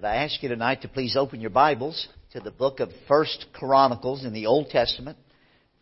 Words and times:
Could 0.00 0.06
I 0.06 0.24
ask 0.24 0.42
you 0.42 0.48
tonight 0.48 0.80
to 0.80 0.88
please 0.88 1.14
open 1.14 1.42
your 1.42 1.50
Bibles 1.50 2.08
to 2.32 2.40
the 2.40 2.50
book 2.50 2.80
of 2.80 2.88
First 3.06 3.44
Chronicles 3.52 4.24
in 4.24 4.32
the 4.32 4.46
Old 4.46 4.70
Testament, 4.70 5.18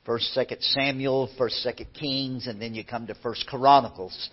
First, 0.05 0.35
Second 0.35 0.61
Samuel, 0.61 1.31
First, 1.39 1.63
Second 1.63 1.87
Kings, 1.95 2.49
and 2.49 2.61
then 2.61 2.75
you 2.75 2.83
come 2.83 3.07
to 3.07 3.15
First 3.15 3.47
Chronicles. 3.47 4.31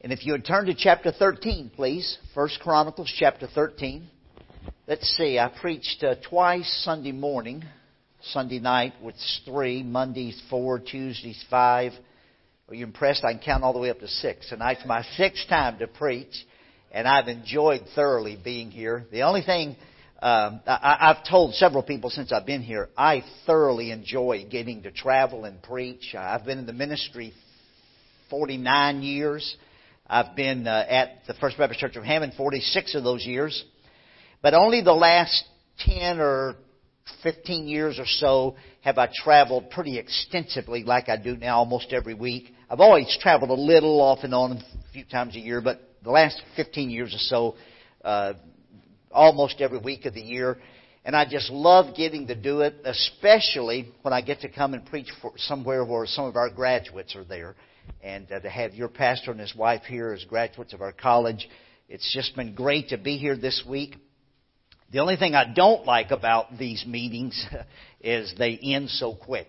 And 0.00 0.12
if 0.12 0.26
you 0.26 0.32
would 0.32 0.44
turn 0.44 0.66
to 0.66 0.74
chapter 0.74 1.12
13, 1.12 1.70
please, 1.72 2.18
First 2.34 2.58
Chronicles 2.58 3.14
chapter 3.16 3.46
13. 3.46 4.08
Let's 4.88 5.08
see, 5.16 5.38
I 5.38 5.52
preached 5.60 6.02
uh, 6.02 6.16
twice 6.28 6.82
Sunday 6.82 7.12
morning. 7.12 7.62
Sunday 8.22 8.58
night 8.58 8.94
was 9.00 9.40
three, 9.44 9.84
Mondays 9.84 10.42
four, 10.50 10.80
Tuesdays 10.80 11.44
five. 11.48 11.92
Are 12.68 12.74
you 12.74 12.84
impressed? 12.84 13.22
I 13.22 13.34
can 13.34 13.40
count 13.40 13.62
all 13.62 13.72
the 13.72 13.78
way 13.78 13.90
up 13.90 14.00
to 14.00 14.08
six. 14.08 14.48
Tonight's 14.48 14.84
my 14.84 15.04
sixth 15.16 15.48
time 15.48 15.78
to 15.78 15.86
preach 15.86 16.44
and 16.92 17.08
I've 17.08 17.28
enjoyed 17.28 17.82
thoroughly 17.94 18.38
being 18.42 18.70
here. 18.70 19.06
The 19.10 19.22
only 19.22 19.42
thing 19.42 19.76
um, 20.20 20.60
I, 20.66 20.98
I've 21.00 21.28
told 21.28 21.54
several 21.54 21.82
people 21.82 22.10
since 22.10 22.30
I've 22.30 22.46
been 22.46 22.62
here, 22.62 22.90
I 22.96 23.24
thoroughly 23.44 23.90
enjoy 23.90 24.46
getting 24.48 24.82
to 24.84 24.92
travel 24.92 25.44
and 25.46 25.60
preach. 25.60 26.14
I've 26.16 26.44
been 26.44 26.58
in 26.58 26.66
the 26.66 26.72
ministry 26.72 27.32
49 28.30 29.02
years. 29.02 29.56
I've 30.06 30.36
been 30.36 30.68
uh, 30.68 30.84
at 30.88 31.26
the 31.26 31.34
First 31.34 31.58
Baptist 31.58 31.80
Church 31.80 31.96
of 31.96 32.04
Hammond 32.04 32.34
46 32.36 32.94
of 32.94 33.02
those 33.02 33.24
years. 33.24 33.64
But 34.42 34.54
only 34.54 34.82
the 34.82 34.92
last 34.92 35.44
10 35.78 36.20
or 36.20 36.56
15 37.22 37.66
years 37.66 37.98
or 37.98 38.06
so 38.06 38.56
have 38.82 38.98
I 38.98 39.08
traveled 39.12 39.70
pretty 39.70 39.98
extensively 39.98 40.84
like 40.84 41.08
I 41.08 41.16
do 41.16 41.36
now 41.36 41.58
almost 41.58 41.92
every 41.92 42.14
week. 42.14 42.54
I've 42.70 42.80
always 42.80 43.16
traveled 43.20 43.50
a 43.50 43.60
little 43.60 44.00
off 44.00 44.20
and 44.22 44.34
on 44.34 44.52
a 44.52 44.62
few 44.92 45.04
times 45.04 45.34
a 45.34 45.40
year, 45.40 45.60
but 45.60 45.80
the 46.02 46.10
last 46.10 46.40
15 46.56 46.90
years 46.90 47.14
or 47.14 47.18
so, 47.18 47.54
uh, 48.04 48.34
almost 49.10 49.60
every 49.60 49.78
week 49.78 50.04
of 50.06 50.14
the 50.14 50.20
year. 50.20 50.58
And 51.04 51.16
I 51.16 51.24
just 51.28 51.50
love 51.50 51.96
getting 51.96 52.28
to 52.28 52.34
do 52.34 52.60
it, 52.60 52.74
especially 52.84 53.88
when 54.02 54.14
I 54.14 54.20
get 54.20 54.40
to 54.40 54.48
come 54.48 54.74
and 54.74 54.84
preach 54.86 55.08
for 55.20 55.32
somewhere 55.36 55.84
where 55.84 56.06
some 56.06 56.26
of 56.26 56.36
our 56.36 56.48
graduates 56.48 57.16
are 57.16 57.24
there. 57.24 57.56
And 58.02 58.30
uh, 58.30 58.40
to 58.40 58.48
have 58.48 58.74
your 58.74 58.88
pastor 58.88 59.32
and 59.32 59.40
his 59.40 59.54
wife 59.54 59.82
here 59.82 60.12
as 60.12 60.24
graduates 60.24 60.72
of 60.72 60.80
our 60.80 60.92
college, 60.92 61.48
it's 61.88 62.12
just 62.14 62.36
been 62.36 62.54
great 62.54 62.90
to 62.90 62.98
be 62.98 63.16
here 63.16 63.36
this 63.36 63.64
week. 63.68 63.96
The 64.92 65.00
only 65.00 65.16
thing 65.16 65.34
I 65.34 65.52
don't 65.52 65.86
like 65.86 66.10
about 66.10 66.58
these 66.58 66.84
meetings 66.86 67.46
is 68.00 68.32
they 68.38 68.58
end 68.62 68.90
so 68.90 69.14
quick. 69.14 69.48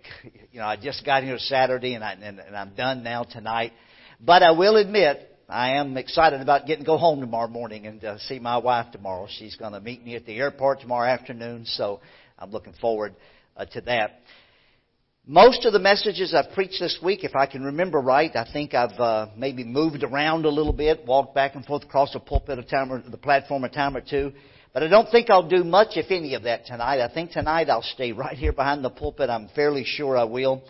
You 0.51 0.59
know, 0.59 0.65
I 0.65 0.77
just 0.77 1.05
got 1.05 1.23
here 1.23 1.37
Saturday 1.37 1.93
and, 1.93 2.03
I, 2.03 2.13
and, 2.13 2.39
and 2.39 2.55
I'm 2.55 2.73
done 2.75 3.03
now 3.03 3.23
tonight. 3.23 3.73
But 4.19 4.41
I 4.41 4.51
will 4.51 4.77
admit, 4.77 5.29
I 5.53 5.75
am 5.75 5.97
excited 5.97 6.41
about 6.41 6.65
getting 6.65 6.83
to 6.83 6.87
go 6.87 6.97
home 6.97 7.19
tomorrow 7.19 7.47
morning 7.47 7.85
and 7.85 8.03
uh, 8.03 8.17
see 8.17 8.39
my 8.39 8.57
wife 8.57 8.91
tomorrow. 8.91 9.27
She's 9.29 9.55
going 9.55 9.73
to 9.73 9.79
meet 9.79 10.03
me 10.03 10.15
at 10.15 10.25
the 10.25 10.35
airport 10.35 10.81
tomorrow 10.81 11.07
afternoon, 11.07 11.65
so 11.67 12.01
I'm 12.39 12.49
looking 12.49 12.73
forward 12.81 13.13
uh, 13.55 13.65
to 13.65 13.81
that. 13.81 14.21
Most 15.27 15.63
of 15.65 15.71
the 15.71 15.77
messages 15.77 16.33
I've 16.33 16.55
preached 16.55 16.79
this 16.79 16.97
week, 17.03 17.23
if 17.23 17.35
I 17.35 17.45
can 17.45 17.63
remember 17.65 17.99
right, 17.99 18.35
I 18.35 18.51
think 18.51 18.73
I've 18.73 18.99
uh, 18.99 19.27
maybe 19.37 19.63
moved 19.63 20.03
around 20.03 20.45
a 20.45 20.49
little 20.49 20.73
bit, 20.73 21.05
walked 21.05 21.35
back 21.35 21.53
and 21.53 21.63
forth 21.63 21.83
across 21.83 22.13
the 22.13 22.19
pulpit 22.19 22.57
a 22.57 22.63
time 22.63 22.91
or 22.91 23.03
the 23.07 23.15
platform 23.15 23.63
a 23.63 23.69
time 23.69 23.95
or 23.95 24.01
two. 24.01 24.33
But 24.73 24.81
I 24.81 24.87
don't 24.87 25.11
think 25.11 25.29
I'll 25.29 25.47
do 25.47 25.63
much, 25.63 25.89
if 25.97 26.09
any, 26.09 26.33
of 26.33 26.43
that 26.43 26.65
tonight. 26.65 26.99
I 26.99 27.13
think 27.13 27.29
tonight 27.29 27.69
I'll 27.69 27.83
stay 27.83 28.11
right 28.11 28.35
here 28.35 28.53
behind 28.53 28.83
the 28.83 28.89
pulpit. 28.89 29.29
I'm 29.29 29.49
fairly 29.49 29.83
sure 29.85 30.17
I 30.17 30.23
will. 30.23 30.63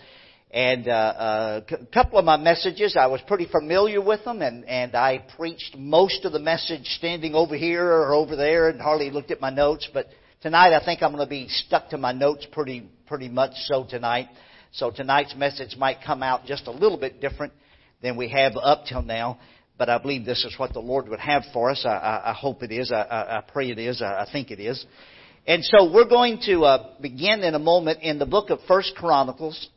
And 0.54 0.88
uh, 0.88 0.92
uh, 0.92 1.62
a 1.68 1.86
couple 1.88 2.20
of 2.20 2.26
my 2.26 2.38
messages, 2.38 2.96
I 2.96 3.08
was 3.08 3.20
pretty 3.26 3.48
familiar 3.48 4.00
with 4.00 4.24
them, 4.24 4.44
and, 4.44 4.64
and 4.66 4.94
I 4.94 5.26
preached 5.36 5.76
most 5.76 6.26
of 6.26 6.32
the 6.32 6.40
message 6.40 6.86
standing 6.86 7.34
over 7.34 7.56
here 7.56 7.84
or 7.84 8.14
over 8.14 8.36
there, 8.36 8.70
and 8.70 8.80
hardly 8.80 9.10
looked 9.10 9.32
at 9.32 9.42
my 9.42 9.50
notes. 9.50 9.90
But 9.92 10.10
tonight, 10.44 10.76
I 10.76 10.86
think 10.86 11.02
I'm 11.02 11.12
going 11.12 11.26
to 11.26 11.30
be 11.30 11.48
stuck 11.48 11.90
to 11.90 11.98
my 11.98 12.12
notes 12.12 12.46
pretty 12.52 12.88
pretty 13.08 13.30
much 13.30 13.54
so 13.66 13.84
tonight. 13.90 14.28
So 14.74 14.92
tonight's 14.92 15.36
message 15.36 15.76
might 15.76 15.98
come 16.06 16.22
out 16.22 16.46
just 16.46 16.68
a 16.68 16.72
little 16.72 17.00
bit 17.00 17.20
different 17.20 17.54
than 18.04 18.16
we 18.16 18.30
have 18.30 18.54
up 18.56 18.86
till 18.88 19.02
now. 19.02 19.40
But 19.80 19.90
I 19.90 19.98
believe 19.98 20.24
this 20.24 20.46
is 20.46 20.54
what 20.60 20.74
the 20.74 20.80
Lord 20.80 21.10
would 21.10 21.20
have 21.20 21.46
for 21.52 21.72
us. 21.72 21.84
I, 21.84 21.90
I, 21.90 22.30
I 22.30 22.34
hope 22.34 22.62
it 22.62 22.72
is. 22.72 22.92
I, 22.92 23.02
I, 23.02 23.38
I 23.40 23.42
pray 23.42 23.72
it 23.72 23.80
is. 23.80 24.04
I, 24.04 24.22
I 24.22 24.28
think 24.32 24.52
it 24.52 24.60
is. 24.60 24.86
And 25.48 25.66
so 25.66 25.92
we're 25.92 26.08
going 26.08 26.40
to 26.46 26.64
uh, 26.64 26.94
begin 27.02 27.42
in 27.42 27.56
a 27.56 27.60
moment 27.60 28.04
in 28.04 28.20
the 28.20 28.28
book 28.28 28.52
of 28.52 28.60
First 28.68 28.94
Chronicles 28.96 29.70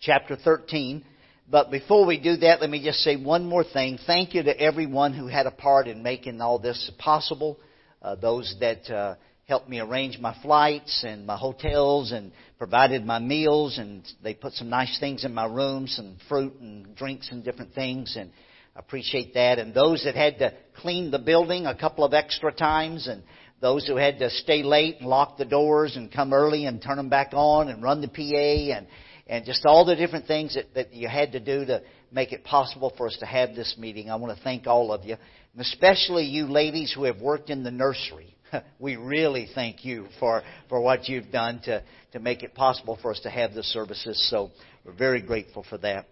chapter 0.00 0.36
13. 0.36 1.04
But 1.50 1.70
before 1.70 2.06
we 2.06 2.20
do 2.20 2.36
that, 2.38 2.60
let 2.60 2.68
me 2.68 2.82
just 2.82 2.98
say 3.00 3.16
one 3.16 3.46
more 3.46 3.64
thing. 3.64 3.98
Thank 4.06 4.34
you 4.34 4.42
to 4.42 4.60
everyone 4.60 5.14
who 5.14 5.26
had 5.26 5.46
a 5.46 5.50
part 5.50 5.88
in 5.88 6.02
making 6.02 6.40
all 6.40 6.58
this 6.58 6.90
possible. 6.98 7.58
Uh, 8.02 8.14
those 8.16 8.54
that 8.60 8.88
uh, 8.90 9.14
helped 9.46 9.68
me 9.68 9.80
arrange 9.80 10.18
my 10.18 10.36
flights 10.42 11.04
and 11.06 11.26
my 11.26 11.36
hotels 11.36 12.12
and 12.12 12.32
provided 12.58 13.04
my 13.04 13.18
meals 13.18 13.78
and 13.78 14.06
they 14.22 14.34
put 14.34 14.52
some 14.52 14.68
nice 14.68 14.98
things 15.00 15.24
in 15.24 15.32
my 15.32 15.46
room, 15.46 15.86
some 15.86 16.16
fruit 16.28 16.54
and 16.60 16.94
drinks 16.94 17.30
and 17.30 17.42
different 17.42 17.74
things 17.74 18.14
and 18.18 18.30
I 18.76 18.80
appreciate 18.80 19.34
that. 19.34 19.58
And 19.58 19.74
those 19.74 20.04
that 20.04 20.14
had 20.14 20.38
to 20.38 20.52
clean 20.76 21.10
the 21.10 21.18
building 21.18 21.66
a 21.66 21.74
couple 21.74 22.04
of 22.04 22.12
extra 22.12 22.52
times 22.52 23.08
and 23.08 23.22
those 23.60 23.86
who 23.86 23.96
had 23.96 24.18
to 24.18 24.30
stay 24.30 24.62
late 24.62 24.98
and 25.00 25.08
lock 25.08 25.38
the 25.38 25.44
doors 25.44 25.96
and 25.96 26.12
come 26.12 26.32
early 26.32 26.66
and 26.66 26.80
turn 26.80 26.96
them 26.96 27.08
back 27.08 27.30
on 27.32 27.68
and 27.68 27.82
run 27.82 28.02
the 28.02 28.08
PA 28.08 28.76
and 28.76 28.86
and 29.28 29.44
just 29.44 29.66
all 29.66 29.84
the 29.84 29.96
different 29.96 30.26
things 30.26 30.54
that, 30.54 30.74
that 30.74 30.94
you 30.94 31.08
had 31.08 31.32
to 31.32 31.40
do 31.40 31.64
to 31.66 31.82
make 32.10 32.32
it 32.32 32.44
possible 32.44 32.92
for 32.96 33.06
us 33.06 33.16
to 33.20 33.26
have 33.26 33.54
this 33.54 33.76
meeting. 33.78 34.10
I 34.10 34.16
want 34.16 34.36
to 34.36 34.42
thank 34.42 34.66
all 34.66 34.92
of 34.92 35.04
you, 35.04 35.14
and 35.14 35.60
especially 35.60 36.24
you 36.24 36.46
ladies 36.46 36.92
who 36.94 37.04
have 37.04 37.20
worked 37.20 37.50
in 37.50 37.62
the 37.62 37.70
nursery. 37.70 38.34
We 38.78 38.96
really 38.96 39.46
thank 39.54 39.84
you 39.84 40.06
for, 40.18 40.42
for 40.70 40.80
what 40.80 41.06
you've 41.06 41.30
done 41.30 41.60
to, 41.64 41.82
to 42.12 42.18
make 42.18 42.42
it 42.42 42.54
possible 42.54 42.98
for 43.02 43.10
us 43.10 43.20
to 43.24 43.30
have 43.30 43.52
the 43.52 43.62
services. 43.62 44.26
So 44.30 44.50
we're 44.86 44.94
very 44.94 45.20
grateful 45.20 45.66
for 45.68 45.76
that. 45.78 46.06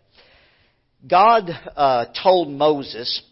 God 1.08 1.48
uh, 1.76 2.06
told 2.22 2.50
Moses 2.50 3.22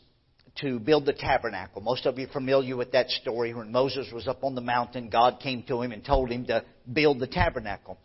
to 0.60 0.78
build 0.78 1.04
the 1.04 1.12
tabernacle. 1.12 1.82
Most 1.82 2.06
of 2.06 2.18
you 2.18 2.26
are 2.26 2.32
familiar 2.32 2.76
with 2.76 2.92
that 2.92 3.10
story. 3.10 3.52
When 3.52 3.72
Moses 3.72 4.06
was 4.12 4.28
up 4.28 4.44
on 4.44 4.54
the 4.54 4.60
mountain, 4.60 5.10
God 5.10 5.40
came 5.42 5.64
to 5.64 5.82
him 5.82 5.92
and 5.92 6.04
told 6.04 6.30
him 6.30 6.46
to 6.46 6.64
build 6.92 7.18
the 7.18 7.26
tabernacle. 7.26 7.98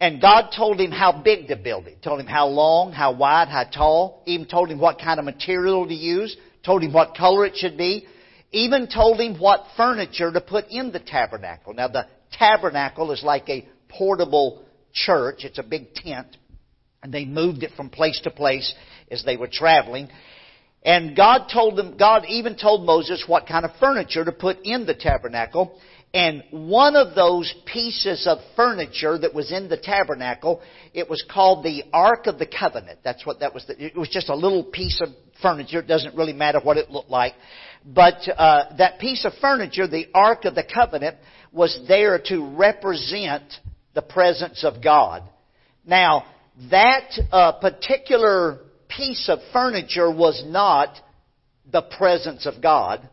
And 0.00 0.20
God 0.20 0.50
told 0.56 0.80
him 0.80 0.90
how 0.90 1.20
big 1.22 1.48
to 1.48 1.56
build 1.56 1.86
it. 1.86 2.02
Told 2.02 2.20
him 2.20 2.26
how 2.26 2.46
long, 2.46 2.92
how 2.92 3.12
wide, 3.12 3.48
how 3.48 3.64
tall. 3.64 4.22
Even 4.26 4.46
told 4.46 4.70
him 4.70 4.80
what 4.80 4.98
kind 4.98 5.18
of 5.18 5.26
material 5.26 5.86
to 5.86 5.94
use. 5.94 6.36
Told 6.64 6.82
him 6.82 6.92
what 6.92 7.14
color 7.14 7.44
it 7.44 7.56
should 7.56 7.76
be. 7.76 8.06
Even 8.50 8.88
told 8.88 9.20
him 9.20 9.38
what 9.38 9.64
furniture 9.76 10.32
to 10.32 10.40
put 10.40 10.64
in 10.70 10.90
the 10.90 11.00
tabernacle. 11.00 11.74
Now 11.74 11.88
the 11.88 12.06
tabernacle 12.32 13.12
is 13.12 13.22
like 13.22 13.48
a 13.50 13.68
portable 13.88 14.64
church. 14.92 15.44
It's 15.44 15.58
a 15.58 15.62
big 15.62 15.94
tent. 15.94 16.36
And 17.02 17.12
they 17.12 17.26
moved 17.26 17.62
it 17.62 17.72
from 17.76 17.90
place 17.90 18.20
to 18.24 18.30
place 18.30 18.74
as 19.10 19.22
they 19.24 19.36
were 19.36 19.48
traveling. 19.52 20.08
And 20.82 21.14
God 21.14 21.48
told 21.52 21.76
them, 21.76 21.98
God 21.98 22.24
even 22.26 22.56
told 22.56 22.86
Moses 22.86 23.24
what 23.26 23.46
kind 23.46 23.66
of 23.66 23.72
furniture 23.78 24.24
to 24.24 24.32
put 24.32 24.58
in 24.64 24.86
the 24.86 24.94
tabernacle. 24.94 25.78
And 26.12 26.42
one 26.50 26.96
of 26.96 27.14
those 27.14 27.52
pieces 27.66 28.26
of 28.26 28.38
furniture 28.56 29.16
that 29.16 29.32
was 29.32 29.52
in 29.52 29.68
the 29.68 29.76
tabernacle, 29.76 30.60
it 30.92 31.08
was 31.08 31.24
called 31.30 31.64
the 31.64 31.84
Ark 31.92 32.26
of 32.26 32.38
the 32.38 32.46
Covenant. 32.46 32.98
That's 33.04 33.24
what 33.24 33.40
that 33.40 33.54
was. 33.54 33.64
The, 33.66 33.86
It 33.86 33.96
was 33.96 34.08
just 34.08 34.28
a 34.28 34.34
little 34.34 34.64
piece 34.64 35.00
of 35.00 35.10
furniture. 35.40 35.78
It 35.78 35.86
doesn't 35.86 36.16
really 36.16 36.32
matter 36.32 36.58
what 36.60 36.78
it 36.78 36.90
looked 36.90 37.10
like. 37.10 37.34
But 37.86 38.28
uh, 38.28 38.76
that 38.78 38.98
piece 38.98 39.24
of 39.24 39.32
furniture, 39.40 39.86
the 39.86 40.06
Ark 40.12 40.44
of 40.46 40.56
the 40.56 40.64
Covenant, 40.64 41.16
was 41.52 41.78
there 41.86 42.20
to 42.26 42.56
represent 42.56 43.44
the 43.94 44.02
presence 44.02 44.64
of 44.64 44.82
God. 44.82 45.22
Now, 45.86 46.24
that 46.70 47.10
uh, 47.30 47.52
particular 47.52 48.58
piece 48.88 49.28
of 49.28 49.38
furniture 49.52 50.10
was 50.10 50.42
not 50.46 50.96
the 51.70 51.82
presence 51.82 52.46
of 52.46 52.60
God 52.60 53.08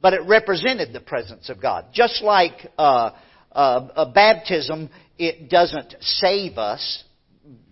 but 0.00 0.12
it 0.12 0.22
represented 0.26 0.92
the 0.92 1.00
presence 1.00 1.48
of 1.48 1.60
God. 1.60 1.86
Just 1.92 2.22
like 2.22 2.70
uh, 2.78 3.10
uh, 3.52 3.88
a 3.96 4.06
baptism, 4.06 4.90
it 5.18 5.50
doesn't 5.50 5.96
save 6.00 6.58
us, 6.58 7.04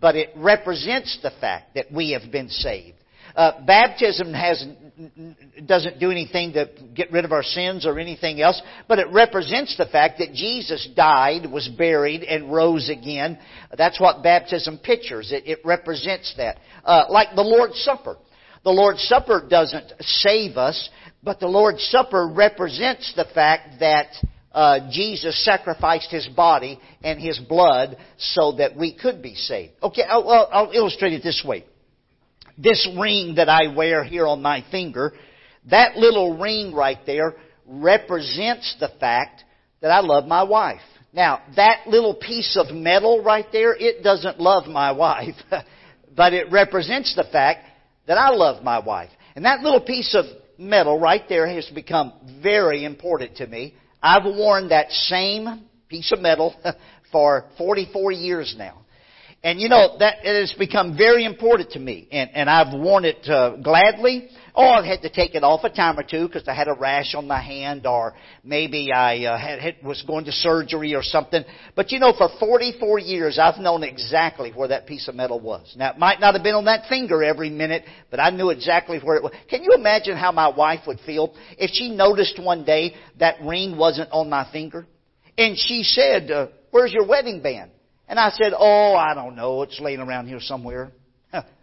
but 0.00 0.17
it 0.17 0.31
represents 0.37 1.19
the 1.23 1.31
fact 1.40 1.75
that 1.75 1.93
we 1.93 2.12
have 2.12 2.31
been 2.32 2.49
saved. 2.49 2.96
Uh, 3.34 3.64
baptism 3.67 4.32
has 4.32 4.67
doesn't 5.67 6.00
do 6.00 6.11
anything 6.11 6.55
to 6.55 6.70
get 6.94 7.12
rid 7.12 7.26
of 7.26 7.32
our 7.32 7.43
sins 7.43 7.84
or 7.84 7.99
anything 7.99 8.40
else, 8.40 8.61
but 8.88 8.99
it 8.99 9.08
represents 9.11 9.76
the 9.76 9.84
fact 9.84 10.20
that 10.20 10.32
Jesus 10.32 10.88
died, 10.96 11.50
was 11.50 11.69
buried, 11.69 12.22
and 12.22 12.50
rose 12.50 12.88
again. 12.88 13.38
That's 13.76 14.00
what 14.00 14.22
baptism 14.22 14.79
pictures. 14.79 15.32
It, 15.32 15.46
it 15.46 15.58
represents 15.67 16.32
that. 16.38 16.58
Uh, 16.82 17.05
like 17.11 17.34
the 17.37 17.43
Lord's 17.43 17.79
Supper. 17.82 18.17
The 18.64 18.70
Lord's 18.70 19.02
Supper 19.02 19.46
doesn't 19.49 19.93
save 20.00 20.56
us, 20.56 20.88
but 21.26 21.40
the 21.40 21.49
Lord's 21.49 21.82
Supper 21.88 22.28
represents 22.32 23.12
the 23.17 23.26
fact 23.34 23.81
that 23.81 24.06
uh, 24.52 24.88
Jesus 24.93 25.44
sacrificed 25.44 26.08
His 26.12 26.28
body 26.28 26.78
and 27.02 27.20
His 27.20 27.37
blood 27.40 27.96
so 28.17 28.52
that 28.52 28.76
we 28.76 28.96
could 28.96 29.20
be 29.23 29.34
saved. 29.34 29.73
Okay, 29.82 30.02
I'll, 30.08 30.49
I'll 30.52 30.70
illustrate 30.70 31.14
it 31.14 31.25
this 31.25 31.43
way. 31.44 31.64
This 32.56 32.88
ring 32.96 33.34
that 33.34 33.49
I 33.49 33.75
wear 33.75 34.05
here 34.05 34.25
on 34.25 34.40
my 34.40 34.64
finger, 34.70 35.14
that 35.69 35.96
little 35.96 36.38
ring 36.38 36.73
right 36.73 37.00
there 37.06 37.34
represents 37.67 38.76
the 38.79 38.93
fact 39.00 39.43
that 39.81 39.90
I 39.90 40.00
love 40.00 40.26
my 40.26 40.44
wife. 40.44 40.81
Now, 41.12 41.43
that 41.56 41.88
little 41.88 42.14
piece 42.14 42.56
of 42.56 42.72
metal 42.72 43.25
right 43.25 43.46
there, 43.50 43.75
it 43.75 44.05
doesn't 44.05 44.38
love 44.38 44.69
my 44.69 44.93
wife, 44.93 45.34
but 46.17 46.32
it 46.32 46.52
represents 46.52 47.17
the 47.17 47.25
fact 47.25 47.67
that 48.06 48.17
I 48.17 48.31
love 48.31 48.62
my 48.62 48.79
wife. 48.79 49.11
And 49.34 49.44
that 49.44 49.62
little 49.62 49.81
piece 49.81 50.14
of 50.14 50.25
metal 50.58 50.99
right 50.99 51.23
there 51.29 51.47
has 51.47 51.67
become 51.67 52.12
very 52.43 52.85
important 52.85 53.37
to 53.37 53.47
me. 53.47 53.75
I've 54.03 54.25
worn 54.25 54.69
that 54.69 54.91
same 54.91 55.64
piece 55.88 56.12
of 56.12 56.20
metal 56.20 56.55
for 57.12 57.47
44 57.58 58.12
years 58.12 58.55
now. 58.56 58.85
And 59.42 59.60
you 59.60 59.68
know, 59.68 59.96
that 59.98 60.24
it 60.24 60.40
has 60.40 60.52
become 60.58 60.96
very 60.96 61.24
important 61.24 61.70
to 61.72 61.78
me. 61.78 62.08
And, 62.10 62.30
and 62.34 62.50
I've 62.50 62.74
worn 62.74 63.04
it 63.04 63.28
uh, 63.28 63.56
gladly. 63.56 64.28
Oh, 64.54 64.70
I've 64.70 64.86
had 64.86 65.02
to 65.02 65.10
take 65.10 65.34
it 65.34 65.44
off 65.44 65.62
a 65.64 65.70
time 65.70 65.98
or 65.98 66.02
two 66.02 66.26
because 66.26 66.48
I 66.48 66.54
had 66.54 66.66
a 66.66 66.72
rash 66.72 67.14
on 67.14 67.28
my 67.28 67.42
hand 67.42 67.86
or 67.86 68.14
maybe 68.42 68.90
I 68.90 69.24
uh, 69.24 69.38
had, 69.38 69.58
had, 69.60 69.76
was 69.84 70.02
going 70.06 70.24
to 70.24 70.32
surgery 70.32 70.94
or 70.94 71.02
something. 71.02 71.44
But 71.74 71.92
you 71.92 71.98
know, 71.98 72.14
for 72.16 72.30
44 72.40 72.98
years 72.98 73.38
I've 73.38 73.60
known 73.60 73.82
exactly 73.82 74.52
where 74.52 74.68
that 74.68 74.86
piece 74.86 75.06
of 75.08 75.14
metal 75.14 75.38
was. 75.38 75.74
Now 75.76 75.92
it 75.92 75.98
might 75.98 76.18
not 76.18 76.34
have 76.34 76.42
been 76.42 76.54
on 76.54 76.64
that 76.64 76.88
finger 76.88 77.22
every 77.22 77.50
minute, 77.50 77.84
but 78.10 78.18
I 78.18 78.30
knew 78.30 78.48
exactly 78.48 78.98
where 78.98 79.16
it 79.16 79.22
was. 79.22 79.32
Can 79.50 79.62
you 79.62 79.72
imagine 79.74 80.16
how 80.16 80.32
my 80.32 80.48
wife 80.48 80.80
would 80.86 81.00
feel 81.00 81.34
if 81.58 81.70
she 81.72 81.90
noticed 81.90 82.42
one 82.42 82.64
day 82.64 82.94
that 83.18 83.36
ring 83.42 83.76
wasn't 83.76 84.10
on 84.10 84.30
my 84.30 84.50
finger? 84.50 84.86
And 85.36 85.58
she 85.58 85.82
said, 85.82 86.30
uh, 86.30 86.46
where's 86.70 86.92
your 86.92 87.06
wedding 87.06 87.42
band? 87.42 87.72
And 88.08 88.19
I 88.19 88.31
said, 88.31 88.53
oh, 88.56 88.94
I 88.94 89.14
don't 89.14 89.35
know. 89.35 89.62
It's 89.62 89.81
laying 89.81 90.00
around 90.00 90.29
here 90.29 90.41
somewhere. 90.41 90.93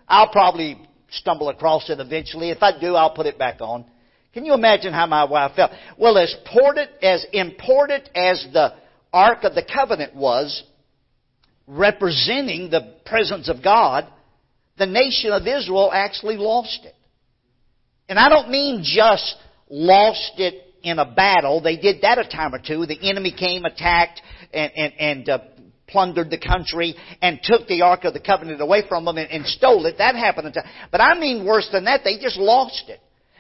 I'll 0.08 0.32
probably 0.32 0.78
stumble 1.10 1.50
across 1.50 1.90
it 1.90 2.00
eventually. 2.00 2.50
If 2.50 2.62
I 2.62 2.78
do, 2.80 2.96
I'll 2.96 3.14
put 3.14 3.26
it 3.26 3.38
back 3.38 3.62
on. 3.62 3.86
Can 4.34 4.46
you 4.46 4.54
imagine 4.54 4.94
how 4.94 5.06
my 5.06 5.26
wife 5.26 5.56
felt? 5.56 5.72
Well, 5.98 6.18
as 6.18 6.36
important 6.40 6.90
as 7.02 7.26
important 7.32 8.10
as 8.16 8.46
the 8.52 8.74
Ark 9.14 9.44
of 9.44 9.54
the 9.54 9.64
Covenant 9.64 10.16
was, 10.16 10.64
representing 11.68 12.70
the 12.70 12.96
presence 13.06 13.48
of 13.48 13.64
God, 13.64 14.08
the 14.78 14.88
nation 14.88 15.32
of 15.32 15.44
Israel 15.44 15.92
actually 15.94 16.38
lost 16.38 16.80
it. 16.84 16.96
And 18.10 18.18
I 18.20 18.28
don't 18.28 18.50
mean 18.50 18.82
just 18.84 19.36
lost 19.70 20.34
it 20.38 20.56
in 20.82 21.00
a 21.00 21.06
battle. 21.06 21.62
They 21.62 21.78
did 21.78 22.02
that 22.02 22.18
a 22.18 22.28
time 22.28 22.54
or 22.54 22.60
two. 22.60 22.86
The 22.86 23.10
enemy 23.10 23.34
came, 23.38 23.66
attacked, 23.66 24.22
and, 24.52 24.72
and, 24.76 24.94
and 25.00 25.30
uh, 25.30 25.40
plundered 25.94 26.30
the 26.30 26.38
country 26.38 26.96
and 27.22 27.40
took 27.42 27.68
the 27.68 27.84
Ark 27.84 28.04
of 28.04 28.14
the 28.14 28.20
Covenant 28.20 28.60
away 28.60 28.84
from 28.90 29.06
them 29.06 29.18
and, 29.18 29.32
and 29.32 29.46
stole 29.46 29.86
it. 29.86 30.00
That 30.00 30.16
happened. 30.16 30.58
But 30.92 31.00
I 31.00 31.18
mean 31.18 31.46
worse 31.46 31.70
than 31.72 31.86
that, 31.86 32.02
they 32.04 32.18
just 32.20 32.38
lost 32.38 32.84
it. 32.90 33.00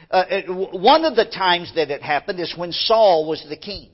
Uh, 0.10 0.24
it. 0.30 0.80
One 0.80 1.04
of 1.04 1.16
the 1.16 1.26
times 1.26 1.74
that 1.76 1.90
it 1.90 2.02
happened 2.02 2.40
is 2.40 2.54
when 2.56 2.72
Saul 2.72 3.28
was 3.28 3.46
the 3.50 3.58
king. 3.58 3.90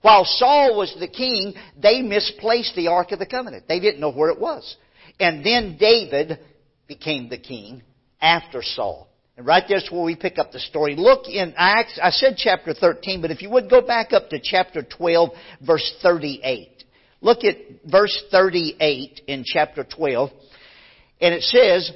While 0.00 0.24
Saul 0.24 0.76
was 0.76 0.96
the 0.98 1.08
king, 1.08 1.54
they 1.80 2.02
misplaced 2.02 2.74
the 2.74 2.88
Ark 2.88 3.12
of 3.12 3.18
the 3.18 3.26
Covenant. 3.26 3.64
They 3.68 3.80
didn't 3.80 4.00
know 4.00 4.12
where 4.12 4.30
it 4.30 4.40
was. 4.40 4.76
And 5.20 5.44
then 5.44 5.76
David 5.78 6.38
became 6.86 7.28
the 7.28 7.38
king 7.38 7.82
after 8.20 8.62
Saul. 8.62 9.08
And 9.36 9.46
right 9.46 9.62
there's 9.68 9.88
where 9.90 10.02
we 10.02 10.16
pick 10.16 10.38
up 10.38 10.52
the 10.52 10.60
story. 10.60 10.96
Look 10.96 11.26
in, 11.28 11.54
Acts, 11.56 11.98
I 12.02 12.10
said 12.10 12.34
chapter 12.36 12.74
13, 12.74 13.20
but 13.20 13.30
if 13.30 13.42
you 13.42 13.50
would 13.50 13.68
go 13.68 13.80
back 13.80 14.12
up 14.12 14.30
to 14.30 14.40
chapter 14.42 14.82
12, 14.82 15.30
verse 15.64 15.94
38. 16.02 16.77
Look 17.20 17.44
at 17.44 17.56
verse 17.84 18.16
38 18.30 19.22
in 19.26 19.44
chapter 19.44 19.84
12. 19.84 20.30
And 21.20 21.34
it 21.34 21.42
says, 21.42 21.90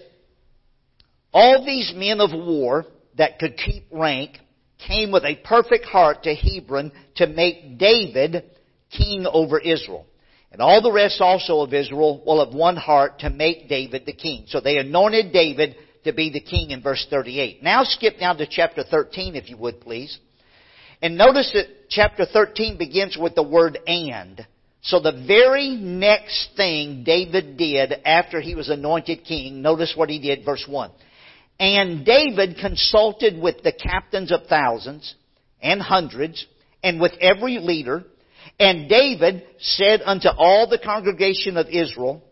All 1.32 1.64
these 1.64 1.92
men 1.94 2.20
of 2.20 2.32
war 2.32 2.86
that 3.16 3.38
could 3.38 3.56
keep 3.56 3.84
rank 3.90 4.38
came 4.86 5.12
with 5.12 5.24
a 5.24 5.36
perfect 5.44 5.84
heart 5.84 6.24
to 6.24 6.34
Hebron 6.34 6.92
to 7.16 7.26
make 7.26 7.78
David 7.78 8.44
king 8.90 9.26
over 9.30 9.58
Israel. 9.58 10.06
And 10.50 10.60
all 10.60 10.82
the 10.82 10.92
rest 10.92 11.20
also 11.20 11.60
of 11.60 11.72
Israel 11.72 12.22
will 12.26 12.44
have 12.44 12.54
one 12.54 12.76
heart 12.76 13.20
to 13.20 13.30
make 13.30 13.68
David 13.68 14.04
the 14.04 14.12
king. 14.12 14.44
So 14.48 14.60
they 14.60 14.76
anointed 14.76 15.32
David 15.32 15.76
to 16.04 16.12
be 16.12 16.30
the 16.30 16.40
king 16.40 16.70
in 16.70 16.82
verse 16.82 17.06
38. 17.08 17.62
Now 17.62 17.84
skip 17.84 18.18
down 18.18 18.36
to 18.38 18.46
chapter 18.48 18.82
13 18.82 19.34
if 19.34 19.48
you 19.48 19.56
would 19.56 19.80
please. 19.80 20.18
And 21.00 21.16
notice 21.16 21.50
that 21.54 21.88
chapter 21.88 22.26
13 22.26 22.76
begins 22.76 23.16
with 23.18 23.34
the 23.34 23.42
word 23.42 23.78
and. 23.86 24.46
So 24.82 24.98
the 24.98 25.24
very 25.26 25.70
next 25.76 26.50
thing 26.56 27.04
David 27.04 27.56
did 27.56 27.92
after 28.04 28.40
he 28.40 28.56
was 28.56 28.68
anointed 28.68 29.24
king, 29.24 29.62
notice 29.62 29.94
what 29.96 30.10
he 30.10 30.18
did, 30.18 30.44
verse 30.44 30.64
1. 30.68 30.90
And 31.60 32.04
David 32.04 32.56
consulted 32.60 33.40
with 33.40 33.62
the 33.62 33.72
captains 33.72 34.32
of 34.32 34.46
thousands 34.48 35.14
and 35.62 35.80
hundreds 35.80 36.44
and 36.82 37.00
with 37.00 37.12
every 37.20 37.58
leader. 37.58 38.02
And 38.58 38.88
David 38.88 39.44
said 39.60 40.00
unto 40.04 40.28
all 40.28 40.68
the 40.68 40.78
congregation 40.78 41.56
of 41.56 41.68
Israel, 41.68 42.24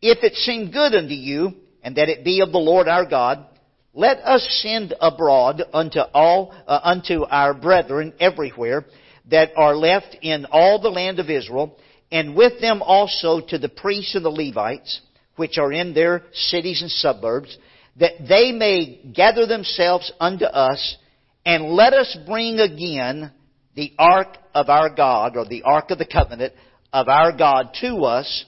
If 0.00 0.24
it 0.24 0.34
seem 0.34 0.70
good 0.70 0.94
unto 0.94 1.14
you, 1.14 1.52
and 1.82 1.96
that 1.96 2.08
it 2.08 2.24
be 2.24 2.40
of 2.40 2.52
the 2.52 2.58
Lord 2.58 2.88
our 2.88 3.04
God, 3.04 3.44
let 3.92 4.18
us 4.18 4.46
send 4.62 4.94
abroad 4.98 5.62
unto 5.74 6.00
all, 6.14 6.54
uh, 6.66 6.80
unto 6.82 7.24
our 7.24 7.52
brethren 7.52 8.14
everywhere 8.18 8.86
that 9.30 9.50
are 9.56 9.76
left 9.76 10.16
in 10.22 10.46
all 10.46 10.80
the 10.80 10.88
land 10.88 11.18
of 11.18 11.28
Israel, 11.28 11.76
and 12.10 12.34
with 12.34 12.60
them 12.60 12.82
also 12.82 13.40
to 13.48 13.58
the 13.58 13.68
priests 13.68 14.14
and 14.14 14.24
the 14.24 14.30
Levites, 14.30 15.00
which 15.36 15.58
are 15.58 15.72
in 15.72 15.94
their 15.94 16.22
cities 16.32 16.82
and 16.82 16.90
suburbs, 16.90 17.56
that 17.98 18.12
they 18.28 18.52
may 18.52 19.00
gather 19.14 19.46
themselves 19.46 20.12
unto 20.20 20.44
us, 20.44 20.96
and 21.44 21.64
let 21.64 21.92
us 21.92 22.16
bring 22.26 22.58
again 22.58 23.32
the 23.74 23.92
ark 23.98 24.36
of 24.54 24.68
our 24.68 24.94
God, 24.94 25.36
or 25.36 25.46
the 25.46 25.62
ark 25.62 25.90
of 25.90 25.98
the 25.98 26.06
covenant 26.06 26.52
of 26.92 27.08
our 27.08 27.36
God 27.36 27.70
to 27.80 28.04
us, 28.04 28.44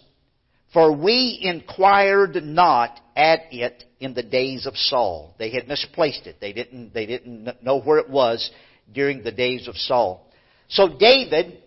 for 0.73 0.97
we 0.97 1.39
inquired 1.43 2.37
not 2.43 2.99
at 3.17 3.41
it 3.51 3.85
in 3.99 4.15
the 4.15 4.23
days 4.23 4.67
of 4.67 4.77
Saul. 4.77 5.35
They 5.39 5.51
had 5.51 5.69
misplaced 5.69 6.27
it. 6.27 6.37
They 6.41 6.53
didn't, 6.53 6.95
they 6.95 7.07
didn't 7.07 7.63
know 7.63 7.81
where 7.81 7.99
it 7.99 8.09
was 8.09 8.51
during 8.93 9.23
the 9.23 9.33
days 9.33 9.69
of 9.69 9.77
Saul. 9.77 10.31
So 10.69 10.97
David 10.99 11.63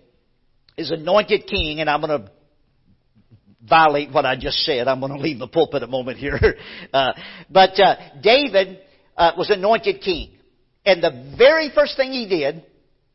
is 0.78 0.92
anointed 0.92 1.48
king, 1.48 1.80
and 1.80 1.90
I'm 1.90 2.02
going 2.02 2.24
to 2.24 2.31
violate 3.68 4.12
what 4.12 4.25
I 4.25 4.36
just 4.36 4.58
said. 4.60 4.88
I'm 4.88 5.00
going 5.00 5.14
to 5.14 5.20
leave 5.20 5.40
the 5.40 5.48
pulpit 5.48 5.84
a 5.84 5.88
moment 5.88 6.18
here. 6.18 6.40
Uh, 6.94 7.14
but 7.50 7.80
uh, 7.80 7.96
David 8.22 8.78
uh, 9.18 9.31
was 9.36 9.50
anointed 9.50 10.02
king. 10.02 10.38
And 10.86 11.02
the 11.02 11.34
very 11.36 11.72
first 11.74 11.98
thing 11.98 12.12
he 12.12 12.28
did, 12.28 12.64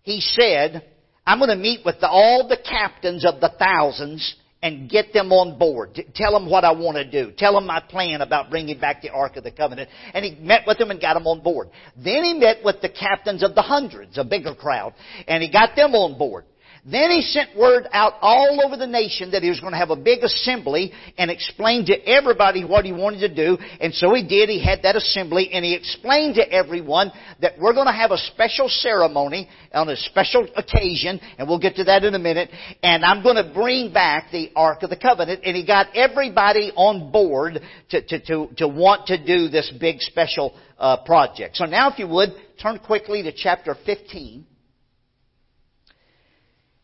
he 0.03 0.21
said, 0.21 0.85
I'm 1.25 1.39
going 1.39 1.51
to 1.51 1.57
meet 1.57 1.85
with 1.85 2.01
the, 2.01 2.09
all 2.09 2.49
the 2.49 2.57
captains 2.57 3.25
of 3.25 3.41
the 3.41 3.53
thousands 3.57 4.35
and 4.63 4.91
get 4.91 5.13
them 5.13 5.31
on 5.33 5.59
board. 5.59 6.01
Tell 6.15 6.33
them 6.33 6.51
what 6.51 6.65
I 6.65 6.73
want 6.73 6.97
to 6.97 7.09
do. 7.09 7.33
Tell 7.37 7.53
them 7.55 7.67
my 7.67 7.81
plan 7.81 8.21
about 8.21 8.51
bringing 8.51 8.81
back 8.81 9.03
the 9.03 9.11
Ark 9.11 9.37
of 9.37 9.45
the 9.45 9.53
Covenant. 9.53 9.89
And 10.13 10.25
he 10.25 10.35
met 10.43 10.63
with 10.67 10.79
them 10.79 10.91
and 10.91 11.01
got 11.01 11.15
them 11.15 11.27
on 11.27 11.41
board. 11.41 11.69
Then 11.97 12.25
he 12.25 12.35
met 12.35 12.65
with 12.65 12.81
the 12.81 12.89
captains 12.89 13.45
of 13.45 13.55
the 13.55 13.63
hundreds, 13.63 14.19
a 14.19 14.25
bigger 14.25 14.55
crowd, 14.55 14.95
and 15.29 15.43
he 15.43 15.53
got 15.53 15.77
them 15.77 15.95
on 15.95 16.19
board. 16.19 16.45
Then 16.85 17.11
he 17.11 17.23
sent 17.23 17.57
word 17.57 17.87
out 17.93 18.15
all 18.21 18.61
over 18.65 18.77
the 18.77 18.87
nation 18.87 19.33
that 19.33 19.43
he 19.43 19.49
was 19.49 19.61
going 19.61 19.73
to 19.73 19.79
have 19.79 19.91
a 19.91 19.97
big 19.97 20.23
assembly 20.23 20.93
and 21.17 21.31
explain 21.31 21.87
to 21.87 21.95
everybody 22.09 22.65
what 22.65 22.85
he 22.85 22.93
wanted 22.93 23.21
to 23.21 23.35
do. 23.35 23.59
And 23.81 23.95
so 23.95 24.15
he 24.15 24.27
did. 24.27 24.49
He 24.49 24.63
had 24.63 24.83
that 24.83 24.97
assembly 24.97 25.51
and 25.53 25.65
he 25.65 25.75
explained 25.75 26.37
to 26.37 26.51
everyone 26.51 27.13
that 27.41 27.59
we're 27.59 27.75
going 27.75 27.87
to 27.87 27.93
have 27.93 28.11
a 28.11 28.19
special 28.19 28.69
ceremony 28.69 29.49
on 29.73 29.89
a 29.89 29.97
special 29.97 30.49
occasion, 30.57 31.21
and 31.39 31.49
we'll 31.49 31.59
get 31.59 31.77
to 31.77 31.85
that 31.85 32.05
in 32.05 32.15
a 32.15 32.19
minute. 32.19 32.51
And 32.83 33.05
I'm 33.05 33.23
going 33.23 33.37
to 33.37 33.53
bring 33.53 33.93
back 33.93 34.31
the 34.33 34.51
Ark 34.57 34.83
of 34.83 34.91
the 34.91 34.97
Covenant. 34.97 35.41
And 35.45 35.57
he 35.57 35.67
got 35.67 35.95
everybody 35.95 36.73
on 36.75 37.13
board 37.13 37.61
to, 37.91 38.03
to, 38.03 38.21
to, 38.27 38.49
to 38.57 38.69
want 38.69 39.07
to 39.07 39.23
do 39.23 39.49
this 39.49 39.73
big 39.79 40.01
special 40.01 40.57
uh, 40.79 41.05
project. 41.05 41.57
So 41.57 41.65
now 41.65 41.91
if 41.91 41.99
you 41.99 42.09
would, 42.09 42.31
turn 42.61 42.79
quickly 42.79 43.23
to 43.23 43.33
chapter 43.33 43.75
15. 43.87 44.45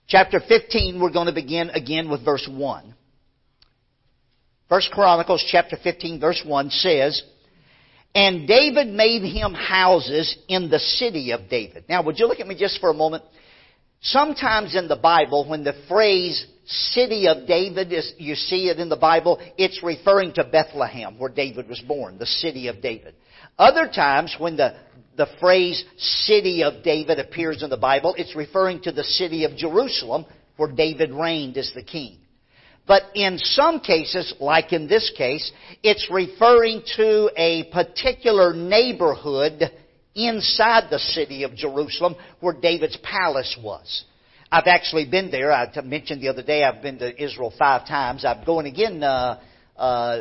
Chapter 0.06 0.40
15, 0.46 1.00
we're 1.00 1.12
going 1.12 1.28
to 1.28 1.32
begin 1.32 1.70
again 1.70 2.11
with 2.11 2.25
verse 2.25 2.46
1. 2.50 2.94
First 4.68 4.90
Chronicles 4.90 5.44
chapter 5.50 5.78
15 5.82 6.20
verse 6.20 6.42
1 6.44 6.70
says, 6.70 7.23
And 8.14 8.46
David 8.46 8.88
made 8.88 9.23
him 9.23 9.54
houses 9.54 10.37
in 10.49 10.68
the 10.68 10.78
city 10.78 11.30
of 11.30 11.49
David. 11.49 11.84
Now 11.88 12.02
would 12.02 12.18
you 12.18 12.26
look 12.26 12.40
at 12.40 12.46
me 12.46 12.54
just 12.58 12.80
for 12.80 12.90
a 12.90 12.94
moment? 12.94 13.25
Sometimes 14.00 14.76
in 14.76 14.88
the 14.88 14.96
Bible, 14.96 15.49
when 15.49 15.64
the 15.64 15.84
phrase 15.88 16.46
city 16.66 17.26
of 17.26 17.46
David 17.46 17.90
is, 17.90 18.12
you 18.18 18.34
see 18.34 18.68
it 18.68 18.78
in 18.78 18.90
the 18.90 18.96
Bible, 18.96 19.40
it's 19.56 19.82
referring 19.82 20.34
to 20.34 20.44
Bethlehem, 20.44 21.18
where 21.18 21.30
David 21.30 21.68
was 21.68 21.80
born, 21.80 22.18
the 22.18 22.26
city 22.26 22.68
of 22.68 22.82
David. 22.82 23.14
Other 23.58 23.87
times, 23.87 24.37
when 24.38 24.56
the 24.56 24.75
the 25.16 25.28
phrase 25.40 25.85
city 25.97 26.62
of 26.62 26.83
David 26.83 27.18
appears 27.18 27.62
in 27.62 27.71
the 27.71 27.76
Bible, 27.76 28.14
it's 28.18 28.35
referring 28.35 28.83
to 28.83 28.92
the 28.92 29.04
city 29.04 29.44
of 29.44 29.56
Jerusalem 29.56 30.26
where 30.56 30.71
David 30.71 31.11
reigned 31.12 31.56
as 31.56 31.73
the 31.75 31.83
king. 31.83 32.18
But 32.87 33.02
in 33.14 33.38
some 33.38 33.80
cases, 33.80 34.35
like 34.40 34.73
in 34.73 34.88
this 34.88 35.12
case, 35.16 35.50
it's 35.83 36.11
referring 36.11 36.83
to 36.97 37.30
a 37.37 37.64
particular 37.73 38.54
neighborhood 38.54 39.71
inside 40.14 40.90
the 40.90 40.99
city 40.99 41.44
of 41.44 41.54
Jerusalem 41.54 42.14
where 42.40 42.54
David's 42.54 42.99
palace 42.99 43.59
was. 43.62 44.04
I've 44.52 44.66
actually 44.66 45.06
been 45.11 45.30
there. 45.30 45.50
I 45.50 45.68
mentioned 45.83 46.21
the 46.23 46.28
other 46.28 46.42
day 46.42 46.62
I've 46.62 46.83
been 46.83 46.99
to 46.99 47.23
Israel 47.23 47.52
five 47.59 47.88
times. 47.88 48.25
I'm 48.25 48.44
going 48.44 48.66
again 48.66 49.02
uh, 49.02 49.40
uh, 49.76 50.21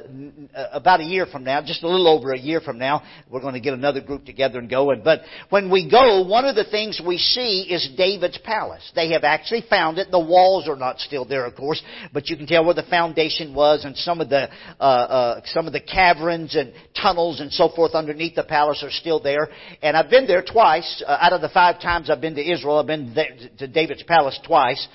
about 0.71 0.99
a 0.99 1.03
year 1.03 1.27
from 1.27 1.43
now, 1.43 1.61
just 1.61 1.83
a 1.83 1.87
little 1.87 2.07
over 2.07 2.31
a 2.31 2.39
year 2.39 2.59
from 2.59 2.79
now, 2.79 3.03
we're 3.29 3.41
going 3.41 3.53
to 3.53 3.59
get 3.59 3.73
another 3.73 4.01
group 4.01 4.25
together 4.25 4.57
and 4.57 4.69
go. 4.69 4.89
And, 4.91 5.03
but 5.03 5.21
when 5.49 5.69
we 5.69 5.89
go, 5.89 6.25
one 6.25 6.45
of 6.45 6.55
the 6.55 6.63
things 6.63 6.99
we 7.05 7.17
see 7.19 7.67
is 7.69 7.87
David's 7.95 8.39
palace. 8.39 8.91
They 8.95 9.11
have 9.11 9.23
actually 9.23 9.63
found 9.69 9.99
it. 9.99 10.09
The 10.09 10.19
walls 10.19 10.67
are 10.67 10.75
not 10.75 10.99
still 10.99 11.25
there, 11.25 11.45
of 11.45 11.55
course, 11.55 11.81
but 12.11 12.29
you 12.29 12.37
can 12.37 12.47
tell 12.47 12.65
where 12.65 12.73
the 12.73 12.83
foundation 12.89 13.53
was 13.53 13.85
and 13.85 13.95
some 13.95 14.21
of 14.21 14.29
the 14.29 14.49
uh, 14.79 14.83
uh, 14.83 15.41
some 15.45 15.67
of 15.67 15.73
the 15.73 15.81
caverns 15.81 16.55
and 16.55 16.73
tunnels 16.99 17.39
and 17.39 17.51
so 17.51 17.69
forth 17.69 17.93
underneath 17.93 18.35
the 18.35 18.43
palace 18.43 18.83
are 18.83 18.91
still 18.91 19.21
there. 19.21 19.49
And 19.83 19.95
I've 19.95 20.09
been 20.09 20.25
there 20.25 20.43
twice. 20.43 21.03
Uh, 21.05 21.17
out 21.21 21.33
of 21.33 21.41
the 21.41 21.49
five 21.49 21.79
times 21.79 22.09
I've 22.09 22.21
been 22.21 22.35
to 22.35 22.51
Israel, 22.51 22.79
I've 22.79 22.87
been 22.87 23.13
to 23.59 23.67
David's 23.67 24.03
palace 24.03 24.39
twice. 24.45 24.87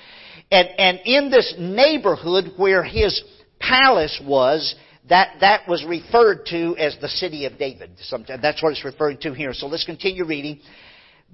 And 0.51 0.67
and 0.77 0.99
in 1.05 1.29
this 1.31 1.55
neighborhood 1.57 2.53
where 2.57 2.83
his 2.83 3.23
palace 3.59 4.21
was, 4.25 4.75
that, 5.09 5.37
that 5.41 5.67
was 5.67 5.83
referred 5.85 6.45
to 6.47 6.75
as 6.77 6.97
the 7.01 7.07
city 7.07 7.45
of 7.45 7.57
David. 7.57 7.91
Sometimes 8.01 8.41
that's 8.41 8.61
what 8.61 8.71
it's 8.71 8.85
referring 8.85 9.17
to 9.19 9.33
here. 9.33 9.53
So 9.53 9.67
let's 9.67 9.85
continue 9.85 10.25
reading. 10.25 10.59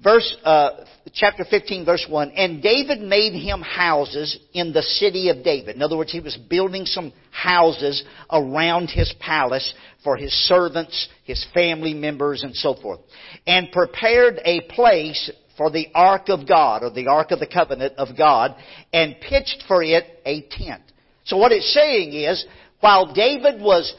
Verse, 0.02 0.36
uh, 0.44 0.84
chapter 1.14 1.44
15, 1.48 1.86
verse 1.86 2.04
1. 2.08 2.30
And 2.32 2.62
David 2.62 3.00
made 3.00 3.32
him 3.32 3.62
houses 3.62 4.38
in 4.52 4.72
the 4.72 4.82
city 4.82 5.30
of 5.30 5.42
David. 5.42 5.76
In 5.76 5.82
other 5.82 5.96
words, 5.96 6.12
he 6.12 6.20
was 6.20 6.36
building 6.36 6.84
some 6.84 7.12
houses 7.30 8.04
around 8.30 8.88
his 8.88 9.14
palace 9.20 9.72
for 10.04 10.16
his 10.16 10.32
servants, 10.32 11.08
his 11.24 11.44
family 11.54 11.94
members, 11.94 12.42
and 12.42 12.54
so 12.54 12.74
forth. 12.74 13.00
And 13.46 13.72
prepared 13.72 14.38
a 14.44 14.60
place 14.68 15.30
for 15.56 15.70
the 15.70 15.88
ark 15.94 16.28
of 16.28 16.46
God, 16.46 16.82
or 16.82 16.90
the 16.90 17.06
ark 17.06 17.30
of 17.30 17.40
the 17.40 17.46
covenant 17.46 17.94
of 17.96 18.16
God, 18.16 18.54
and 18.92 19.16
pitched 19.20 19.64
for 19.66 19.82
it 19.82 20.04
a 20.26 20.42
tent. 20.50 20.82
So 21.26 21.36
what 21.36 21.52
it's 21.52 21.72
saying 21.74 22.12
is, 22.12 22.44
while 22.80 23.12
David 23.12 23.60
was 23.60 23.94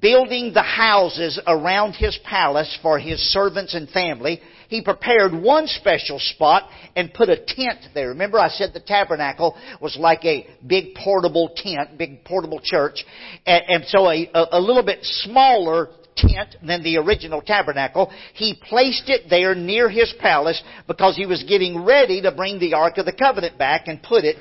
building 0.00 0.52
the 0.52 0.62
houses 0.62 1.40
around 1.46 1.94
his 1.94 2.18
palace 2.24 2.78
for 2.82 2.98
his 2.98 3.20
servants 3.32 3.74
and 3.74 3.88
family, 3.88 4.40
he 4.68 4.82
prepared 4.82 5.32
one 5.32 5.66
special 5.66 6.18
spot 6.18 6.68
and 6.94 7.12
put 7.12 7.30
a 7.30 7.36
tent 7.36 7.86
there. 7.94 8.08
Remember 8.10 8.38
I 8.38 8.48
said 8.48 8.72
the 8.74 8.80
tabernacle 8.80 9.56
was 9.80 9.96
like 9.98 10.24
a 10.24 10.46
big 10.66 10.94
portable 10.94 11.50
tent, 11.56 11.96
big 11.96 12.22
portable 12.24 12.60
church, 12.62 13.04
and, 13.46 13.64
and 13.66 13.84
so 13.86 14.08
a, 14.08 14.28
a 14.34 14.60
little 14.60 14.84
bit 14.84 14.98
smaller 15.02 15.88
tent 16.16 16.56
than 16.64 16.82
the 16.82 16.98
original 16.98 17.40
tabernacle. 17.40 18.12
He 18.34 18.60
placed 18.68 19.08
it 19.08 19.30
there 19.30 19.54
near 19.54 19.88
his 19.88 20.12
palace 20.20 20.62
because 20.86 21.16
he 21.16 21.26
was 21.26 21.42
getting 21.44 21.84
ready 21.84 22.20
to 22.22 22.30
bring 22.30 22.58
the 22.58 22.74
Ark 22.74 22.98
of 22.98 23.06
the 23.06 23.12
Covenant 23.12 23.56
back 23.56 23.88
and 23.88 24.02
put 24.02 24.24
it 24.24 24.36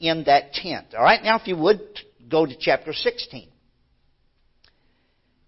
in 0.00 0.24
that 0.24 0.52
tent. 0.52 0.88
All 0.96 1.04
right, 1.04 1.22
now 1.22 1.38
if 1.38 1.46
you 1.46 1.56
would 1.56 1.80
go 2.28 2.46
to 2.46 2.54
chapter 2.58 2.92
16. 2.92 3.48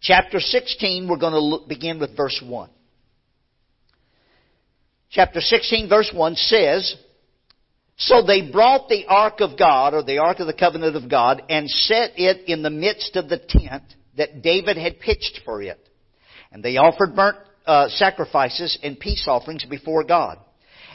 Chapter 0.01 0.41
16, 0.41 1.09
we're 1.09 1.17
going 1.17 1.33
to 1.33 1.41
look, 1.41 1.69
begin 1.69 2.01
with 2.01 2.17
verse 2.17 2.43
1. 2.45 2.69
Chapter 5.11 5.41
16, 5.41 5.89
verse 5.89 6.11
1 6.13 6.35
says, 6.35 6.97
So 7.97 8.23
they 8.23 8.51
brought 8.51 8.89
the 8.89 9.07
ark 9.07 9.41
of 9.41 9.57
God, 9.57 9.95
or 9.95 10.03
the 10.03 10.19
ark 10.19 10.41
of 10.41 10.47
the 10.47 10.55
covenant 10.55 10.97
of 10.97 11.09
God, 11.09 11.43
and 11.49 11.71
set 11.71 12.13
it 12.17 12.49
in 12.49 12.63
the 12.63 12.71
midst 12.71 13.15
of 13.17 13.29
the 13.29 13.39
tent 13.39 13.85
that 14.17 14.43
David 14.43 14.77
had 14.77 15.01
pitched 15.01 15.41
for 15.45 15.63
it. 15.63 15.79
And 16.51 16.65
they 16.65 16.79
offered 16.79 17.15
burnt 17.15 17.39
uh, 17.65 17.89
sacrifices 17.89 18.79
and 18.83 18.99
peace 18.99 19.25
offerings 19.29 19.65
before 19.65 20.03
God. 20.03 20.39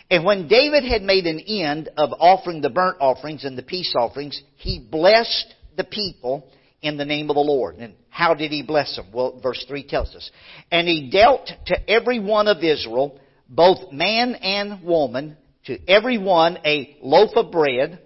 And 0.09 0.23
when 0.23 0.47
David 0.47 0.83
had 0.83 1.01
made 1.01 1.25
an 1.25 1.39
end 1.39 1.89
of 1.97 2.11
offering 2.19 2.61
the 2.61 2.69
burnt 2.69 2.97
offerings 3.01 3.43
and 3.43 3.57
the 3.57 3.63
peace 3.63 3.93
offerings, 3.97 4.41
he 4.55 4.79
blessed 4.79 5.53
the 5.75 5.83
people 5.83 6.49
in 6.81 6.97
the 6.97 7.05
name 7.05 7.29
of 7.29 7.35
the 7.35 7.41
Lord. 7.41 7.75
And 7.75 7.93
how 8.09 8.33
did 8.33 8.51
he 8.51 8.63
bless 8.63 8.95
them? 8.95 9.07
Well, 9.13 9.39
verse 9.41 9.63
3 9.67 9.85
tells 9.85 10.15
us. 10.15 10.29
And 10.71 10.87
he 10.87 11.09
dealt 11.09 11.51
to 11.65 11.89
every 11.89 12.19
one 12.19 12.47
of 12.47 12.63
Israel, 12.63 13.19
both 13.49 13.91
man 13.91 14.35
and 14.35 14.81
woman, 14.83 15.37
to 15.65 15.77
every 15.89 16.17
one 16.17 16.57
a 16.65 16.97
loaf 17.01 17.31
of 17.35 17.51
bread 17.51 17.99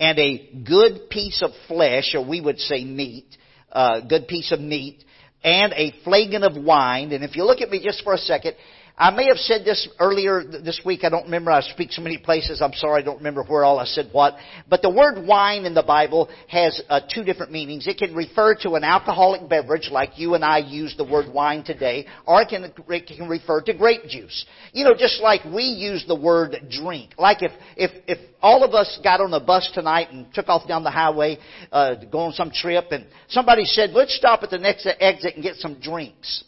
and 0.00 0.18
a 0.18 0.64
good 0.66 1.08
piece 1.10 1.42
of 1.42 1.50
flesh, 1.68 2.14
or 2.14 2.26
we 2.26 2.40
would 2.40 2.58
say 2.58 2.84
meat, 2.84 3.36
uh, 3.72 4.00
good 4.00 4.26
piece 4.26 4.50
of 4.52 4.60
meat, 4.60 5.04
and 5.42 5.72
a 5.72 5.94
flagon 6.04 6.42
of 6.42 6.56
wine. 6.62 7.12
And 7.12 7.22
if 7.22 7.36
you 7.36 7.44
look 7.44 7.60
at 7.60 7.70
me 7.70 7.80
just 7.82 8.02
for 8.02 8.14
a 8.14 8.18
second, 8.18 8.54
I 8.98 9.10
may 9.10 9.26
have 9.28 9.36
said 9.36 9.64
this 9.64 9.88
earlier 10.00 10.42
this 10.42 10.80
week. 10.84 11.04
I 11.04 11.08
don't 11.08 11.24
remember. 11.26 11.52
I 11.52 11.60
speak 11.60 11.92
so 11.92 12.02
many 12.02 12.18
places. 12.18 12.60
I'm 12.60 12.72
sorry. 12.72 13.00
I 13.00 13.04
don't 13.04 13.18
remember 13.18 13.44
where 13.44 13.64
all 13.64 13.78
I 13.78 13.84
said 13.84 14.08
what. 14.10 14.34
But 14.68 14.82
the 14.82 14.90
word 14.90 15.24
wine 15.24 15.66
in 15.66 15.74
the 15.74 15.84
Bible 15.84 16.28
has 16.48 16.82
uh, 16.88 17.00
two 17.08 17.22
different 17.22 17.52
meanings. 17.52 17.86
It 17.86 17.98
can 17.98 18.12
refer 18.12 18.56
to 18.62 18.72
an 18.72 18.82
alcoholic 18.82 19.48
beverage 19.48 19.88
like 19.92 20.18
you 20.18 20.34
and 20.34 20.44
I 20.44 20.58
use 20.58 20.96
the 20.96 21.04
word 21.04 21.32
wine 21.32 21.62
today, 21.62 22.06
or 22.26 22.42
it 22.42 22.48
can, 22.48 22.72
it 22.88 23.06
can 23.06 23.28
refer 23.28 23.60
to 23.62 23.72
grape 23.72 24.02
juice. 24.08 24.44
You 24.72 24.82
know, 24.82 24.94
just 24.98 25.22
like 25.22 25.44
we 25.44 25.62
use 25.62 26.04
the 26.08 26.16
word 26.20 26.56
drink. 26.68 27.14
Like 27.16 27.42
if, 27.42 27.52
if, 27.76 27.92
if 28.08 28.18
all 28.42 28.64
of 28.64 28.74
us 28.74 28.98
got 29.04 29.20
on 29.20 29.32
a 29.32 29.40
bus 29.40 29.70
tonight 29.74 30.10
and 30.10 30.26
took 30.34 30.48
off 30.48 30.66
down 30.66 30.82
the 30.82 30.90
highway 30.90 31.38
uh, 31.70 31.94
to 31.94 32.06
go 32.06 32.18
on 32.18 32.32
some 32.32 32.50
trip 32.50 32.86
and 32.90 33.06
somebody 33.28 33.64
said, 33.64 33.90
let's 33.90 34.16
stop 34.16 34.42
at 34.42 34.50
the 34.50 34.58
next 34.58 34.88
exit 34.98 35.34
and 35.36 35.44
get 35.44 35.54
some 35.54 35.78
drinks. 35.80 36.42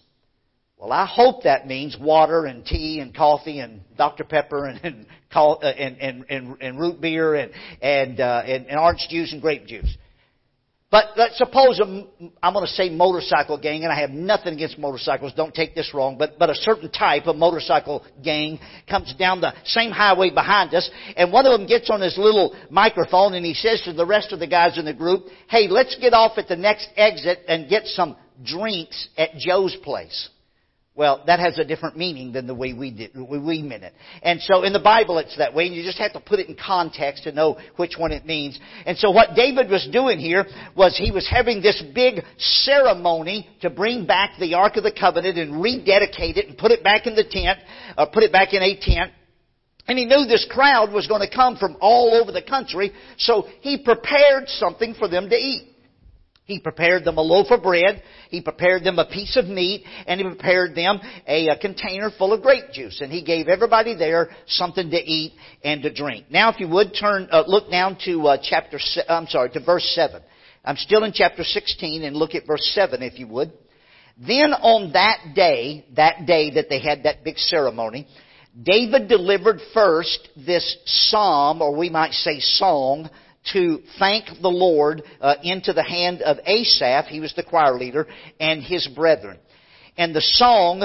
Well, 0.80 0.92
I 0.92 1.04
hope 1.04 1.42
that 1.42 1.66
means 1.66 1.94
water 2.00 2.46
and 2.46 2.64
tea 2.64 3.00
and 3.00 3.14
coffee 3.14 3.58
and 3.58 3.82
Dr. 3.98 4.24
Pepper 4.24 4.64
and 4.64 4.80
and, 4.82 5.06
uh, 5.30 5.66
and, 5.66 6.24
and, 6.30 6.56
and 6.58 6.80
root 6.80 7.02
beer 7.02 7.34
and 7.34 7.52
and, 7.82 8.18
uh, 8.18 8.42
and 8.46 8.66
and 8.66 8.78
orange 8.78 9.06
juice 9.10 9.30
and 9.32 9.42
grape 9.42 9.66
juice. 9.66 9.94
But 10.90 11.10
let's 11.16 11.36
suppose 11.36 11.80
i 11.80 12.04
I'm 12.42 12.54
going 12.54 12.66
to 12.66 12.72
say 12.72 12.88
motorcycle 12.88 13.58
gang, 13.58 13.84
and 13.84 13.92
I 13.92 14.00
have 14.00 14.10
nothing 14.10 14.54
against 14.54 14.78
motorcycles. 14.78 15.34
Don't 15.34 15.54
take 15.54 15.74
this 15.74 15.92
wrong, 15.92 16.16
but 16.16 16.38
but 16.38 16.48
a 16.48 16.54
certain 16.54 16.90
type 16.90 17.26
of 17.26 17.36
motorcycle 17.36 18.02
gang 18.24 18.58
comes 18.88 19.14
down 19.18 19.42
the 19.42 19.52
same 19.64 19.90
highway 19.90 20.30
behind 20.30 20.72
us, 20.72 20.90
and 21.14 21.30
one 21.30 21.44
of 21.44 21.52
them 21.52 21.68
gets 21.68 21.90
on 21.90 22.00
his 22.00 22.16
little 22.16 22.56
microphone 22.70 23.34
and 23.34 23.44
he 23.44 23.52
says 23.52 23.82
to 23.82 23.92
the 23.92 24.06
rest 24.06 24.32
of 24.32 24.38
the 24.38 24.46
guys 24.46 24.78
in 24.78 24.86
the 24.86 24.94
group, 24.94 25.26
"Hey, 25.46 25.68
let's 25.68 25.94
get 25.96 26.14
off 26.14 26.38
at 26.38 26.48
the 26.48 26.56
next 26.56 26.88
exit 26.96 27.40
and 27.46 27.68
get 27.68 27.86
some 27.86 28.16
drinks 28.42 29.08
at 29.18 29.36
Joe's 29.36 29.76
place." 29.76 30.30
Well, 30.96 31.22
that 31.26 31.38
has 31.38 31.56
a 31.56 31.64
different 31.64 31.96
meaning 31.96 32.32
than 32.32 32.48
the 32.48 32.54
way 32.54 32.72
we 32.72 32.90
did, 32.90 33.12
we 33.14 33.62
meant 33.62 33.84
it. 33.84 33.94
And 34.22 34.40
so 34.40 34.64
in 34.64 34.72
the 34.72 34.80
Bible 34.80 35.18
it's 35.18 35.38
that 35.38 35.54
way, 35.54 35.66
and 35.66 35.74
you 35.74 35.84
just 35.84 35.98
have 35.98 36.12
to 36.14 36.20
put 36.20 36.40
it 36.40 36.48
in 36.48 36.56
context 36.56 37.24
to 37.24 37.32
know 37.32 37.58
which 37.76 37.94
one 37.96 38.10
it 38.10 38.26
means. 38.26 38.58
And 38.84 38.98
so 38.98 39.12
what 39.12 39.36
David 39.36 39.70
was 39.70 39.88
doing 39.92 40.18
here 40.18 40.46
was 40.76 40.98
he 40.98 41.12
was 41.12 41.28
having 41.30 41.62
this 41.62 41.82
big 41.94 42.24
ceremony 42.38 43.48
to 43.62 43.70
bring 43.70 44.04
back 44.04 44.32
the 44.40 44.54
Ark 44.54 44.76
of 44.76 44.82
the 44.82 44.92
Covenant 44.92 45.38
and 45.38 45.62
rededicate 45.62 46.36
it 46.36 46.48
and 46.48 46.58
put 46.58 46.72
it 46.72 46.82
back 46.82 47.06
in 47.06 47.14
the 47.14 47.24
tent, 47.24 47.60
or 47.96 48.08
put 48.08 48.24
it 48.24 48.32
back 48.32 48.52
in 48.52 48.62
a 48.62 48.78
tent. 48.78 49.12
And 49.86 49.96
he 49.96 50.04
knew 50.04 50.26
this 50.26 50.46
crowd 50.50 50.92
was 50.92 51.06
going 51.06 51.26
to 51.26 51.34
come 51.34 51.56
from 51.56 51.76
all 51.80 52.20
over 52.20 52.32
the 52.32 52.42
country, 52.42 52.92
so 53.16 53.46
he 53.60 53.82
prepared 53.82 54.48
something 54.48 54.94
for 54.94 55.08
them 55.08 55.30
to 55.30 55.36
eat. 55.36 55.69
He 56.44 56.58
prepared 56.58 57.04
them 57.04 57.16
a 57.16 57.22
loaf 57.22 57.46
of 57.50 57.62
bread, 57.62 58.02
he 58.28 58.40
prepared 58.40 58.82
them 58.82 58.98
a 58.98 59.04
piece 59.04 59.36
of 59.36 59.46
meat, 59.46 59.84
and 60.06 60.20
he 60.20 60.26
prepared 60.26 60.74
them 60.74 61.00
a, 61.26 61.48
a, 61.48 61.58
container 61.58 62.10
full 62.10 62.32
of 62.32 62.42
grape 62.42 62.72
juice. 62.72 63.00
And 63.00 63.12
he 63.12 63.22
gave 63.22 63.46
everybody 63.46 63.94
there 63.94 64.30
something 64.46 64.90
to 64.90 64.96
eat 64.96 65.34
and 65.62 65.82
to 65.82 65.92
drink. 65.92 66.26
Now, 66.28 66.50
if 66.50 66.58
you 66.58 66.66
would 66.68 66.92
turn, 66.98 67.28
uh, 67.30 67.44
look 67.46 67.70
down 67.70 67.98
to 68.04 68.26
uh, 68.26 68.38
chapter, 68.42 68.80
I'm 69.08 69.26
sorry, 69.26 69.50
to 69.50 69.60
verse 69.60 69.88
7. 69.94 70.20
I'm 70.64 70.76
still 70.76 71.04
in 71.04 71.12
chapter 71.12 71.44
16 71.44 72.02
and 72.02 72.16
look 72.16 72.34
at 72.34 72.46
verse 72.46 72.68
7 72.74 73.02
if 73.02 73.18
you 73.18 73.28
would. 73.28 73.52
Then 74.18 74.52
on 74.52 74.92
that 74.92 75.34
day, 75.34 75.86
that 75.96 76.26
day 76.26 76.50
that 76.54 76.68
they 76.68 76.80
had 76.80 77.04
that 77.04 77.24
big 77.24 77.38
ceremony, 77.38 78.06
David 78.60 79.08
delivered 79.08 79.60
first 79.72 80.28
this 80.36 80.76
psalm, 80.84 81.62
or 81.62 81.76
we 81.76 81.88
might 81.88 82.12
say 82.12 82.40
song, 82.40 83.08
to 83.52 83.80
thank 83.98 84.26
the 84.40 84.48
Lord 84.48 85.02
uh, 85.20 85.34
into 85.42 85.72
the 85.72 85.82
hand 85.82 86.22
of 86.22 86.38
Asaph, 86.44 87.06
he 87.08 87.20
was 87.20 87.34
the 87.34 87.42
choir 87.42 87.76
leader, 87.78 88.06
and 88.38 88.62
his 88.62 88.86
brethren. 88.86 89.38
And 89.96 90.14
the 90.14 90.20
song 90.20 90.82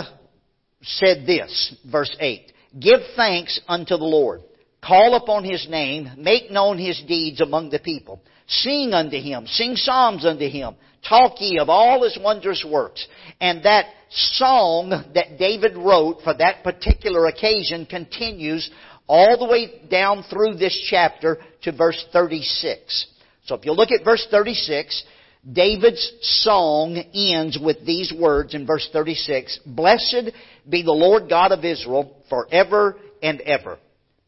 said 0.82 1.26
this, 1.26 1.76
verse 1.90 2.16
8, 2.20 2.52
Give 2.80 3.00
thanks 3.16 3.60
unto 3.68 3.98
the 3.98 4.04
Lord. 4.04 4.42
Call 4.84 5.16
upon 5.16 5.44
his 5.44 5.68
name, 5.70 6.12
make 6.18 6.52
known 6.52 6.78
his 6.78 7.02
deeds 7.08 7.42
among 7.42 7.70
the 7.70 7.80
people. 7.80 8.22
Sing 8.48 8.94
unto 8.94 9.18
him, 9.20 9.48
sing 9.48 9.76
psalms 9.76 10.26
unto 10.26 10.48
him. 10.48 10.76
Talk 11.08 11.40
ye 11.40 11.60
of 11.60 11.70
all 11.70 12.04
his 12.04 12.18
wondrous 12.22 12.66
works. 12.68 13.08
And 13.40 13.64
that 13.64 13.88
song 14.10 14.90
that 15.14 15.38
David 15.38 15.76
wrote 15.76 16.22
for 16.24 16.36
that 16.36 16.64
particular 16.64 17.28
occasion 17.28 17.86
continues 17.86 18.70
all 19.08 19.38
the 19.38 19.52
way 19.52 19.82
down 19.90 20.24
through 20.30 20.56
this 20.56 20.78
chapter 20.90 21.38
to 21.64 21.72
verse 21.72 22.04
36. 22.12 23.08
So 23.46 23.56
if 23.56 23.66
you 23.66 23.74
look 23.74 23.92
at 23.92 24.04
verse 24.04 24.26
36, 24.30 25.04
David's 25.52 26.12
song 26.22 26.98
ends 27.14 27.60
with 27.62 27.86
these 27.86 28.12
words 28.12 28.56
in 28.56 28.66
verse 28.66 28.90
36, 28.92 29.60
Blessed 29.66 30.32
be 30.68 30.82
the 30.82 30.92
Lord 30.92 31.30
God 31.30 31.52
of 31.52 31.64
Israel 31.64 32.16
forever 32.30 32.98
and 33.22 33.42
ever. 33.42 33.78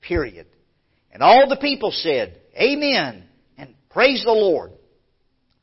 Period. 0.02 0.46
And 1.12 1.24
all 1.24 1.50
the 1.50 1.58
people 1.58 1.92
said, 1.92 2.40
Amen, 2.56 3.24
and 3.58 3.74
praise 3.90 4.24
the 4.24 4.32
Lord. 4.32 4.72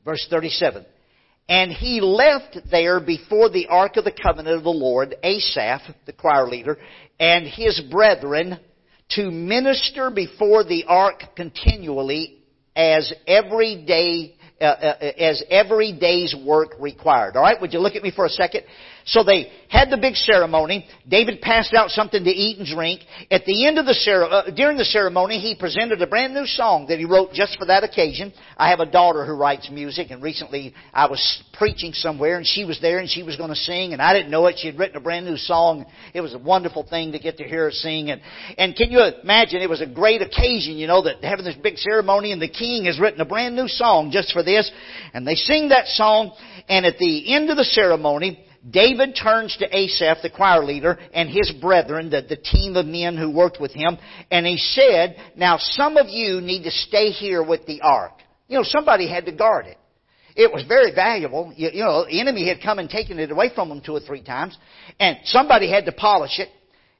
Verse 0.04 0.26
37. 0.28 0.84
And 1.48 1.70
he 1.70 2.00
left 2.00 2.58
there 2.70 2.98
before 3.00 3.50
the 3.50 3.68
ark 3.68 3.96
of 3.96 4.04
the 4.04 4.12
covenant 4.12 4.56
of 4.56 4.64
the 4.64 4.70
Lord, 4.70 5.14
Asaph, 5.22 5.82
the 6.06 6.12
choir 6.12 6.48
leader, 6.48 6.78
and 7.20 7.46
his 7.46 7.80
brethren 7.90 8.58
to 9.10 9.30
minister 9.30 10.10
before 10.10 10.64
the 10.64 10.84
ark 10.86 11.22
continually 11.36 12.38
as 12.74 13.12
every 13.26 13.84
day 13.84 14.36
uh, 14.60 14.64
uh, 14.64 15.12
as 15.18 15.42
every 15.50 15.92
day's 15.92 16.34
work 16.46 16.70
required. 16.78 17.36
All 17.36 17.42
right, 17.42 17.60
would 17.60 17.72
you 17.72 17.80
look 17.80 17.96
at 17.96 18.02
me 18.02 18.10
for 18.10 18.24
a 18.24 18.30
second? 18.30 18.62
So 19.06 19.22
they 19.22 19.50
had 19.68 19.90
the 19.90 19.98
big 19.98 20.14
ceremony. 20.14 20.86
David 21.06 21.42
passed 21.42 21.74
out 21.74 21.90
something 21.90 22.24
to 22.24 22.30
eat 22.30 22.58
and 22.58 22.66
drink. 22.66 23.02
At 23.30 23.44
the 23.44 23.66
end 23.66 23.78
of 23.78 23.84
the 23.84 23.92
ceremony, 23.92 24.34
uh, 24.34 24.50
during 24.54 24.78
the 24.78 24.84
ceremony, 24.84 25.40
he 25.40 25.54
presented 25.54 26.00
a 26.00 26.06
brand 26.06 26.32
new 26.32 26.46
song 26.46 26.86
that 26.88 26.98
he 26.98 27.04
wrote 27.04 27.32
just 27.32 27.58
for 27.58 27.66
that 27.66 27.84
occasion. 27.84 28.32
I 28.56 28.70
have 28.70 28.80
a 28.80 28.86
daughter 28.86 29.26
who 29.26 29.34
writes 29.34 29.68
music, 29.70 30.10
and 30.10 30.22
recently 30.22 30.74
I 30.92 31.06
was 31.06 31.42
preaching 31.58 31.92
somewhere, 31.92 32.38
and 32.38 32.46
she 32.46 32.64
was 32.64 32.80
there, 32.80 32.98
and 32.98 33.10
she 33.10 33.22
was 33.22 33.36
going 33.36 33.50
to 33.50 33.56
sing, 33.56 33.92
and 33.92 34.00
I 34.00 34.14
didn't 34.14 34.30
know 34.30 34.46
it. 34.46 34.56
She 34.58 34.68
had 34.68 34.78
written 34.78 34.96
a 34.96 35.00
brand 35.00 35.26
new 35.26 35.36
song. 35.36 35.84
It 36.14 36.22
was 36.22 36.32
a 36.32 36.38
wonderful 36.38 36.86
thing 36.88 37.12
to 37.12 37.18
get 37.18 37.36
to 37.38 37.44
hear 37.44 37.64
her 37.64 37.70
sing, 37.72 38.10
and 38.10 38.22
and 38.56 38.74
can 38.74 38.90
you 38.90 39.02
imagine? 39.22 39.60
It 39.60 39.68
was 39.68 39.82
a 39.82 39.86
great 39.86 40.22
occasion, 40.22 40.76
you 40.76 40.86
know, 40.86 41.02
that 41.02 41.22
having 41.22 41.44
this 41.44 41.56
big 41.56 41.76
ceremony, 41.76 42.32
and 42.32 42.40
the 42.40 42.48
king 42.48 42.86
has 42.86 42.98
written 42.98 43.20
a 43.20 43.26
brand 43.26 43.54
new 43.54 43.68
song 43.68 44.10
just 44.10 44.32
for 44.32 44.42
this, 44.42 44.70
and 45.12 45.26
they 45.26 45.34
sing 45.34 45.68
that 45.68 45.88
song, 45.88 46.32
and 46.68 46.86
at 46.86 46.96
the 46.98 47.34
end 47.34 47.50
of 47.50 47.56
the 47.56 47.64
ceremony, 47.64 48.40
David 48.68 49.14
turns 49.20 49.56
to 49.58 49.76
Asaph, 49.76 50.22
the 50.22 50.30
choir 50.30 50.64
leader, 50.64 50.98
and 51.12 51.28
his 51.28 51.52
brethren, 51.60 52.08
the, 52.08 52.22
the 52.22 52.36
team 52.36 52.76
of 52.76 52.86
men 52.86 53.16
who 53.16 53.30
worked 53.30 53.60
with 53.60 53.72
him, 53.72 53.98
and 54.30 54.46
he 54.46 54.56
said, 54.56 55.16
Now 55.36 55.58
some 55.58 55.96
of 55.96 56.08
you 56.08 56.40
need 56.40 56.62
to 56.64 56.70
stay 56.70 57.10
here 57.10 57.42
with 57.42 57.66
the 57.66 57.82
ark. 57.82 58.12
You 58.48 58.58
know, 58.58 58.64
somebody 58.64 59.08
had 59.08 59.26
to 59.26 59.32
guard 59.32 59.66
it. 59.66 59.78
It 60.36 60.52
was 60.52 60.64
very 60.66 60.94
valuable. 60.94 61.52
You, 61.54 61.70
you 61.72 61.84
know, 61.84 62.06
the 62.06 62.20
enemy 62.20 62.48
had 62.48 62.62
come 62.62 62.78
and 62.78 62.88
taken 62.88 63.18
it 63.18 63.30
away 63.30 63.50
from 63.54 63.68
them 63.68 63.82
two 63.84 63.92
or 63.92 64.00
three 64.00 64.22
times, 64.22 64.56
and 64.98 65.18
somebody 65.24 65.70
had 65.70 65.84
to 65.84 65.92
polish 65.92 66.38
it, 66.38 66.48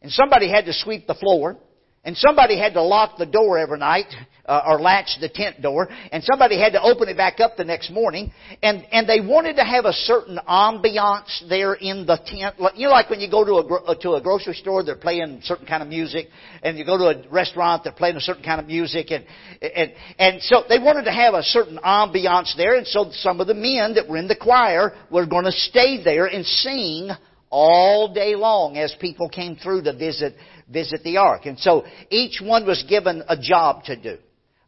and 0.03 0.13
somebody 0.13 0.51
had 0.51 0.67
to 0.67 0.73
sweep 0.73 1.07
the 1.07 1.15
floor, 1.15 1.57
and 2.05 2.17
somebody 2.17 2.59
had 2.59 2.75
to 2.75 2.83
lock 2.83 3.19
the 3.19 3.27
door 3.27 3.59
every 3.59 3.79
night, 3.79 4.13
uh, 4.47 4.63
or 4.67 4.81
latch 4.81 5.17
the 5.21 5.29
tent 5.29 5.63
door, 5.63 5.89
and 6.13 6.23
somebody 6.23 6.61
had 6.61 6.73
to 6.73 6.83
open 6.83 7.09
it 7.09 7.17
back 7.17 7.41
up 7.41 7.57
the 7.57 7.65
next 7.65 7.91
morning, 7.91 8.31
and, 8.63 8.85
and 8.93 9.09
they 9.09 9.21
wanted 9.21 9.57
to 9.57 9.65
have 9.65 9.87
a 9.87 9.93
certain 9.93 10.39
ambiance 10.49 11.49
there 11.49 11.75
in 11.75 12.05
the 12.07 12.19
tent. 12.27 12.57
You 12.77 12.89
know, 12.89 12.93
like 12.93 13.09
when 13.09 13.21
you 13.21 13.31
go 13.31 13.45
to 13.45 13.53
a, 13.53 13.75
uh, 13.85 13.95
to 14.03 14.13
a 14.15 14.21
grocery 14.21 14.55
store, 14.55 14.85
they're 14.85 14.97
playing 14.97 15.41
certain 15.45 15.67
kind 15.67 15.83
of 15.83 15.89
music, 15.89 16.27
and 16.63 16.77
you 16.77 16.85
go 16.85 16.99
to 16.99 17.05
a 17.05 17.29
restaurant, 17.31 17.85
they're 17.85 17.93
playing 17.93 18.17
a 18.17 18.21
certain 18.21 18.45
kind 18.45 18.61
of 18.61 18.67
music, 18.67 19.11
and, 19.11 19.25
and, 19.63 19.93
and 20.19 20.43
so 20.43 20.63
they 20.69 20.79
wanted 20.79 21.05
to 21.05 21.13
have 21.13 21.35
a 21.35 21.43
certain 21.43 21.79
ambiance 21.79 22.55
there, 22.57 22.77
and 22.77 22.87
so 22.87 23.07
some 23.13 23.41
of 23.41 23.47
the 23.47 23.55
men 23.55 23.95
that 23.95 24.09
were 24.09 24.19
in 24.19 24.29
the 24.29 24.37
choir 24.37 24.93
were 25.11 25.27
going 25.27 25.45
to 25.45 25.53
stay 25.53 26.03
there 26.05 26.27
and 26.27 26.45
sing 26.45 27.11
all 27.57 28.13
day 28.13 28.35
long 28.35 28.77
as 28.77 28.93
people 29.01 29.29
came 29.29 29.55
through 29.55 29.81
to 29.81 29.97
visit 29.97 30.35
visit 30.71 31.03
the 31.03 31.19
ark. 31.19 31.47
And 31.47 31.59
so 31.59 31.85
each 32.11 32.41
one 32.43 32.67
was 32.67 32.85
given 32.89 33.23
a 33.29 33.37
job 33.41 33.85
to 33.85 33.97
do. 33.97 34.19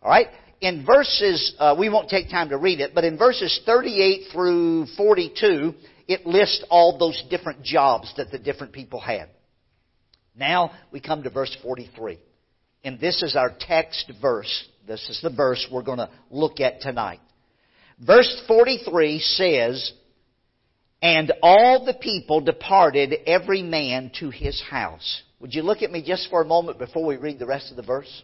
All 0.02 0.10
right? 0.10 0.28
In 0.60 0.84
verses, 0.86 1.54
uh, 1.58 1.74
we 1.78 1.88
won't 1.88 2.08
take 2.08 2.30
time 2.30 2.48
to 2.48 2.56
read 2.56 2.80
it, 2.80 2.92
but 2.94 3.04
in 3.04 3.18
verses 3.18 3.60
38 3.66 4.28
through 4.32 4.86
42, 4.96 5.74
it 6.08 6.26
lists 6.26 6.64
all 6.70 6.98
those 6.98 7.22
different 7.28 7.62
jobs 7.62 8.12
that 8.16 8.30
the 8.30 8.38
different 8.38 8.72
people 8.72 9.00
had. 9.00 9.28
Now 10.34 10.72
we 10.92 11.00
come 11.00 11.22
to 11.22 11.30
verse 11.30 11.54
43. 11.62 12.18
And 12.84 13.00
this 13.00 13.22
is 13.22 13.34
our 13.36 13.52
text 13.58 14.12
verse. 14.20 14.68
This 14.86 15.08
is 15.10 15.20
the 15.22 15.30
verse 15.30 15.66
we're 15.72 15.82
going 15.82 15.98
to 15.98 16.10
look 16.30 16.60
at 16.60 16.80
tonight. 16.80 17.20
Verse 17.98 18.42
43 18.46 19.18
says, 19.18 19.92
And 21.02 21.32
all 21.42 21.84
the 21.84 21.94
people 21.94 22.40
departed 22.42 23.14
every 23.26 23.62
man 23.62 24.12
to 24.20 24.30
his 24.30 24.62
house. 24.62 25.22
Would 25.40 25.54
you 25.54 25.62
look 25.62 25.82
at 25.82 25.90
me 25.90 26.02
just 26.02 26.30
for 26.30 26.42
a 26.42 26.46
moment 26.46 26.78
before 26.78 27.04
we 27.04 27.16
read 27.16 27.38
the 27.38 27.46
rest 27.46 27.70
of 27.70 27.76
the 27.76 27.82
verse? 27.82 28.22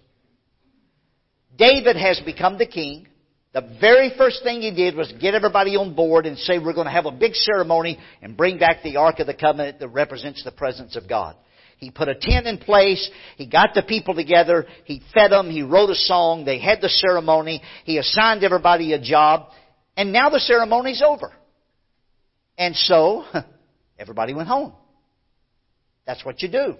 David 1.57 1.97
has 1.97 2.21
become 2.25 2.59
the 2.59 2.67
king. 2.67 3.07
The 3.53 3.77
very 3.81 4.13
first 4.17 4.43
thing 4.43 4.63
he 4.63 4.75
did 4.75 4.95
was 4.95 5.13
get 5.21 5.35
everybody 5.35 5.77
on 5.77 5.95
board 5.95 6.25
and 6.25 6.39
say, 6.39 6.59
we're 6.59 6.73
going 6.73 6.87
to 6.87 6.93
have 6.93 7.05
a 7.05 7.11
big 7.11 7.35
ceremony 7.35 7.99
and 8.23 8.37
bring 8.37 8.59
back 8.59 8.83
the 8.83 8.97
Ark 8.97 9.19
of 9.19 9.27
the 9.27 9.35
Covenant 9.35 9.79
that 9.81 9.89
represents 9.89 10.43
the 10.43 10.53
presence 10.53 10.97
of 10.97 11.07
God. 11.07 11.37
He 11.77 11.91
put 11.91 12.09
a 12.09 12.15
tent 12.15 12.47
in 12.47 12.59
place. 12.59 13.11
He 13.37 13.47
got 13.47 13.75
the 13.75 13.83
people 13.83 14.15
together. 14.15 14.67
He 14.85 15.03
fed 15.13 15.33
them. 15.33 15.51
He 15.51 15.63
wrote 15.63 15.91
a 15.91 15.97
song. 15.97 16.45
They 16.45 16.61
had 16.61 16.81
the 16.81 16.89
ceremony. 16.89 17.61
He 17.85 17.99
assigned 17.99 18.45
everybody 18.45 18.93
a 18.95 19.03
job. 19.03 19.49
And 19.97 20.13
now 20.13 20.31
the 20.31 20.39
ceremony's 20.39 21.03
over. 21.05 21.33
And 22.57 22.75
so, 22.75 23.25
everybody 23.99 24.33
went 24.33 24.49
home. 24.49 24.73
That's 26.07 26.25
what 26.25 26.41
you 26.41 26.49
do. 26.49 26.77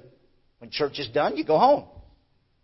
When 0.63 0.71
church 0.71 1.01
is 1.01 1.09
done, 1.09 1.37
you 1.37 1.45
go 1.45 1.59
home. 1.59 1.87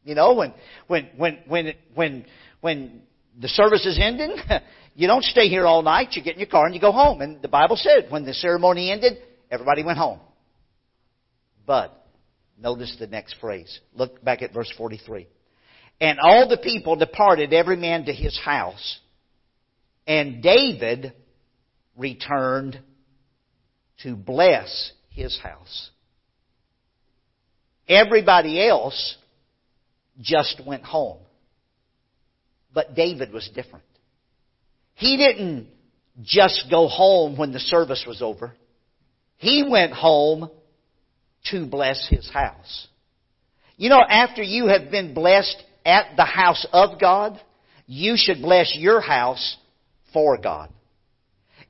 You 0.05 0.15
know, 0.15 0.35
when 0.35 0.55
when 0.87 1.09
when 1.17 1.39
when 1.49 1.75
when 1.97 2.27
when 2.61 3.03
the 3.37 3.49
service 3.49 3.85
is 3.85 3.99
ending, 4.01 4.37
you 4.95 5.09
don't 5.09 5.25
stay 5.25 5.49
here 5.49 5.67
all 5.67 5.83
night. 5.83 6.11
You 6.13 6.23
get 6.23 6.35
in 6.35 6.39
your 6.39 6.49
car 6.49 6.67
and 6.67 6.77
you 6.77 6.81
go 6.81 6.93
home. 6.93 7.23
And 7.23 7.43
the 7.43 7.49
Bible 7.49 7.75
said 7.75 8.07
when 8.09 8.25
the 8.25 8.35
ceremony 8.35 8.93
ended, 8.93 9.15
everybody 9.51 9.83
went 9.83 9.99
home. 9.99 10.21
But 11.67 12.07
notice 12.57 12.97
the 13.01 13.09
next 13.09 13.35
phrase. 13.41 13.81
Look 13.95 14.23
back 14.23 14.43
at 14.43 14.55
verse 14.55 14.73
43. 14.79 15.27
And 16.01 16.21
all 16.21 16.49
the 16.49 16.59
people 16.59 16.95
departed, 16.95 17.53
every 17.53 17.77
man 17.77 18.05
to 18.05 18.13
his 18.13 18.39
house. 18.39 19.01
And 20.07 20.41
David 20.41 21.15
returned 21.97 22.81
to 24.05 24.15
bless 24.15 24.93
his 25.11 25.37
house. 25.41 25.91
Everybody 27.89 28.67
else 28.67 29.17
just 30.21 30.61
went 30.67 30.85
home. 30.85 31.19
But 32.75 32.95
David 32.95 33.33
was 33.33 33.49
different. 33.55 33.85
He 34.95 35.17
didn't 35.17 35.69
just 36.23 36.67
go 36.71 36.89
home 36.89 37.37
when 37.37 37.53
the 37.53 37.61
service 37.61 38.05
was 38.07 38.21
over. 38.21 38.53
He 39.37 39.65
went 39.69 39.93
home 39.93 40.51
to 41.51 41.67
bless 41.67 42.07
his 42.09 42.29
house. 42.31 42.89
You 43.77 43.91
know, 43.91 44.03
after 44.07 44.43
you 44.43 44.67
have 44.67 44.91
been 44.91 45.15
blessed 45.15 45.63
at 45.87 46.17
the 46.17 46.25
house 46.25 46.67
of 46.73 47.01
God, 47.01 47.41
you 47.87 48.15
should 48.17 48.43
bless 48.43 48.75
your 48.77 49.01
house 49.01 49.57
for 50.13 50.37
God. 50.37 50.71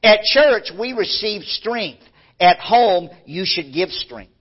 At 0.03 0.21
church, 0.23 0.73
we 0.79 0.95
receive 0.95 1.43
strength. 1.43 2.03
At 2.41 2.59
home, 2.59 3.11
you 3.27 3.45
should 3.45 3.73
give 3.75 3.91
strength. 3.91 4.33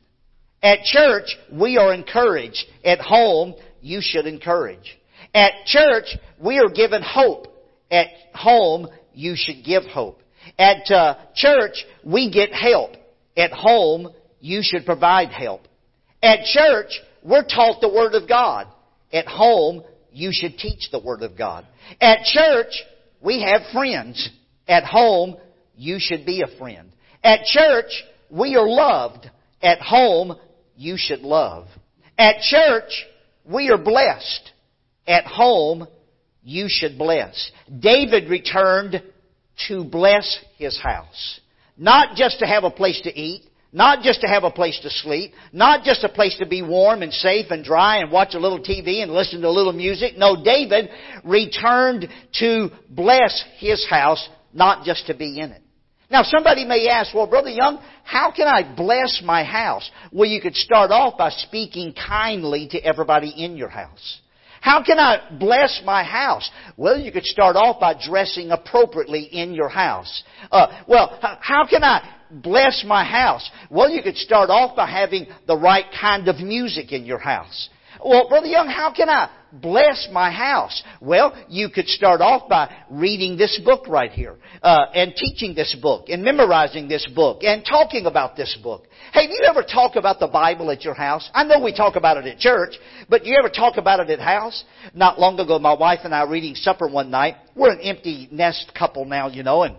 At 0.68 0.84
church, 0.84 1.38
we 1.50 1.78
are 1.78 1.94
encouraged. 1.94 2.66
At 2.84 3.00
home, 3.00 3.56
you 3.82 4.00
should 4.02 4.28
encourage. 4.28 5.00
At 5.34 5.54
church, 5.66 6.18
we 6.42 6.60
are 6.60 6.68
given 6.68 7.02
hope. 7.02 7.48
At 7.90 8.08
home, 8.34 8.90
you 9.14 9.36
should 9.38 9.64
give 9.64 9.84
hope. 9.84 10.22
At 10.60 10.92
uh, 10.92 11.16
church, 11.36 11.86
we 12.04 12.30
get 12.30 12.52
help. 12.52 12.92
At 13.38 13.54
home, 13.54 14.10
you 14.42 14.60
should 14.62 14.86
provide 14.86 15.30
help. 15.30 15.62
At 16.22 16.44
church, 16.44 17.00
we're 17.24 17.46
taught 17.46 17.80
the 17.80 17.88
Word 17.88 18.14
of 18.14 18.28
God. 18.28 18.68
At 19.14 19.26
home, 19.26 19.84
you 20.12 20.32
should 20.34 20.58
teach 20.58 20.90
the 20.92 21.00
Word 21.00 21.24
of 21.24 21.38
God. 21.38 21.66
At 22.02 22.26
church, 22.26 22.74
we 23.22 23.42
have 23.42 23.62
friends. 23.72 24.30
At 24.68 24.84
home, 24.84 25.38
you 25.78 25.96
should 25.98 26.26
be 26.26 26.42
a 26.42 26.58
friend. 26.60 26.92
At 27.24 27.46
church, 27.46 28.04
we 28.30 28.58
are 28.58 28.68
loved. 28.68 29.32
At 29.62 29.80
home, 29.80 30.36
you 30.78 30.96
should 30.98 31.22
love. 31.22 31.68
At 32.18 32.42
church, 32.42 33.06
we 33.46 33.70
are 33.70 33.78
blessed. 33.78 34.52
At 35.08 35.26
home, 35.26 35.88
you 36.44 36.68
should 36.70 36.98
bless. 36.98 37.52
David 37.80 38.30
returned 38.30 39.02
to 39.68 39.84
bless 39.84 40.40
his 40.58 40.80
house. 40.82 41.40
Not 41.78 42.16
just 42.16 42.40
to 42.40 42.46
have 42.46 42.64
a 42.64 42.72
place 42.72 43.00
to 43.04 43.14
eat, 43.14 43.44
not 43.74 44.02
just 44.02 44.22
to 44.22 44.28
have 44.28 44.44
a 44.44 44.52
place 44.52 44.80
to 44.82 44.90
sleep, 44.90 45.34
not 45.52 45.84
just 45.84 46.04
a 46.04 46.10
place 46.10 46.38
to 46.40 46.48
be 46.48 46.62
warm 46.62 47.02
and 47.04 47.14
safe 47.14 47.48
and 47.50 47.64
dry 47.64 47.98
and 47.98 48.12
watch 48.12 48.34
a 48.34 48.40
little 48.40 48.60
TV 48.60 49.04
and 49.04 49.12
listen 49.12 49.42
to 49.42 49.48
a 49.48 49.50
little 49.50 49.74
music. 49.74 50.18
No, 50.18 50.42
David 50.42 50.90
returned 51.24 52.08
to 52.40 52.70
bless 52.90 53.44
his 53.58 53.86
house, 53.88 54.28
not 54.54 54.86
just 54.86 55.08
to 55.08 55.14
be 55.16 55.40
in 55.40 55.52
it. 55.52 55.62
Now 56.10 56.24
somebody 56.24 56.64
may 56.64 56.88
ask, 56.88 57.14
well, 57.14 57.28
Brother 57.28 57.50
Young, 57.50 57.80
how 58.04 58.32
can 58.32 58.48
I 58.48 58.64
bless 58.76 59.22
my 59.24 59.44
house? 59.44 59.90
Well, 60.12 60.30
you 60.30 60.40
could 60.40 60.56
start 60.56 60.90
off 60.90 61.18
by 61.18 61.30
speaking 61.30 61.94
kindly 61.94 62.68
to 62.72 62.80
everybody 62.80 63.30
in 63.30 63.58
your 63.58 63.68
house. 63.70 64.22
how 64.62 64.84
can 64.84 65.00
I 65.00 65.22
bless 65.38 65.82
my 65.86 66.04
house? 66.04 66.50
Well, 66.78 66.98
you 66.98 67.12
could 67.12 67.26
start 67.26 67.56
off 67.56 67.80
by 67.80 67.94
dressing 68.02 68.52
appropriately 68.52 69.24
in 69.24 69.54
your 69.54 69.70
house. 69.70 70.24
Uh, 70.52 70.84
well, 70.88 71.20
how 71.42 71.66
can 71.66 71.84
I 71.84 72.02
bless 72.32 72.84
my 72.86 73.04
house? 73.04 73.50
Well, 73.70 73.90
you 73.90 74.02
could 74.02 74.18
start 74.18 74.50
off 74.50 74.76
by 74.76 74.90
having 74.90 75.28
the 75.46 75.58
right 75.58 75.86
kind 76.00 76.28
of 76.28 76.38
music 76.38 76.92
in 76.92 77.06
your 77.06 77.20
house. 77.20 77.70
Well, 78.04 78.30
Brother 78.30 78.48
Young, 78.48 78.68
how 78.68 78.94
can 78.94 79.10
I 79.10 79.30
bless 79.52 80.08
my 80.12 80.32
house? 80.32 80.84
Well, 81.02 81.34
you 81.50 81.70
could 81.70 81.88
start 81.88 82.22
off 82.22 82.50
by 82.50 82.74
reading 82.90 83.38
this 83.38 83.60
book 83.64 83.88
right 83.88 84.12
here, 84.12 84.36
uh, 84.62 84.86
and 84.94 85.14
teaching 85.16 85.56
this 85.56 85.76
book, 85.82 86.10
and 86.10 86.24
memorizing 86.24 86.88
this 86.88 87.08
book, 87.16 87.44
and 87.44 87.64
talking 87.66 88.06
about 88.06 88.36
this 88.36 88.58
book. 88.62 88.86
Hey, 89.14 89.28
do 89.28 89.34
you 89.34 89.46
ever 89.50 89.64
talk 89.64 89.96
about 89.96 90.20
the 90.20 90.28
Bible 90.28 90.70
at 90.72 90.84
your 90.84 90.94
house? 90.94 91.30
I 91.34 91.44
know 91.44 91.64
we 91.64 91.76
talk 91.76 91.96
about 91.96 92.18
it 92.18 92.26
at 92.26 92.40
church, 92.40 92.76
but 93.10 93.24
do 93.24 93.30
you 93.30 93.38
ever 93.38 93.50
talk 93.50 93.78
about 93.78 94.00
it 94.00 94.10
at 94.10 94.20
house? 94.20 94.64
Not 94.94 95.20
long 95.20 95.40
ago, 95.40 95.60
my 95.60 95.74
wife 95.74 96.00
and 96.04 96.14
I 96.14 96.26
were 96.26 96.36
eating 96.36 96.56
supper 96.56 96.88
one 96.88 97.10
night. 97.10 97.36
We're 97.56 97.72
an 97.72 97.82
empty 97.82 98.28
nest 98.32 98.72
couple 98.78 99.06
now, 99.06 99.30
you 99.30 99.44
know, 99.44 99.64
and 99.64 99.76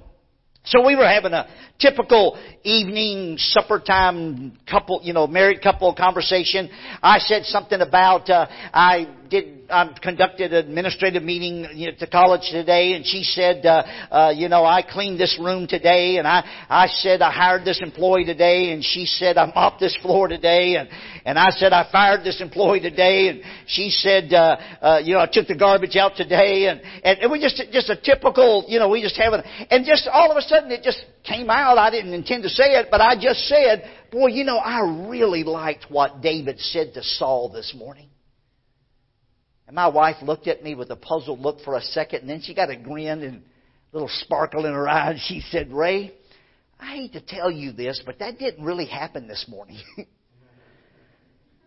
so 0.69 0.85
we 0.85 0.97
were 0.97 1.09
having 1.09 1.33
a 1.33 1.49
typical 1.79 2.39
evening 2.63 3.39
supper 3.39 3.81
time 3.81 4.59
couple, 4.69 5.01
you 5.03 5.13
know, 5.13 5.27
married 5.27 5.63
couple 5.63 5.95
conversation. 5.95 6.69
I 7.03 7.19
said 7.19 7.45
something 7.45 7.81
about 7.81 8.29
uh, 8.29 8.47
I 8.73 9.09
did 9.31 9.58
I 9.71 9.95
conducted 10.01 10.53
an 10.53 10.67
administrative 10.67 11.23
meeting 11.23 11.65
at 11.87 11.99
the 11.99 12.07
college 12.07 12.49
today, 12.51 12.95
and 12.95 13.05
she 13.05 13.23
said, 13.23 13.67
uh, 13.67 13.83
uh, 14.11 14.33
you 14.35 14.49
know, 14.49 14.65
I 14.65 14.83
cleaned 14.83 15.21
this 15.21 15.39
room 15.41 15.67
today, 15.67 16.17
and 16.17 16.27
I 16.27 16.43
I 16.71 16.87
said 16.87 17.21
I 17.21 17.31
hired 17.31 17.65
this 17.65 17.81
employee 17.83 18.25
today, 18.25 18.73
and 18.73 18.83
she 18.83 19.05
said 19.05 19.37
I 19.37 19.47
mopped 19.47 19.81
this 19.81 19.97
floor 20.01 20.27
today, 20.29 20.77
and 20.77 20.89
and 21.27 21.39
I 21.39 21.51
said 21.51 21.73
I 21.73 21.87
fired 21.93 22.25
this 22.25 22.41
employee 22.41 22.81
today, 22.81 23.29
and 23.29 23.43
she 23.67 23.91
said, 23.91 24.33
uh, 24.33 24.57
uh, 24.81 25.01
you 25.05 25.15
know, 25.15 25.21
I 25.21 25.29
took 25.31 25.47
the 25.47 25.57
garbage 25.57 25.97
out 25.97 26.17
today, 26.17 26.67
and 26.69 26.81
and, 27.05 27.19
and 27.19 27.31
we 27.31 27.41
just 27.41 27.63
just 27.71 27.91
a 27.91 27.97
typical, 27.97 28.65
you 28.69 28.79
know, 28.79 28.89
we 28.89 29.03
just 29.03 29.17
having, 29.17 29.43
and 29.71 29.85
just 29.85 30.09
all 30.11 30.31
of 30.31 30.37
a 30.39 30.43
sudden 30.43 30.71
it 30.71 30.83
just 30.83 31.05
came 31.25 31.51
out. 31.51 31.77
I 31.77 31.91
didn't 31.91 32.15
intend 32.15 32.43
to 32.45 32.49
say 32.49 32.77
it, 32.79 32.89
but 32.91 33.03
I 33.03 33.21
just 33.21 33.41
said, 33.41 33.85
boy, 34.11 34.29
you 34.29 34.45
know, 34.45 34.57
I 34.57 35.09
really 35.09 35.45
liked 35.45 35.87
what 35.91 36.23
David 36.23 36.59
said 36.59 36.95
to 36.95 37.03
Saul 37.03 37.51
this 37.53 37.75
morning. 37.77 38.09
And 39.69 39.75
my 39.75 39.89
wife 39.89 40.17
looked 40.23 40.49
at 40.49 40.65
me 40.65 40.75
with 40.75 40.91
a 40.91 40.97
puzzled 40.97 41.41
look 41.41 41.61
for 41.61 41.77
a 41.77 41.83
second, 41.83 42.21
and 42.23 42.31
then 42.31 42.41
she 42.41 42.55
got 42.55 42.71
a 42.71 42.77
grin 42.77 43.23
and 43.23 43.37
a 43.37 43.97
little 43.97 44.09
sparkle 44.09 44.65
in 44.65 44.73
her 44.73 44.89
eye, 44.89 45.11
and 45.11 45.21
she 45.21 45.41
said, 45.51 45.71
Ray, 45.71 46.15
I 46.81 46.97
hate 46.97 47.13
to 47.13 47.21
tell 47.21 47.51
you 47.51 47.73
this, 47.73 48.03
but 48.05 48.19
that 48.21 48.39
didn't 48.39 48.65
really 48.65 48.87
happen 48.87 49.29
this 49.29 49.45
morning. 49.47 49.79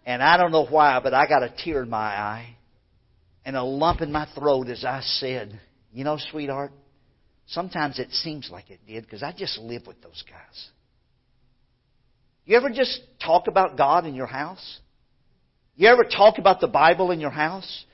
and 0.05 0.23
I 0.23 0.37
don't 0.37 0.51
know 0.51 0.65
why, 0.65 0.99
but 0.99 1.13
I 1.13 1.27
got 1.27 1.43
a 1.43 1.53
tear 1.63 1.83
in 1.83 1.89
my 1.91 1.99
eye 1.99 2.57
and 3.45 3.55
a 3.55 3.63
lump 3.63 4.01
in 4.01 4.11
my 4.11 4.27
throat 4.33 4.69
as 4.69 4.83
I 4.83 5.01
said, 5.01 5.59
You 5.93 6.03
know, 6.03 6.17
sweetheart, 6.31 6.71
sometimes 7.45 7.99
it 7.99 8.11
seems 8.13 8.49
like 8.51 8.71
it 8.71 8.79
did 8.87 9.03
because 9.03 9.21
I 9.21 9.31
just 9.31 9.59
live 9.59 9.85
with 9.85 10.01
those 10.01 10.23
guys. 10.27 10.69
You 12.45 12.57
ever 12.57 12.71
just 12.71 12.99
talk 13.23 13.45
about 13.45 13.77
God 13.77 14.07
in 14.07 14.15
your 14.15 14.25
house? 14.25 14.79
You 15.75 15.87
ever 15.87 16.03
talk 16.03 16.39
about 16.39 16.61
the 16.61 16.67
Bible 16.67 17.11
in 17.11 17.19
your 17.19 17.29
house? 17.29 17.85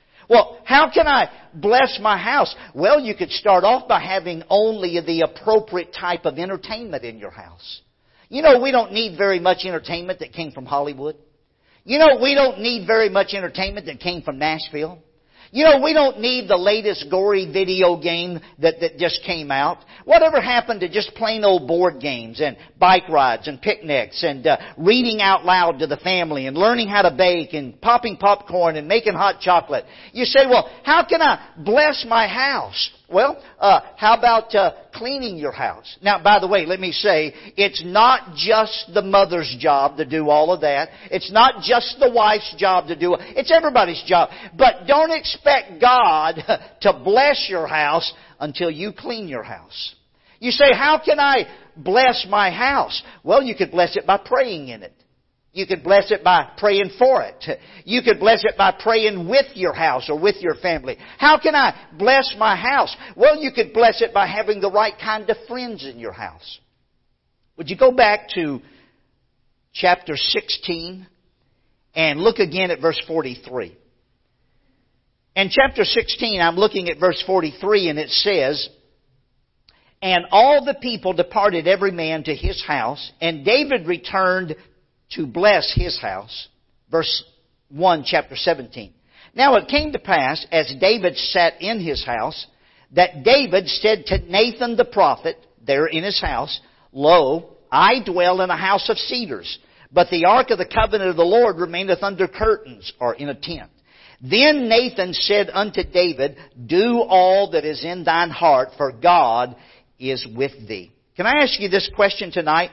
How 0.68 0.90
can 0.90 1.06
I 1.06 1.30
bless 1.54 1.98
my 1.98 2.18
house? 2.18 2.54
Well, 2.74 3.00
you 3.00 3.14
could 3.14 3.30
start 3.30 3.64
off 3.64 3.88
by 3.88 4.00
having 4.00 4.42
only 4.50 5.00
the 5.00 5.22
appropriate 5.22 5.94
type 5.98 6.26
of 6.26 6.38
entertainment 6.38 7.04
in 7.04 7.18
your 7.18 7.30
house. 7.30 7.80
You 8.28 8.42
know, 8.42 8.60
we 8.60 8.70
don't 8.70 8.92
need 8.92 9.16
very 9.16 9.40
much 9.40 9.64
entertainment 9.64 10.18
that 10.18 10.34
came 10.34 10.52
from 10.52 10.66
Hollywood. 10.66 11.16
You 11.84 11.98
know, 11.98 12.18
we 12.20 12.34
don't 12.34 12.60
need 12.60 12.86
very 12.86 13.08
much 13.08 13.32
entertainment 13.32 13.86
that 13.86 13.98
came 13.98 14.20
from 14.20 14.38
Nashville. 14.38 15.02
You 15.50 15.64
know, 15.64 15.80
we 15.82 15.94
don't 15.94 16.20
need 16.20 16.48
the 16.48 16.56
latest 16.56 17.06
gory 17.10 17.50
video 17.50 17.96
game 17.96 18.40
that, 18.58 18.80
that 18.80 18.98
just 18.98 19.22
came 19.24 19.50
out. 19.50 19.78
Whatever 20.04 20.40
happened 20.40 20.80
to 20.80 20.88
just 20.88 21.14
plain 21.14 21.44
old 21.44 21.66
board 21.66 22.00
games 22.00 22.40
and 22.40 22.56
bike 22.78 23.08
rides 23.08 23.48
and 23.48 23.60
picnics 23.60 24.22
and 24.22 24.46
uh, 24.46 24.58
reading 24.76 25.20
out 25.22 25.44
loud 25.44 25.78
to 25.78 25.86
the 25.86 25.96
family 25.98 26.46
and 26.46 26.56
learning 26.56 26.88
how 26.88 27.02
to 27.02 27.14
bake 27.16 27.54
and 27.54 27.80
popping 27.80 28.16
popcorn 28.16 28.76
and 28.76 28.86
making 28.86 29.14
hot 29.14 29.40
chocolate? 29.40 29.84
You 30.12 30.26
say, 30.26 30.46
well, 30.46 30.70
how 30.84 31.06
can 31.06 31.22
I 31.22 31.52
bless 31.56 32.04
my 32.06 32.28
house? 32.28 32.90
Well, 33.10 33.42
uh, 33.58 33.80
how 33.96 34.18
about 34.18 34.54
uh, 34.54 34.72
cleaning 34.92 35.38
your 35.38 35.52
house? 35.52 35.96
Now, 36.02 36.22
by 36.22 36.40
the 36.40 36.46
way, 36.46 36.66
let 36.66 36.78
me 36.78 36.92
say, 36.92 37.32
it's 37.56 37.82
not 37.82 38.34
just 38.36 38.90
the 38.92 39.00
mother's 39.00 39.56
job 39.58 39.96
to 39.96 40.04
do 40.04 40.28
all 40.28 40.52
of 40.52 40.60
that. 40.60 40.90
It's 41.10 41.32
not 41.32 41.62
just 41.62 41.96
the 41.98 42.10
wife's 42.10 42.54
job 42.58 42.88
to 42.88 42.96
do 42.96 43.14
it. 43.14 43.20
It's 43.34 43.50
everybody's 43.50 44.02
job. 44.06 44.28
But 44.58 44.86
don't 44.86 45.10
expect 45.10 45.80
God 45.80 46.42
to 46.82 47.00
bless 47.02 47.46
your 47.48 47.66
house 47.66 48.12
until 48.40 48.70
you 48.70 48.92
clean 48.92 49.26
your 49.26 49.42
house. 49.42 49.94
You 50.38 50.50
say, 50.50 50.72
how 50.74 51.00
can 51.02 51.18
I 51.18 51.48
bless 51.76 52.26
my 52.28 52.50
house? 52.50 53.02
Well, 53.24 53.42
you 53.42 53.54
could 53.54 53.70
bless 53.70 53.96
it 53.96 54.06
by 54.06 54.18
praying 54.18 54.68
in 54.68 54.82
it. 54.82 54.92
You 55.52 55.66
could 55.66 55.82
bless 55.82 56.10
it 56.10 56.22
by 56.22 56.50
praying 56.58 56.90
for 56.98 57.22
it. 57.22 57.58
You 57.84 58.02
could 58.02 58.20
bless 58.20 58.44
it 58.44 58.56
by 58.56 58.72
praying 58.78 59.28
with 59.28 59.46
your 59.54 59.72
house 59.72 60.08
or 60.08 60.18
with 60.18 60.36
your 60.40 60.54
family. 60.56 60.98
How 61.18 61.38
can 61.38 61.54
I 61.54 61.74
bless 61.98 62.34
my 62.38 62.54
house? 62.54 62.94
Well, 63.16 63.36
you 63.36 63.50
could 63.52 63.72
bless 63.72 64.02
it 64.02 64.12
by 64.12 64.26
having 64.26 64.60
the 64.60 64.70
right 64.70 64.94
kind 65.00 65.28
of 65.28 65.36
friends 65.48 65.86
in 65.86 65.98
your 65.98 66.12
house. 66.12 66.58
Would 67.56 67.70
you 67.70 67.76
go 67.76 67.90
back 67.90 68.28
to 68.34 68.60
chapter 69.72 70.16
16 70.16 71.06
and 71.94 72.20
look 72.20 72.38
again 72.38 72.70
at 72.70 72.80
verse 72.80 73.00
43? 73.06 73.76
In 75.34 75.50
chapter 75.50 75.84
16, 75.84 76.40
I'm 76.40 76.56
looking 76.56 76.88
at 76.88 77.00
verse 77.00 77.22
43 77.26 77.88
and 77.88 77.98
it 77.98 78.10
says, 78.10 78.68
And 80.02 80.26
all 80.30 80.64
the 80.64 80.74
people 80.74 81.14
departed 81.14 81.66
every 81.66 81.90
man 81.90 82.24
to 82.24 82.34
his 82.34 82.62
house, 82.64 83.12
and 83.20 83.44
David 83.44 83.86
returned 83.86 84.54
to 85.10 85.26
bless 85.26 85.72
his 85.74 85.98
house. 86.00 86.48
Verse 86.90 87.24
1, 87.70 88.04
chapter 88.04 88.36
17. 88.36 88.92
Now 89.34 89.56
it 89.56 89.68
came 89.68 89.92
to 89.92 89.98
pass, 89.98 90.46
as 90.50 90.72
David 90.80 91.16
sat 91.16 91.60
in 91.60 91.80
his 91.80 92.04
house, 92.04 92.46
that 92.92 93.22
David 93.22 93.68
said 93.68 94.06
to 94.06 94.18
Nathan 94.18 94.76
the 94.76 94.84
prophet, 94.84 95.36
there 95.66 95.86
in 95.86 96.02
his 96.02 96.20
house, 96.20 96.60
Lo, 96.92 97.56
I 97.70 98.02
dwell 98.04 98.40
in 98.40 98.50
a 98.50 98.56
house 98.56 98.88
of 98.88 98.96
cedars, 98.96 99.58
but 99.92 100.08
the 100.10 100.24
ark 100.24 100.50
of 100.50 100.58
the 100.58 100.66
covenant 100.66 101.10
of 101.10 101.16
the 101.16 101.22
Lord 101.22 101.58
remaineth 101.58 102.02
under 102.02 102.26
curtains, 102.26 102.92
or 102.98 103.14
in 103.14 103.28
a 103.28 103.34
tent. 103.34 103.70
Then 104.20 104.68
Nathan 104.68 105.12
said 105.12 105.48
unto 105.52 105.84
David, 105.84 106.36
Do 106.66 107.02
all 107.02 107.50
that 107.52 107.64
is 107.64 107.84
in 107.84 108.04
thine 108.04 108.30
heart, 108.30 108.70
for 108.76 108.90
God 108.90 109.54
is 109.98 110.26
with 110.34 110.66
thee. 110.66 110.92
Can 111.16 111.26
I 111.26 111.42
ask 111.42 111.60
you 111.60 111.68
this 111.68 111.90
question 111.94 112.32
tonight? 112.32 112.70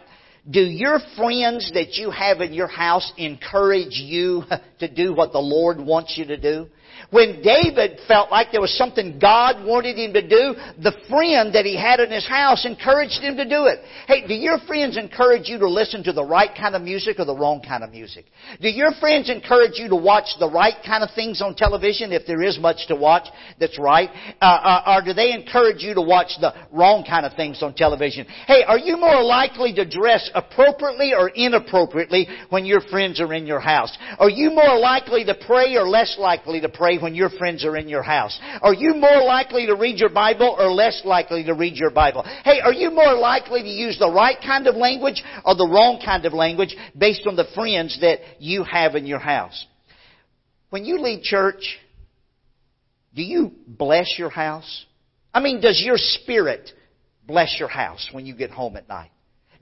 Do 0.50 0.62
your 0.62 1.00
friends 1.16 1.72
that 1.74 1.94
you 1.94 2.12
have 2.12 2.40
in 2.42 2.54
your 2.54 2.68
house 2.68 3.12
encourage 3.18 4.00
you 4.00 4.44
to 4.80 4.94
do 4.94 5.14
what 5.14 5.32
the 5.32 5.40
Lord 5.40 5.80
wants 5.80 6.18
you 6.18 6.26
to 6.26 6.38
do? 6.38 6.68
When 7.12 7.42
David 7.42 8.00
felt 8.08 8.32
like 8.32 8.52
there 8.52 8.62
was 8.62 8.76
something 8.78 9.20
God 9.20 9.66
wanted 9.66 9.98
him 9.98 10.14
to 10.14 10.22
do, 10.22 10.56
the 10.82 10.94
friend 11.10 11.54
that 11.54 11.66
he 11.66 11.76
had 11.76 12.00
in 12.00 12.12
his 12.12 12.28
house 12.28 12.66
encouraged 12.66 13.22
him 13.22 13.38
to 13.38 13.48
do 13.48 13.66
it. 13.66 13.80
Hey, 14.08 14.26
do 14.28 14.34
your 14.34 14.60
friends 14.68 14.98
encourage 14.98 15.48
you 15.48 15.60
to 15.60 15.70
listen 15.70 16.04
to 16.04 16.14
the 16.14 16.24
right 16.24 16.50
kind 16.58 16.76
of 16.76 16.82
music 16.82 17.20
or 17.20 17.26
the 17.26 17.36
wrong 17.36 17.62
kind 17.62 17.84
of 17.84 17.92
music? 17.92 18.26
Do 18.62 18.70
your 18.70 18.92
friends 19.00 19.30
encourage 19.30 19.74
you 19.76 19.90
to 19.90 19.96
watch 19.96 20.28
the 20.40 20.50
right 20.50 20.76
kind 20.86 21.04
of 21.04 21.10
things 21.16 21.42
on 21.42 21.56
television 21.56 22.12
if 22.12 22.26
there 22.26 22.42
is 22.42 22.58
much 22.60 22.88
to 22.88 22.96
watch 22.96 23.28
that's 23.60 23.78
right? 23.80 24.10
Uh, 24.42 24.46
uh, 24.46 24.96
or 24.98 25.06
do 25.06 25.14
they 25.14 25.34
encourage 25.34 25.84
you 25.84 25.94
to 25.94 26.02
watch 26.02 26.32
the 26.40 26.54
wrong 26.72 27.06
kind 27.08 27.26
of 27.26 27.34
things 27.34 27.62
on 27.62 27.74
television? 27.74 28.26
Hey, 28.48 28.64
are 28.64 28.80
you 28.80 28.98
more 28.98 29.22
likely 29.22 29.74
to 29.74 29.88
dress 29.88 30.30
appropriately 30.34 31.14
or 31.14 31.30
inappropriately 31.30 32.28
when 32.50 32.66
your 32.66 32.82
friends 32.82 33.20
are 33.20 33.34
in 33.34 33.46
your 33.46 33.60
house? 33.60 33.96
Are 34.18 34.30
you 34.30 34.50
more 34.50 34.78
likely 34.80 35.26
to 35.26 35.36
pray 35.36 35.76
or 35.76 35.88
less 35.88 36.16
likely 36.20 36.62
to 36.62 36.70
pray 36.70 36.85
when 37.02 37.16
your 37.16 37.30
friends 37.30 37.66
are 37.66 37.76
in 37.76 37.90
your 37.90 38.04
house? 38.04 38.40
Are 38.62 38.74
you 38.74 38.94
more 38.94 39.24
likely 39.24 39.66
to 39.66 39.76
read 39.76 40.00
your 40.00 40.10
Bible 40.10 40.56
or 40.58 40.72
less 40.72 41.02
likely 41.04 41.44
to 41.44 41.54
read 41.54 41.76
your 41.76 41.90
Bible? 41.90 42.24
Hey, 42.44 42.60
are 42.62 42.74
you 42.74 42.92
more 42.92 43.14
likely 43.14 43.62
to 43.62 43.70
use 43.70 43.98
the 44.00 44.12
right 44.12 44.38
kind 44.42 44.68
of 44.68 44.76
language 44.76 45.24
or 45.44 45.56
the 45.56 45.68
wrong 45.68 46.02
kind 46.04 46.26
of 46.26 46.34
language 46.34 46.76
based 46.98 47.26
on 47.28 47.36
the 47.36 47.48
friends 47.56 48.00
that 48.02 48.20
you 48.40 48.64
have 48.64 48.96
in 48.96 49.06
your 49.06 49.20
house? 49.20 49.66
When 50.70 50.86
you 50.86 51.00
leave 51.00 51.24
church, 51.24 51.80
do 53.14 53.24
you 53.24 53.52
bless 53.68 54.16
your 54.18 54.30
house? 54.30 54.86
I 55.34 55.40
mean, 55.40 55.62
does 55.62 55.82
your 55.84 55.98
spirit 55.98 56.70
bless 57.26 57.56
your 57.60 57.70
house 57.70 58.10
when 58.12 58.26
you 58.26 58.36
get 58.36 58.52
home 58.52 58.78
at 58.78 58.88
night? 58.88 59.12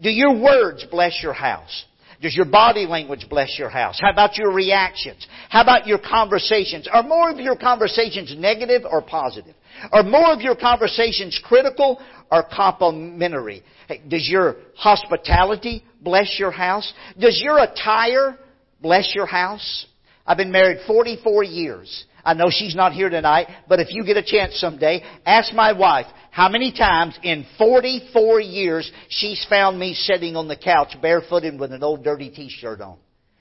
Do 0.01 0.09
your 0.09 0.37
words 0.39 0.85
bless 0.91 1.21
your 1.21 1.33
house? 1.33 1.85
Does 2.21 2.35
your 2.35 2.45
body 2.45 2.85
language 2.85 3.27
bless 3.29 3.57
your 3.57 3.69
house? 3.69 3.99
How 4.01 4.11
about 4.11 4.37
your 4.37 4.51
reactions? 4.51 5.27
How 5.49 5.61
about 5.61 5.87
your 5.87 5.99
conversations? 5.99 6.87
Are 6.91 7.03
more 7.03 7.29
of 7.29 7.39
your 7.39 7.55
conversations 7.55 8.35
negative 8.37 8.83
or 8.89 9.01
positive? 9.01 9.55
Are 9.91 10.03
more 10.03 10.31
of 10.31 10.41
your 10.41 10.55
conversations 10.55 11.39
critical 11.43 12.01
or 12.31 12.43
complimentary? 12.43 13.63
Hey, 13.87 14.01
does 14.07 14.27
your 14.29 14.57
hospitality 14.75 15.83
bless 16.01 16.37
your 16.39 16.51
house? 16.51 16.91
Does 17.19 17.41
your 17.43 17.59
attire 17.59 18.37
bless 18.81 19.13
your 19.15 19.25
house? 19.25 19.87
I've 20.25 20.37
been 20.37 20.51
married 20.51 20.79
44 20.87 21.43
years. 21.43 22.05
I 22.23 22.33
know 22.33 22.49
she's 22.49 22.75
not 22.75 22.93
here 22.93 23.09
tonight, 23.09 23.47
but 23.67 23.79
if 23.79 23.87
you 23.91 24.05
get 24.05 24.17
a 24.17 24.23
chance 24.23 24.55
someday, 24.55 25.03
ask 25.25 25.53
my 25.53 25.73
wife 25.73 26.05
how 26.31 26.49
many 26.49 26.71
times 26.71 27.17
in 27.21 27.45
44 27.57 28.39
years 28.39 28.91
she's 29.09 29.45
found 29.49 29.77
me 29.77 29.93
sitting 29.93 30.35
on 30.35 30.47
the 30.47 30.55
couch 30.55 30.95
barefooted 31.01 31.59
with 31.59 31.73
an 31.73 31.83
old 31.83 32.03
dirty 32.03 32.29
t-shirt 32.29 32.81
on. 32.81 32.97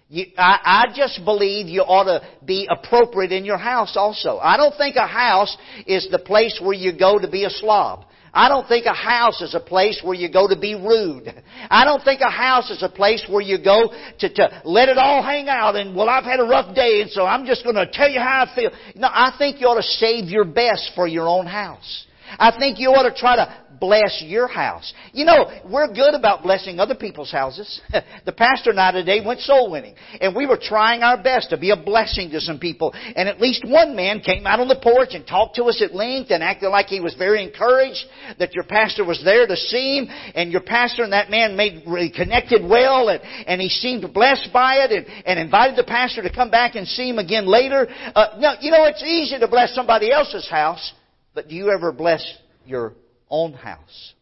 You, 0.08 0.26
I, 0.36 0.84
I 0.90 0.94
just 0.94 1.24
believe 1.24 1.68
you 1.68 1.80
ought 1.80 2.04
to 2.04 2.22
be 2.44 2.68
appropriate 2.70 3.32
in 3.32 3.46
your 3.46 3.56
house 3.56 3.96
also. 3.96 4.38
I 4.38 4.58
don't 4.58 4.76
think 4.76 4.96
a 4.96 5.06
house 5.06 5.56
is 5.86 6.08
the 6.10 6.18
place 6.18 6.60
where 6.62 6.74
you 6.74 6.96
go 6.96 7.18
to 7.18 7.28
be 7.28 7.44
a 7.44 7.50
slob. 7.50 8.04
I 8.34 8.48
don't 8.48 8.66
think 8.66 8.86
a 8.86 8.94
house 8.94 9.42
is 9.42 9.54
a 9.54 9.60
place 9.60 10.00
where 10.02 10.14
you 10.14 10.32
go 10.32 10.48
to 10.48 10.58
be 10.58 10.74
rude. 10.74 11.28
I 11.68 11.84
don't 11.84 12.02
think 12.02 12.22
a 12.22 12.30
house 12.30 12.70
is 12.70 12.82
a 12.82 12.88
place 12.88 13.26
where 13.28 13.42
you 13.42 13.62
go 13.62 13.92
to, 14.20 14.34
to 14.34 14.62
let 14.64 14.88
it 14.88 14.96
all 14.96 15.22
hang 15.22 15.48
out 15.48 15.76
and, 15.76 15.94
well, 15.94 16.08
I've 16.08 16.24
had 16.24 16.40
a 16.40 16.44
rough 16.44 16.74
day 16.74 17.02
and 17.02 17.10
so 17.10 17.26
I'm 17.26 17.44
just 17.44 17.62
going 17.62 17.76
to 17.76 17.86
tell 17.86 18.08
you 18.08 18.20
how 18.20 18.46
I 18.48 18.54
feel. 18.54 18.70
No, 18.94 19.08
I 19.08 19.34
think 19.36 19.60
you 19.60 19.66
ought 19.66 19.76
to 19.76 19.82
save 19.82 20.30
your 20.30 20.44
best 20.44 20.92
for 20.94 21.06
your 21.06 21.28
own 21.28 21.46
house. 21.46 22.06
I 22.38 22.58
think 22.58 22.78
you 22.78 22.88
ought 22.88 23.08
to 23.08 23.14
try 23.14 23.36
to 23.36 23.54
bless 23.82 24.22
your 24.24 24.46
house. 24.46 24.94
You 25.12 25.24
know, 25.24 25.50
we're 25.68 25.92
good 25.92 26.14
about 26.14 26.44
blessing 26.44 26.78
other 26.78 26.94
people's 26.94 27.32
houses. 27.32 27.80
the 28.24 28.32
pastor 28.32 28.70
and 28.70 28.78
I 28.78 28.92
today 28.92 29.20
went 29.26 29.40
soul 29.40 29.72
winning. 29.72 29.96
And 30.20 30.36
we 30.36 30.46
were 30.46 30.56
trying 30.56 31.02
our 31.02 31.20
best 31.20 31.50
to 31.50 31.56
be 31.58 31.70
a 31.70 31.76
blessing 31.76 32.30
to 32.30 32.40
some 32.40 32.60
people. 32.60 32.94
And 32.94 33.28
at 33.28 33.40
least 33.40 33.64
one 33.66 33.96
man 33.96 34.20
came 34.20 34.46
out 34.46 34.60
on 34.60 34.68
the 34.68 34.78
porch 34.80 35.14
and 35.14 35.26
talked 35.26 35.56
to 35.56 35.64
us 35.64 35.82
at 35.82 35.96
length 35.96 36.30
and 36.30 36.44
acted 36.44 36.68
like 36.68 36.86
he 36.86 37.00
was 37.00 37.16
very 37.16 37.42
encouraged 37.42 38.04
that 38.38 38.54
your 38.54 38.62
pastor 38.62 39.04
was 39.04 39.20
there 39.24 39.48
to 39.48 39.56
see 39.56 39.98
him. 39.98 40.06
And 40.36 40.52
your 40.52 40.62
pastor 40.62 41.02
and 41.02 41.12
that 41.12 41.28
man 41.28 41.56
made, 41.56 41.82
connected 42.14 42.62
well 42.62 43.08
and, 43.08 43.20
and 43.48 43.60
he 43.60 43.68
seemed 43.68 44.14
blessed 44.14 44.50
by 44.52 44.76
it 44.76 44.92
and, 44.92 45.06
and 45.26 45.40
invited 45.40 45.76
the 45.76 45.82
pastor 45.82 46.22
to 46.22 46.32
come 46.32 46.52
back 46.52 46.76
and 46.76 46.86
see 46.86 47.10
him 47.10 47.18
again 47.18 47.48
later. 47.48 47.88
Uh, 48.14 48.36
now, 48.38 48.54
you 48.60 48.70
know, 48.70 48.84
it's 48.84 49.02
easy 49.02 49.40
to 49.40 49.48
bless 49.48 49.74
somebody 49.74 50.12
else's 50.12 50.48
house, 50.48 50.92
but 51.34 51.48
do 51.48 51.56
you 51.56 51.72
ever 51.76 51.90
bless 51.90 52.22
your 52.64 52.94
own 53.32 53.54
house? 53.54 54.12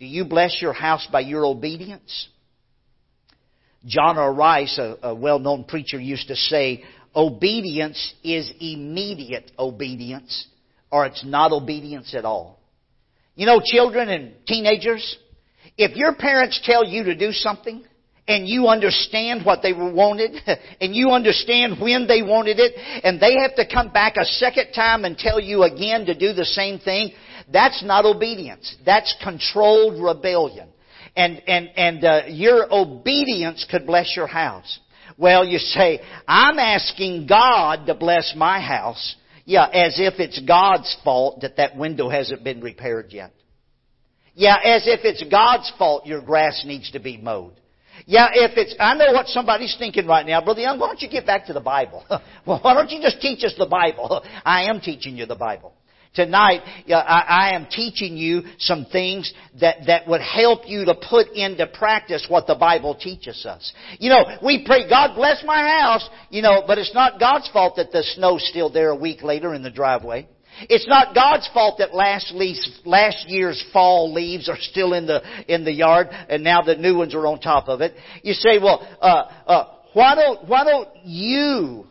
Do 0.00 0.06
you 0.06 0.24
bless 0.24 0.60
your 0.60 0.72
house 0.72 1.06
by 1.12 1.20
your 1.20 1.46
obedience? 1.46 2.28
John 3.86 4.18
R. 4.18 4.32
Rice, 4.32 4.78
a, 4.78 4.96
a 5.02 5.14
well 5.14 5.38
known 5.38 5.64
preacher, 5.64 6.00
used 6.00 6.28
to 6.28 6.34
say, 6.34 6.82
obedience 7.14 8.14
is 8.24 8.50
immediate 8.60 9.52
obedience, 9.58 10.46
or 10.90 11.06
it's 11.06 11.24
not 11.24 11.52
obedience 11.52 12.14
at 12.16 12.24
all. 12.24 12.58
You 13.34 13.46
know, 13.46 13.60
children 13.64 14.08
and 14.08 14.34
teenagers, 14.46 15.16
if 15.78 15.96
your 15.96 16.14
parents 16.14 16.60
tell 16.64 16.84
you 16.84 17.04
to 17.04 17.14
do 17.14 17.32
something, 17.32 17.84
and 18.28 18.46
you 18.46 18.68
understand 18.68 19.44
what 19.44 19.62
they 19.62 19.72
wanted, 19.72 20.36
and 20.80 20.94
you 20.94 21.10
understand 21.10 21.80
when 21.80 22.06
they 22.06 22.22
wanted 22.22 22.58
it, 22.58 22.72
and 23.04 23.20
they 23.20 23.36
have 23.38 23.54
to 23.56 23.66
come 23.66 23.92
back 23.92 24.16
a 24.16 24.24
second 24.24 24.72
time 24.72 25.04
and 25.04 25.18
tell 25.18 25.40
you 25.40 25.64
again 25.64 26.06
to 26.06 26.14
do 26.14 26.32
the 26.32 26.44
same 26.44 26.78
thing, 26.78 27.12
that's 27.52 27.82
not 27.82 28.04
obedience. 28.04 28.76
That's 28.86 29.14
controlled 29.22 30.02
rebellion. 30.02 30.68
And, 31.16 31.42
and, 31.46 31.68
and 31.76 32.04
uh, 32.04 32.22
your 32.28 32.72
obedience 32.72 33.66
could 33.70 33.86
bless 33.86 34.14
your 34.16 34.26
house. 34.26 34.78
Well, 35.18 35.44
you 35.44 35.58
say, 35.58 36.00
I'm 36.26 36.58
asking 36.58 37.26
God 37.26 37.86
to 37.86 37.94
bless 37.94 38.32
my 38.36 38.60
house. 38.60 39.16
Yeah, 39.44 39.66
as 39.66 39.98
if 39.98 40.20
it's 40.20 40.40
God's 40.40 40.96
fault 41.04 41.42
that 41.42 41.56
that 41.56 41.76
window 41.76 42.08
hasn't 42.08 42.44
been 42.44 42.60
repaired 42.60 43.08
yet. 43.10 43.32
Yeah, 44.34 44.56
as 44.64 44.86
if 44.86 45.00
it's 45.04 45.22
God's 45.30 45.70
fault 45.76 46.06
your 46.06 46.22
grass 46.22 46.64
needs 46.64 46.90
to 46.92 47.00
be 47.00 47.18
mowed. 47.18 47.60
Yeah, 48.06 48.28
if 48.32 48.56
it's, 48.56 48.74
I 48.80 48.94
know 48.94 49.12
what 49.12 49.28
somebody's 49.28 49.76
thinking 49.78 50.06
right 50.06 50.26
now. 50.26 50.42
Brother 50.42 50.60
Young, 50.60 50.78
why 50.78 50.88
don't 50.88 51.00
you 51.00 51.08
get 51.08 51.26
back 51.26 51.46
to 51.46 51.52
the 51.52 51.60
Bible? 51.60 52.04
well, 52.46 52.60
why 52.62 52.74
don't 52.74 52.90
you 52.90 53.00
just 53.00 53.20
teach 53.20 53.44
us 53.44 53.54
the 53.56 53.66
Bible? 53.66 54.24
I 54.44 54.64
am 54.64 54.80
teaching 54.80 55.16
you 55.16 55.26
the 55.26 55.36
Bible. 55.36 55.74
Tonight, 56.14 56.60
I 56.90 57.52
am 57.54 57.66
teaching 57.70 58.18
you 58.18 58.42
some 58.58 58.84
things 58.92 59.32
that, 59.62 59.86
that 59.86 60.06
would 60.06 60.20
help 60.20 60.68
you 60.68 60.84
to 60.84 60.94
put 60.94 61.28
into 61.28 61.66
practice 61.66 62.26
what 62.28 62.46
the 62.46 62.54
Bible 62.54 62.94
teaches 62.94 63.46
us. 63.46 63.72
You 63.98 64.10
know, 64.10 64.36
we 64.44 64.62
pray, 64.66 64.86
God 64.90 65.14
bless 65.14 65.42
my 65.42 65.66
house, 65.80 66.06
you 66.28 66.42
know, 66.42 66.64
but 66.66 66.76
it's 66.76 66.92
not 66.92 67.18
God's 67.18 67.48
fault 67.48 67.76
that 67.76 67.92
the 67.92 68.02
snow's 68.02 68.46
still 68.46 68.70
there 68.70 68.90
a 68.90 68.96
week 68.96 69.22
later 69.22 69.54
in 69.54 69.62
the 69.62 69.70
driveway. 69.70 70.28
It's 70.68 70.86
not 70.86 71.14
God's 71.14 71.48
fault 71.52 71.78
that 71.78 71.94
last, 71.94 72.32
leaves, 72.32 72.80
last 72.84 73.28
year's 73.28 73.62
fall 73.72 74.12
leaves 74.12 74.48
are 74.48 74.58
still 74.58 74.92
in 74.92 75.06
the, 75.06 75.22
in 75.52 75.64
the 75.64 75.72
yard 75.72 76.08
and 76.10 76.44
now 76.44 76.62
the 76.62 76.76
new 76.76 76.96
ones 76.96 77.14
are 77.14 77.26
on 77.26 77.40
top 77.40 77.68
of 77.68 77.80
it. 77.80 77.94
You 78.22 78.34
say, 78.34 78.58
well, 78.58 78.86
uh, 79.00 79.50
uh, 79.50 79.74
why 79.92 80.14
don't, 80.14 80.48
why 80.48 80.64
don't 80.64 80.88
you 81.04 81.86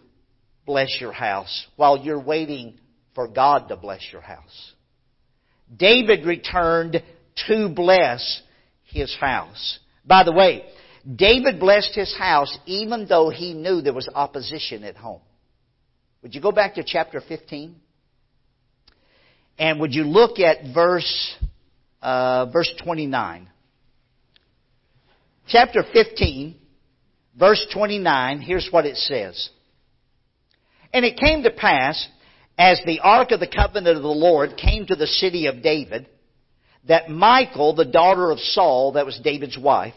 bless 0.65 0.97
your 0.99 1.11
house 1.11 1.67
while 1.75 1.97
you're 1.97 2.21
waiting 2.21 2.79
for 3.15 3.27
God 3.27 3.67
to 3.69 3.75
bless 3.75 4.01
your 4.11 4.21
house. 4.21 4.73
David 5.75 6.25
returned 6.25 7.01
to 7.47 7.69
bless 7.69 8.41
his 8.85 9.15
house. 9.19 9.79
By 10.05 10.23
the 10.23 10.31
way, 10.31 10.65
David 11.15 11.59
blessed 11.59 11.95
his 11.95 12.15
house 12.17 12.57
even 12.65 13.07
though 13.07 13.29
he 13.29 13.53
knew 13.53 13.81
there 13.81 13.93
was 13.93 14.09
opposition 14.13 14.83
at 14.83 14.95
home. 14.95 15.21
Would 16.21 16.35
you 16.35 16.41
go 16.41 16.51
back 16.51 16.75
to 16.75 16.83
chapter 16.85 17.21
15? 17.21 17.75
And 19.61 19.79
would 19.79 19.93
you 19.93 20.05
look 20.05 20.39
at 20.39 20.73
verse, 20.73 21.35
uh, 22.01 22.47
verse 22.47 22.73
29? 22.83 23.47
Chapter 25.47 25.83
15, 25.93 26.55
verse 27.39 27.63
29, 27.71 28.41
here's 28.41 28.67
what 28.71 28.87
it 28.87 28.95
says. 28.95 29.51
And 30.91 31.05
it 31.05 31.15
came 31.15 31.43
to 31.43 31.51
pass 31.51 32.07
as 32.57 32.81
the 32.87 33.01
ark 33.01 33.29
of 33.29 33.39
the 33.39 33.47
covenant 33.47 33.97
of 33.97 34.01
the 34.01 34.09
Lord 34.09 34.57
came 34.57 34.87
to 34.87 34.95
the 34.95 35.05
city 35.05 35.45
of 35.45 35.61
David, 35.61 36.07
that 36.87 37.11
Michal, 37.11 37.75
the 37.75 37.85
daughter 37.85 38.31
of 38.31 38.39
Saul, 38.39 38.93
that 38.93 39.05
was 39.05 39.21
David's 39.23 39.59
wife, 39.59 39.93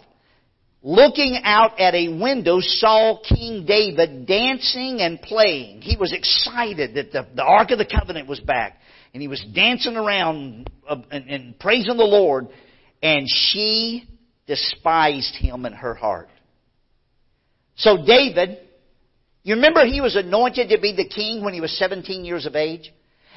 looking 0.82 1.40
out 1.42 1.80
at 1.80 1.94
a 1.94 2.08
window 2.08 2.58
saw 2.60 3.18
King 3.26 3.64
David 3.64 4.26
dancing 4.26 5.00
and 5.00 5.22
playing. 5.22 5.80
He 5.80 5.96
was 5.96 6.12
excited 6.12 6.96
that 6.96 7.12
the, 7.12 7.26
the 7.34 7.42
Ark 7.42 7.70
of 7.70 7.78
the 7.78 7.86
Covenant 7.86 8.28
was 8.28 8.40
back. 8.40 8.78
And 9.14 9.22
he 9.22 9.28
was 9.28 9.42
dancing 9.54 9.96
around 9.96 10.68
uh, 10.86 10.96
and, 11.10 11.30
and 11.30 11.58
praising 11.58 11.96
the 11.96 12.04
Lord. 12.04 12.48
And 13.02 13.26
she 13.26 14.06
despised 14.46 15.34
him 15.36 15.64
in 15.64 15.72
her 15.72 15.94
heart. 15.94 16.28
So 17.76 18.04
David 18.04 18.58
you 19.44 19.56
remember 19.56 19.84
he 19.84 20.00
was 20.00 20.16
anointed 20.16 20.70
to 20.70 20.80
be 20.80 20.96
the 20.96 21.06
king 21.06 21.44
when 21.44 21.52
he 21.52 21.60
was 21.60 21.78
17 21.78 22.24
years 22.24 22.46
of 22.46 22.56
age? 22.56 22.92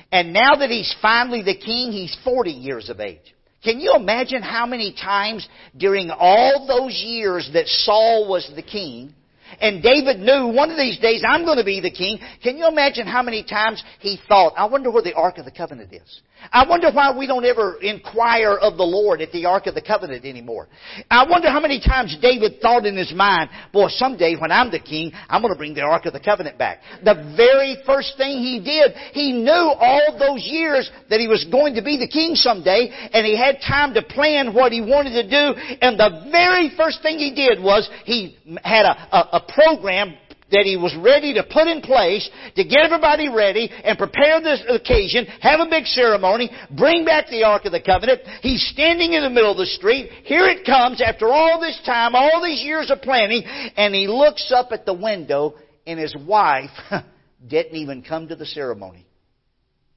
And 0.09 0.31
now 0.31 0.55
that 0.55 0.69
he's 0.69 0.95
finally 1.01 1.43
the 1.43 1.57
king, 1.57 1.91
he's 1.91 2.17
40 2.23 2.51
years 2.51 2.89
of 2.89 3.01
age. 3.01 3.35
Can 3.61 3.81
you 3.81 3.93
imagine 3.93 4.41
how 4.41 4.65
many 4.65 4.93
times 4.93 5.47
during 5.75 6.09
all 6.09 6.65
those 6.65 6.93
years 7.05 7.49
that 7.53 7.67
Saul 7.67 8.29
was 8.29 8.49
the 8.55 8.61
king, 8.61 9.13
and 9.59 9.81
David 9.81 10.19
knew 10.19 10.47
one 10.47 10.71
of 10.71 10.77
these 10.77 10.99
days 10.99 11.23
I'm 11.27 11.45
going 11.45 11.57
to 11.57 11.63
be 11.63 11.79
the 11.79 11.91
king. 11.91 12.19
Can 12.43 12.57
you 12.57 12.67
imagine 12.67 13.07
how 13.07 13.23
many 13.23 13.43
times 13.43 13.83
he 13.99 14.19
thought, 14.27 14.53
I 14.57 14.65
wonder 14.65 14.91
where 14.91 15.03
the 15.03 15.13
Ark 15.13 15.37
of 15.37 15.45
the 15.45 15.51
Covenant 15.51 15.93
is? 15.93 16.21
I 16.51 16.67
wonder 16.67 16.91
why 16.91 17.17
we 17.17 17.27
don't 17.27 17.45
ever 17.45 17.77
inquire 17.81 18.53
of 18.53 18.77
the 18.77 18.83
Lord 18.83 19.21
at 19.21 19.31
the 19.31 19.45
Ark 19.45 19.67
of 19.67 19.75
the 19.75 19.81
Covenant 19.81 20.23
anymore. 20.23 20.67
I 21.09 21.27
wonder 21.27 21.49
how 21.49 21.59
many 21.59 21.81
times 21.81 22.15
David 22.21 22.61
thought 22.61 22.85
in 22.85 22.95
his 22.95 23.11
mind, 23.13 23.49
boy, 23.73 23.87
someday 23.89 24.35
when 24.35 24.51
I'm 24.51 24.71
the 24.71 24.79
king, 24.79 25.11
I'm 25.29 25.41
going 25.41 25.53
to 25.53 25.57
bring 25.57 25.73
the 25.73 25.81
Ark 25.81 26.05
of 26.05 26.13
the 26.13 26.19
Covenant 26.19 26.57
back. 26.57 26.81
The 27.03 27.33
very 27.35 27.77
first 27.85 28.17
thing 28.17 28.37
he 28.37 28.61
did, 28.63 28.91
he 29.13 29.33
knew 29.33 29.51
all 29.51 30.15
those 30.19 30.43
years 30.45 30.89
that 31.09 31.19
he 31.19 31.27
was 31.27 31.43
going 31.45 31.75
to 31.75 31.81
be 31.81 31.97
the 31.97 32.07
king 32.07 32.35
someday, 32.35 32.89
and 33.13 33.25
he 33.25 33.35
had 33.35 33.57
time 33.67 33.93
to 33.95 34.01
plan 34.01 34.53
what 34.53 34.71
he 34.71 34.81
wanted 34.81 35.21
to 35.21 35.23
do, 35.23 35.59
and 35.81 35.99
the 35.99 36.29
very 36.31 36.71
first 36.77 37.01
thing 37.01 37.17
he 37.17 37.33
did 37.33 37.61
was 37.61 37.89
he 38.05 38.37
had 38.63 38.85
a, 38.85 38.95
a, 39.11 39.36
a 39.37 39.53
program 39.53 40.15
that 40.51 40.63
he 40.63 40.77
was 40.77 40.95
ready 40.95 41.33
to 41.33 41.43
put 41.43 41.67
in 41.67 41.81
place 41.81 42.29
to 42.55 42.63
get 42.63 42.79
everybody 42.79 43.27
ready 43.27 43.69
and 43.83 43.97
prepare 43.97 44.41
this 44.41 44.63
occasion, 44.69 45.25
have 45.41 45.59
a 45.59 45.69
big 45.69 45.85
ceremony, 45.85 46.49
bring 46.77 47.03
back 47.03 47.27
the 47.27 47.43
Ark 47.43 47.65
of 47.65 47.73
the 47.73 47.81
Covenant. 47.81 48.21
He's 48.41 48.65
standing 48.71 49.13
in 49.13 49.23
the 49.23 49.29
middle 49.29 49.51
of 49.51 49.57
the 49.57 49.65
street. 49.65 50.09
Here 50.23 50.47
it 50.47 50.65
comes 50.65 51.01
after 51.01 51.27
all 51.27 51.59
this 51.59 51.79
time, 51.85 52.15
all 52.15 52.41
these 52.41 52.63
years 52.63 52.89
of 52.89 53.01
planning, 53.01 53.43
and 53.45 53.93
he 53.93 54.07
looks 54.07 54.51
up 54.55 54.69
at 54.71 54.85
the 54.85 54.93
window 54.93 55.55
and 55.85 55.99
his 55.99 56.15
wife 56.15 56.71
didn't 57.47 57.75
even 57.75 58.01
come 58.01 58.29
to 58.29 58.35
the 58.35 58.45
ceremony. 58.45 59.05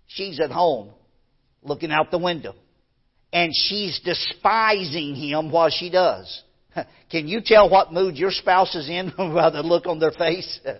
She's 0.06 0.40
at 0.40 0.50
home 0.50 0.90
looking 1.62 1.92
out 1.92 2.10
the 2.10 2.18
window. 2.18 2.54
And 3.32 3.52
she's 3.54 4.00
despising 4.00 5.14
him 5.14 5.52
while 5.52 5.70
she 5.70 5.90
does. 5.90 6.42
Can 7.10 7.28
you 7.28 7.40
tell 7.44 7.70
what 7.70 7.92
mood 7.92 8.16
your 8.16 8.30
spouse 8.30 8.74
is 8.74 8.88
in 8.88 9.12
by 9.16 9.50
the 9.50 9.62
look 9.62 9.86
on 9.86 9.98
their 9.98 10.12
face? 10.12 10.60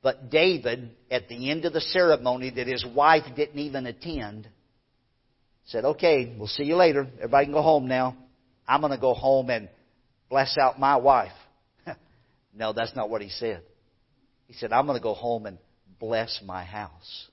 But 0.00 0.30
David, 0.30 0.90
at 1.10 1.28
the 1.28 1.50
end 1.50 1.64
of 1.64 1.72
the 1.72 1.80
ceremony 1.80 2.50
that 2.50 2.66
his 2.68 2.86
wife 2.86 3.24
didn't 3.34 3.58
even 3.58 3.84
attend, 3.84 4.48
said, 5.66 5.84
Okay, 5.84 6.34
we'll 6.38 6.46
see 6.46 6.64
you 6.64 6.76
later. 6.76 7.06
Everybody 7.16 7.46
can 7.46 7.52
go 7.52 7.62
home 7.62 7.88
now. 7.88 8.16
I'm 8.66 8.80
going 8.80 8.92
to 8.92 8.98
go 9.00 9.12
home 9.12 9.50
and 9.50 9.68
bless 10.30 10.56
out 10.56 10.78
my 10.78 10.96
wife. 10.96 11.32
no, 12.54 12.72
that's 12.72 12.94
not 12.94 13.10
what 13.10 13.22
he 13.22 13.28
said. 13.28 13.62
He 14.46 14.54
said, 14.54 14.72
I'm 14.72 14.86
going 14.86 14.98
to 14.98 15.02
go 15.02 15.14
home 15.14 15.46
and 15.46 15.58
bless 15.98 16.40
my 16.44 16.64
house. 16.64 17.28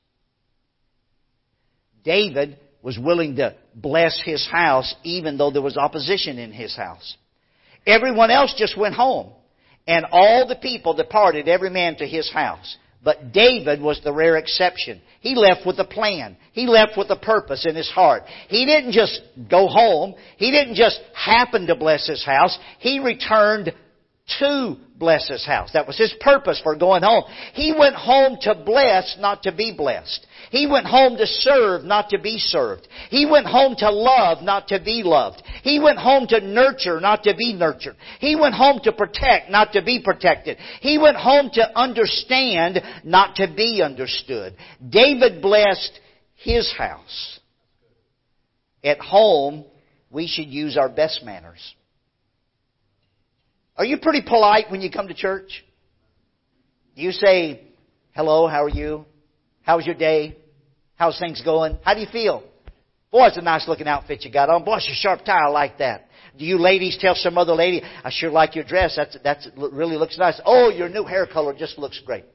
David 2.03 2.59
was 2.85 2.99
willing 2.99 3.35
to 3.37 3.55
bless 3.73 4.21
his 4.23 4.47
house 4.47 4.93
even 5.03 5.39
though 5.39 5.49
there 5.49 5.63
was 5.63 5.75
opposition 5.75 6.37
in 6.37 6.51
his 6.51 6.75
house. 6.77 7.17
Everyone 7.87 8.29
else 8.29 8.53
just 8.55 8.77
went 8.77 8.93
home. 8.93 9.31
And 9.87 10.05
all 10.11 10.47
the 10.47 10.55
people 10.55 10.93
departed, 10.93 11.47
every 11.47 11.71
man 11.71 11.95
to 11.97 12.05
his 12.05 12.31
house. 12.31 12.77
But 13.03 13.31
David 13.33 13.81
was 13.81 14.01
the 14.03 14.13
rare 14.13 14.37
exception. 14.37 15.01
He 15.19 15.33
left 15.35 15.65
with 15.65 15.79
a 15.79 15.85
plan. 15.85 16.37
He 16.53 16.67
left 16.67 16.91
with 16.95 17.09
a 17.09 17.15
purpose 17.15 17.65
in 17.67 17.75
his 17.75 17.89
heart. 17.89 18.23
He 18.49 18.65
didn't 18.65 18.91
just 18.91 19.19
go 19.49 19.67
home. 19.67 20.13
He 20.37 20.51
didn't 20.51 20.75
just 20.75 20.99
happen 21.13 21.65
to 21.67 21.75
bless 21.75 22.07
his 22.07 22.23
house. 22.23 22.57
He 22.79 22.99
returned 22.99 23.73
to 24.39 24.75
bless 24.97 25.27
his 25.27 25.45
house. 25.45 25.71
That 25.73 25.87
was 25.87 25.97
his 25.97 26.13
purpose 26.19 26.59
for 26.63 26.75
going 26.75 27.03
home. 27.03 27.25
He 27.53 27.73
went 27.77 27.95
home 27.95 28.37
to 28.41 28.55
bless, 28.55 29.17
not 29.19 29.43
to 29.43 29.51
be 29.51 29.73
blessed. 29.75 30.25
He 30.49 30.67
went 30.67 30.87
home 30.87 31.17
to 31.17 31.27
serve, 31.27 31.83
not 31.83 32.09
to 32.09 32.19
be 32.19 32.37
served. 32.37 32.87
He 33.09 33.25
went 33.25 33.45
home 33.45 33.75
to 33.77 33.91
love, 33.91 34.41
not 34.41 34.69
to 34.69 34.79
be 34.79 35.03
loved. 35.03 35.43
He 35.63 35.79
went 35.79 35.99
home 35.99 36.27
to 36.27 36.39
nurture, 36.39 36.99
not 36.99 37.23
to 37.23 37.35
be 37.35 37.53
nurtured. 37.53 37.97
He 38.19 38.35
went 38.35 38.55
home 38.55 38.79
to 38.83 38.91
protect, 38.91 39.49
not 39.51 39.73
to 39.73 39.83
be 39.83 40.01
protected. 40.03 40.57
He 40.81 40.97
went 40.97 41.17
home 41.17 41.49
to 41.53 41.77
understand, 41.77 42.81
not 43.03 43.35
to 43.35 43.53
be 43.55 43.81
understood. 43.83 44.55
David 44.87 45.41
blessed 45.41 45.99
his 46.35 46.71
house. 46.75 47.39
At 48.83 48.99
home, 48.99 49.65
we 50.09 50.27
should 50.27 50.47
use 50.47 50.77
our 50.77 50.89
best 50.89 51.23
manners. 51.23 51.75
Are 53.77 53.85
you 53.85 53.97
pretty 53.97 54.21
polite 54.21 54.71
when 54.71 54.81
you 54.81 54.89
come 54.89 55.07
to 55.07 55.13
church? 55.13 55.65
Do 56.95 57.01
you 57.01 57.11
say, 57.11 57.61
hello, 58.15 58.47
how 58.47 58.63
are 58.63 58.69
you? 58.69 59.05
How's 59.63 59.85
your 59.85 59.95
day? 59.95 60.37
How's 60.95 61.19
things 61.19 61.41
going? 61.43 61.77
How 61.83 61.93
do 61.93 61.99
you 61.99 62.07
feel? 62.09 62.43
Boy, 63.11 63.27
it's 63.27 63.37
a 63.37 63.41
nice 63.41 63.67
looking 63.67 63.87
outfit 63.87 64.23
you 64.23 64.31
got 64.31 64.49
on. 64.49 64.63
Boy, 64.63 64.77
it's 64.77 64.87
a 64.89 64.95
sharp 64.95 65.25
tie. 65.25 65.45
I 65.45 65.49
like 65.49 65.79
that. 65.79 66.07
Do 66.37 66.45
you 66.45 66.57
ladies 66.57 66.97
tell 66.99 67.15
some 67.15 67.37
other 67.37 67.53
lady, 67.53 67.81
I 68.03 68.09
sure 68.11 68.29
like 68.29 68.55
your 68.55 68.65
dress. 68.65 68.95
That's, 68.95 69.17
that's, 69.23 69.47
really 69.57 69.95
looks 69.95 70.17
nice. 70.17 70.39
Oh, 70.45 70.69
your 70.69 70.89
new 70.89 71.05
hair 71.05 71.25
color 71.25 71.53
just 71.57 71.77
looks 71.77 72.01
great. 72.05 72.25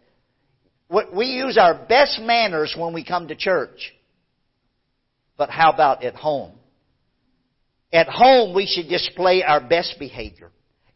We 1.14 1.26
use 1.26 1.56
our 1.56 1.86
best 1.86 2.20
manners 2.20 2.74
when 2.76 2.92
we 2.92 3.04
come 3.04 3.28
to 3.28 3.36
church. 3.36 3.92
But 5.36 5.50
how 5.50 5.70
about 5.70 6.02
at 6.02 6.14
home? 6.14 6.52
At 7.92 8.08
home, 8.08 8.54
we 8.54 8.66
should 8.66 8.88
display 8.88 9.42
our 9.42 9.60
best 9.60 9.96
behavior. 9.98 10.50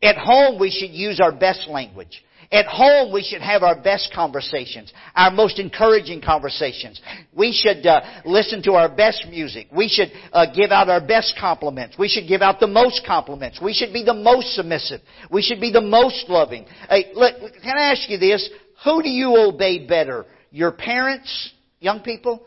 At 0.05 0.19
home, 0.19 0.61
we 0.61 0.71
should 0.71 0.91
use 0.91 1.19
our 1.19 1.33
best 1.33 1.67
language. 1.67 2.23
At 2.53 2.67
home, 2.67 3.11
we 3.11 3.23
should 3.23 3.41
have 3.41 3.63
our 3.63 3.81
best 3.81 4.13
conversations, 4.15 4.93
our 5.17 5.31
most 5.31 5.59
encouraging 5.59 6.21
conversations. 6.21 7.01
We 7.35 7.53
should 7.53 7.87
uh, 7.87 8.03
listen 8.27 8.63
to 8.65 8.75
our 8.75 8.95
best 8.95 9.25
music. 9.31 9.69
We 9.75 9.89
should 9.89 10.13
uh, 10.31 10.47
give 10.55 10.71
out 10.71 10.91
our 10.91 11.01
best 11.05 11.35
compliments. 11.41 11.97
We 11.99 12.09
should 12.09 12.29
give 12.29 12.43
out 12.43 12.61
the 12.61 12.67
most 12.67 13.05
compliments. 13.07 13.61
We 13.63 13.73
should 13.73 13.95
be 13.95 14.05
the 14.05 14.15
most 14.15 14.55
submissive. 14.55 15.01
We 15.31 15.41
should 15.41 15.61
be 15.61 15.73
the 15.73 15.81
most 15.81 16.27
loving. 16.29 16.67
Hey, 16.89 17.13
look, 17.15 17.35
can 17.63 17.79
I 17.79 17.93
ask 17.93 18.09
you 18.11 18.19
this? 18.19 18.49
Who 18.85 19.03
do 19.03 19.09
you 19.09 19.35
obey 19.37 19.87
better? 19.87 20.27
Your 20.51 20.71
parents, 20.71 21.51
young 21.81 22.01
people, 22.01 22.45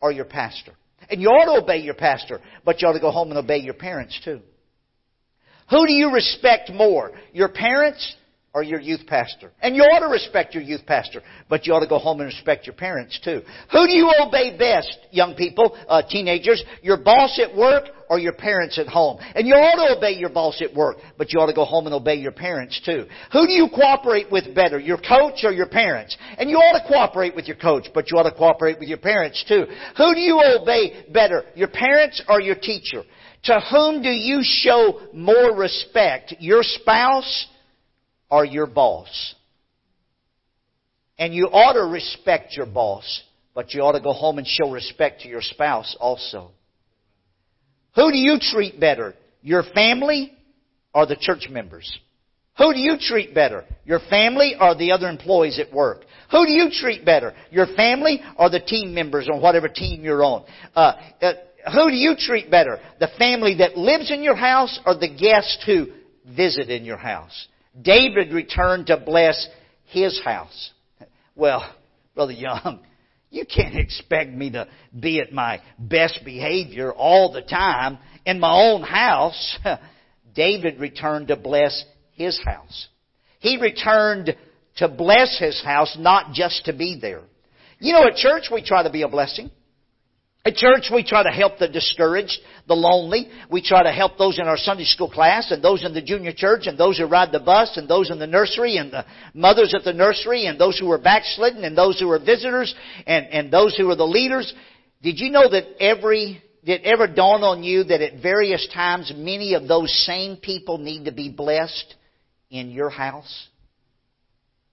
or 0.00 0.10
your 0.10 0.24
pastor? 0.24 0.72
And 1.08 1.22
you 1.22 1.28
ought 1.28 1.56
to 1.56 1.62
obey 1.62 1.78
your 1.78 1.94
pastor, 1.94 2.40
but 2.64 2.82
you 2.82 2.88
ought 2.88 2.94
to 2.94 3.00
go 3.00 3.12
home 3.12 3.28
and 3.28 3.38
obey 3.38 3.58
your 3.58 3.74
parents 3.74 4.20
too. 4.24 4.40
Who 5.70 5.86
do 5.86 5.92
you 5.92 6.12
respect 6.12 6.70
more? 6.72 7.12
Your 7.32 7.48
parents 7.48 8.14
or 8.54 8.62
your 8.62 8.80
youth 8.80 9.06
pastor? 9.06 9.52
And 9.60 9.76
you 9.76 9.82
ought 9.82 10.00
to 10.00 10.10
respect 10.10 10.54
your 10.54 10.62
youth 10.62 10.86
pastor, 10.86 11.22
but 11.48 11.66
you 11.66 11.74
ought 11.74 11.80
to 11.80 11.86
go 11.86 11.98
home 11.98 12.20
and 12.20 12.26
respect 12.26 12.66
your 12.66 12.74
parents 12.74 13.20
too. 13.22 13.42
Who 13.70 13.86
do 13.86 13.92
you 13.92 14.10
obey 14.20 14.56
best, 14.56 14.96
young 15.10 15.34
people, 15.34 15.76
uh, 15.88 16.02
teenagers? 16.08 16.64
Your 16.82 16.96
boss 16.96 17.38
at 17.38 17.54
work 17.54 17.84
or 18.08 18.18
your 18.18 18.32
parents 18.32 18.78
at 18.78 18.86
home? 18.86 19.18
And 19.34 19.46
you 19.46 19.52
ought 19.54 19.76
to 19.76 19.98
obey 19.98 20.18
your 20.18 20.30
boss 20.30 20.62
at 20.62 20.74
work, 20.74 20.96
but 21.18 21.32
you 21.32 21.38
ought 21.38 21.46
to 21.46 21.52
go 21.52 21.66
home 21.66 21.84
and 21.84 21.94
obey 21.94 22.14
your 22.14 22.32
parents 22.32 22.80
too. 22.82 23.04
Who 23.32 23.46
do 23.46 23.52
you 23.52 23.68
cooperate 23.68 24.32
with 24.32 24.54
better, 24.54 24.80
your 24.80 24.96
coach 24.96 25.44
or 25.44 25.52
your 25.52 25.68
parents? 25.68 26.16
And 26.38 26.48
you 26.48 26.56
ought 26.56 26.80
to 26.80 26.88
cooperate 26.88 27.36
with 27.36 27.46
your 27.46 27.58
coach, 27.58 27.88
but 27.92 28.10
you 28.10 28.16
ought 28.16 28.28
to 28.28 28.34
cooperate 28.34 28.78
with 28.80 28.88
your 28.88 28.98
parents 28.98 29.44
too. 29.46 29.66
Who 29.98 30.14
do 30.14 30.20
you 30.20 30.40
obey 30.40 31.04
better, 31.12 31.44
your 31.54 31.68
parents 31.68 32.22
or 32.26 32.40
your 32.40 32.56
teacher? 32.56 33.02
To 33.44 33.60
whom 33.70 34.02
do 34.02 34.10
you 34.10 34.40
show 34.42 35.00
more 35.12 35.56
respect? 35.56 36.34
Your 36.40 36.62
spouse 36.62 37.46
or 38.30 38.44
your 38.44 38.66
boss? 38.66 39.34
And 41.18 41.34
you 41.34 41.46
ought 41.46 41.72
to 41.72 41.84
respect 41.84 42.56
your 42.56 42.66
boss, 42.66 43.22
but 43.54 43.74
you 43.74 43.82
ought 43.82 43.92
to 43.92 44.00
go 44.00 44.12
home 44.12 44.38
and 44.38 44.46
show 44.46 44.70
respect 44.70 45.22
to 45.22 45.28
your 45.28 45.42
spouse 45.42 45.96
also. 45.98 46.50
Who 47.96 48.10
do 48.12 48.18
you 48.18 48.38
treat 48.40 48.78
better? 48.78 49.14
Your 49.42 49.62
family 49.74 50.32
or 50.94 51.06
the 51.06 51.16
church 51.16 51.48
members? 51.50 51.98
Who 52.58 52.72
do 52.72 52.80
you 52.80 52.96
treat 53.00 53.34
better? 53.34 53.64
Your 53.84 54.00
family 54.10 54.54
or 54.60 54.74
the 54.74 54.92
other 54.92 55.08
employees 55.08 55.60
at 55.60 55.72
work? 55.72 56.04
Who 56.30 56.44
do 56.44 56.52
you 56.52 56.70
treat 56.70 57.04
better? 57.04 57.34
Your 57.50 57.66
family 57.74 58.20
or 58.36 58.50
the 58.50 58.60
team 58.60 58.94
members 58.94 59.28
on 59.32 59.40
whatever 59.40 59.68
team 59.68 60.04
you're 60.04 60.24
on? 60.24 60.44
Uh, 60.74 60.92
uh, 61.22 61.32
who 61.66 61.90
do 61.90 61.96
you 61.96 62.14
treat 62.16 62.50
better? 62.50 62.78
The 63.00 63.08
family 63.18 63.56
that 63.58 63.76
lives 63.76 64.10
in 64.10 64.22
your 64.22 64.36
house 64.36 64.78
or 64.86 64.94
the 64.94 65.08
guests 65.08 65.62
who 65.66 65.88
visit 66.36 66.70
in 66.70 66.84
your 66.84 66.96
house? 66.96 67.48
David 67.80 68.32
returned 68.32 68.86
to 68.86 68.96
bless 68.96 69.48
his 69.86 70.20
house. 70.24 70.72
Well, 71.34 71.68
Brother 72.14 72.32
Young, 72.32 72.80
you 73.30 73.44
can't 73.44 73.76
expect 73.76 74.30
me 74.30 74.50
to 74.50 74.68
be 74.98 75.20
at 75.20 75.32
my 75.32 75.60
best 75.78 76.20
behavior 76.24 76.92
all 76.92 77.32
the 77.32 77.42
time 77.42 77.98
in 78.24 78.40
my 78.40 78.52
own 78.52 78.82
house. 78.82 79.58
David 80.34 80.78
returned 80.78 81.28
to 81.28 81.36
bless 81.36 81.84
his 82.12 82.40
house. 82.44 82.88
He 83.40 83.58
returned 83.60 84.36
to 84.76 84.88
bless 84.88 85.38
his 85.38 85.62
house, 85.62 85.96
not 85.98 86.32
just 86.32 86.64
to 86.66 86.72
be 86.72 86.98
there. 87.00 87.22
You 87.80 87.92
know, 87.92 88.06
at 88.06 88.16
church 88.16 88.44
we 88.52 88.62
try 88.62 88.82
to 88.82 88.90
be 88.90 89.02
a 89.02 89.08
blessing. 89.08 89.50
At 90.44 90.54
church, 90.54 90.90
we 90.92 91.04
try 91.04 91.24
to 91.24 91.30
help 91.30 91.58
the 91.58 91.68
discouraged, 91.68 92.38
the 92.68 92.74
lonely. 92.74 93.28
We 93.50 93.60
try 93.60 93.82
to 93.82 93.92
help 93.92 94.16
those 94.16 94.38
in 94.38 94.46
our 94.46 94.56
Sunday 94.56 94.84
school 94.84 95.10
class 95.10 95.50
and 95.50 95.62
those 95.62 95.84
in 95.84 95.92
the 95.92 96.00
junior 96.00 96.32
church 96.32 96.66
and 96.66 96.78
those 96.78 96.96
who 96.96 97.06
ride 97.06 97.32
the 97.32 97.40
bus 97.40 97.76
and 97.76 97.88
those 97.88 98.10
in 98.10 98.18
the 98.18 98.26
nursery 98.26 98.76
and 98.76 98.92
the 98.92 99.04
mothers 99.34 99.74
at 99.74 99.84
the 99.84 99.92
nursery 99.92 100.46
and 100.46 100.58
those 100.58 100.78
who 100.78 100.90
are 100.90 100.98
backslidden 100.98 101.64
and 101.64 101.76
those 101.76 101.98
who 101.98 102.08
are 102.10 102.18
visitors 102.18 102.74
and, 103.06 103.26
and 103.26 103.52
those 103.52 103.76
who 103.76 103.90
are 103.90 103.96
the 103.96 104.06
leaders. 104.06 104.54
Did 105.02 105.18
you 105.18 105.30
know 105.30 105.50
that 105.50 105.64
every, 105.80 106.42
did 106.64 106.82
it 106.82 106.86
ever 106.86 107.08
dawn 107.08 107.42
on 107.42 107.62
you 107.62 107.84
that 107.84 108.00
at 108.00 108.22
various 108.22 108.66
times 108.72 109.12
many 109.14 109.54
of 109.54 109.66
those 109.66 109.92
same 110.06 110.36
people 110.36 110.78
need 110.78 111.06
to 111.06 111.12
be 111.12 111.30
blessed 111.30 111.94
in 112.48 112.70
your 112.70 112.90
house? 112.90 113.48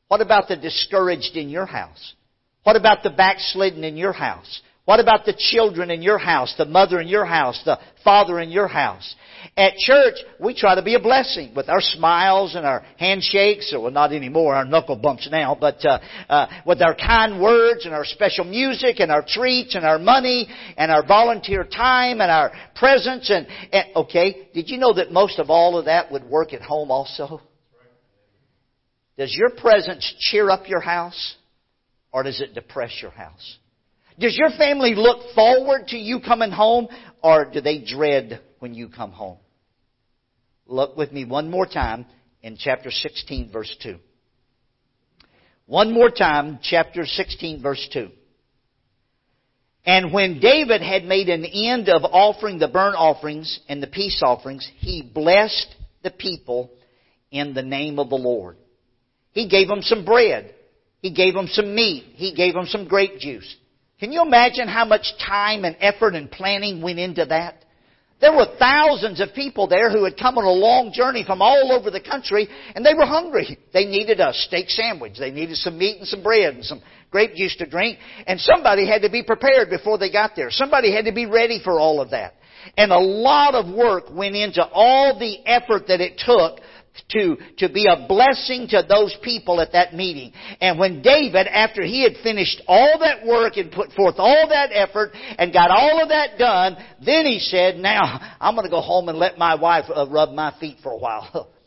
What 0.08 0.22
about 0.22 0.48
the 0.48 0.56
discouraged 0.56 1.36
in 1.36 1.50
your 1.50 1.66
house? 1.66 2.14
What 2.64 2.76
about 2.76 3.04
the 3.04 3.10
backslidden 3.10 3.84
in 3.84 3.98
your 3.98 4.14
house? 4.14 4.62
What 4.86 5.00
about 5.00 5.26
the 5.26 5.36
children 5.36 5.90
in 5.90 6.04
your 6.04 6.20
house, 6.20 6.54
the 6.58 6.66
mother 6.66 7.02
in 7.02 7.08
your 7.08 7.26
house, 7.26 7.60
the 7.66 7.80
father 8.04 8.40
in 8.40 8.52
your 8.52 8.68
house? 8.68 9.16
At 9.58 9.78
church, 9.78 10.16
we 10.40 10.54
try 10.54 10.76
to 10.76 10.84
be 10.84 10.94
a 10.94 11.00
blessing 11.00 11.54
with 11.56 11.70
our 11.70 11.82
smiles 11.82 12.54
and 12.54 12.66
our 12.68 12.84
handshakes, 12.98 13.74
or 13.74 13.82
well, 13.82 13.92
not 13.92 14.14
anymore, 14.14 14.54
our 14.54 14.66
knuckle 14.66 14.96
bumps 14.96 15.28
now, 15.32 15.58
but 15.60 15.84
uh, 15.84 16.00
uh, 16.30 16.48
with 16.68 16.84
our 16.84 16.94
kind 16.94 17.42
words 17.42 17.86
and 17.86 17.96
our 17.96 18.06
special 18.06 18.46
music 18.46 19.00
and 19.00 19.12
our 19.12 19.26
treats 19.28 19.74
and 19.74 19.86
our 19.86 19.98
money 19.98 20.48
and 20.78 20.92
our 20.92 21.06
volunteer 21.06 21.64
time 21.64 22.22
and 22.22 22.30
our 22.30 22.52
presence. 22.76 23.32
And, 23.32 23.48
and 23.72 23.86
okay, 23.96 24.50
did 24.54 24.70
you 24.70 24.78
know 24.78 24.94
that 24.94 25.12
most 25.12 25.40
of 25.40 25.50
all 25.50 25.80
of 25.80 25.86
that 25.86 26.12
would 26.12 26.26
work 26.26 26.54
at 26.54 26.62
home 26.62 26.92
also? 26.92 27.42
Does 29.18 29.36
your 29.36 29.50
presence 29.50 30.14
cheer 30.20 30.50
up 30.50 30.68
your 30.68 30.82
house, 30.82 31.36
or 32.12 32.22
does 32.22 32.40
it 32.42 32.54
depress 32.54 33.00
your 33.02 33.12
house? 33.12 33.58
Does 34.18 34.38
your 34.38 34.52
family 34.52 34.96
look 34.96 35.34
forward 35.34 35.88
to 35.90 35.98
you 35.98 36.20
coming 36.22 36.52
home 36.52 36.88
or 37.22 37.46
do 37.46 37.62
they 37.62 37.84
dread 37.84 38.42
when 38.60 38.74
you 38.74 38.88
come 38.90 39.12
home? 39.12 39.38
Look 40.68 40.96
with 40.96 41.12
me 41.12 41.26
one 41.26 41.50
more 41.50 41.66
time 41.66 42.06
in 42.42 42.58
chapter 42.58 42.92
16 42.92 43.52
verse 43.52 43.76
2. 43.84 43.98
One 45.68 45.92
more 45.92 46.12
time, 46.12 46.60
chapter 46.62 47.06
16 47.06 47.62
verse 47.62 47.88
2. 47.92 48.10
And 49.86 50.14
when 50.14 50.40
David 50.40 50.82
had 50.82 51.06
made 51.06 51.30
an 51.30 51.46
end 51.46 51.90
of 51.90 52.04
offering 52.04 52.58
the 52.58 52.68
burnt 52.68 52.96
offerings 52.96 53.60
and 53.68 53.82
the 53.82 53.88
peace 53.88 54.22
offerings, 54.24 54.68
he 54.78 55.02
blessed 55.02 55.76
the 56.04 56.12
people 56.12 56.72
in 57.32 57.54
the 57.54 57.62
name 57.62 58.00
of 58.00 58.10
the 58.10 58.16
Lord. 58.16 58.58
He 59.32 59.48
gave 59.48 59.68
them 59.68 59.82
some 59.82 60.06
bread. 60.06 60.56
He 61.02 61.12
gave 61.12 61.34
them 61.34 61.48
some 61.48 61.76
meat. 61.76 62.04
He 62.16 62.34
gave 62.34 62.54
them 62.54 62.66
some 62.66 62.88
grape 62.88 63.20
juice. 63.20 63.56
Can 64.00 64.12
you 64.12 64.22
imagine 64.22 64.68
how 64.68 64.86
much 64.86 65.14
time 65.26 65.64
and 65.64 65.76
effort 65.80 66.16
and 66.16 66.30
planning 66.30 66.82
went 66.82 67.00
into 67.00 67.26
that? 67.26 67.64
There 68.22 68.34
were 68.34 68.48
thousands 68.58 69.20
of 69.20 69.34
people 69.34 69.68
there 69.68 69.92
who 69.92 70.04
had 70.04 70.18
come 70.18 70.38
on 70.38 70.46
a 70.46 70.52
long 70.52 70.92
journey 70.94 71.24
from 71.26 71.42
all 71.42 71.72
over 71.72 71.92
the 71.92 72.02
country 72.02 72.48
and 72.74 72.86
they 72.86 72.94
were 72.94 73.06
hungry. 73.06 73.58
They 73.74 73.86
needed 73.86 74.20
a 74.20 74.34
steak 74.34 74.70
sandwich. 74.70 75.18
They 75.20 75.32
needed 75.32 75.58
some 75.58 75.78
meat 75.78 76.00
and 76.00 76.08
some 76.08 76.24
bread 76.24 76.56
and 76.56 76.64
some 76.64 76.82
grape 77.12 77.36
juice 77.36 77.56
to 77.58 77.66
drink. 77.66 78.00
And 78.26 78.40
somebody 78.40 78.88
had 78.88 79.02
to 79.02 79.10
be 79.10 79.22
prepared 79.22 79.70
before 79.70 79.98
they 79.98 80.12
got 80.12 80.32
there. 80.36 80.50
Somebody 80.50 80.94
had 80.94 81.06
to 81.06 81.14
be 81.14 81.26
ready 81.26 81.62
for 81.64 81.80
all 81.80 82.02
of 82.02 82.12
that. 82.12 82.36
And 82.78 82.92
a 82.92 83.00
lot 83.00 83.54
of 83.54 83.74
work 83.74 84.06
went 84.12 84.36
into 84.36 84.66
all 84.66 85.20
the 85.20 85.46
effort 85.46 85.88
that 85.88 86.02
it 86.02 86.18
took 86.18 86.60
to, 87.10 87.38
to 87.58 87.70
be 87.70 87.86
a 87.88 88.08
blessing 88.08 88.68
to 88.70 88.84
those 88.88 89.16
people 89.24 89.62
at 89.62 89.74
that 89.74 89.94
meeting. 89.94 90.34
And 90.62 90.80
when 90.80 91.02
David, 91.02 91.48
after 91.48 91.84
he 91.84 92.04
had 92.04 92.14
finished 92.24 92.62
all 92.68 92.98
that 93.00 93.26
work 93.26 93.58
and 93.58 93.72
put 93.72 93.92
forth 93.92 94.16
all 94.18 94.48
that 94.50 94.70
effort 94.72 95.12
and 95.38 95.54
got 95.54 95.72
all 95.72 96.02
of 96.02 96.10
that 96.10 96.38
done, 96.38 96.78
then 97.06 97.26
he 97.26 97.40
said, 97.40 97.78
now 97.78 98.36
I'm 98.40 98.56
going 98.56 98.66
to 98.66 98.72
go 98.72 98.82
home 98.82 99.10
and 99.10 99.18
let 99.18 99.38
my 99.38 99.56
wife 99.56 99.86
uh, 99.94 100.08
rub 100.10 100.32
my 100.32 100.54
feet 100.60 100.78
for 100.82 100.92
a 100.92 100.98
while. 100.98 101.52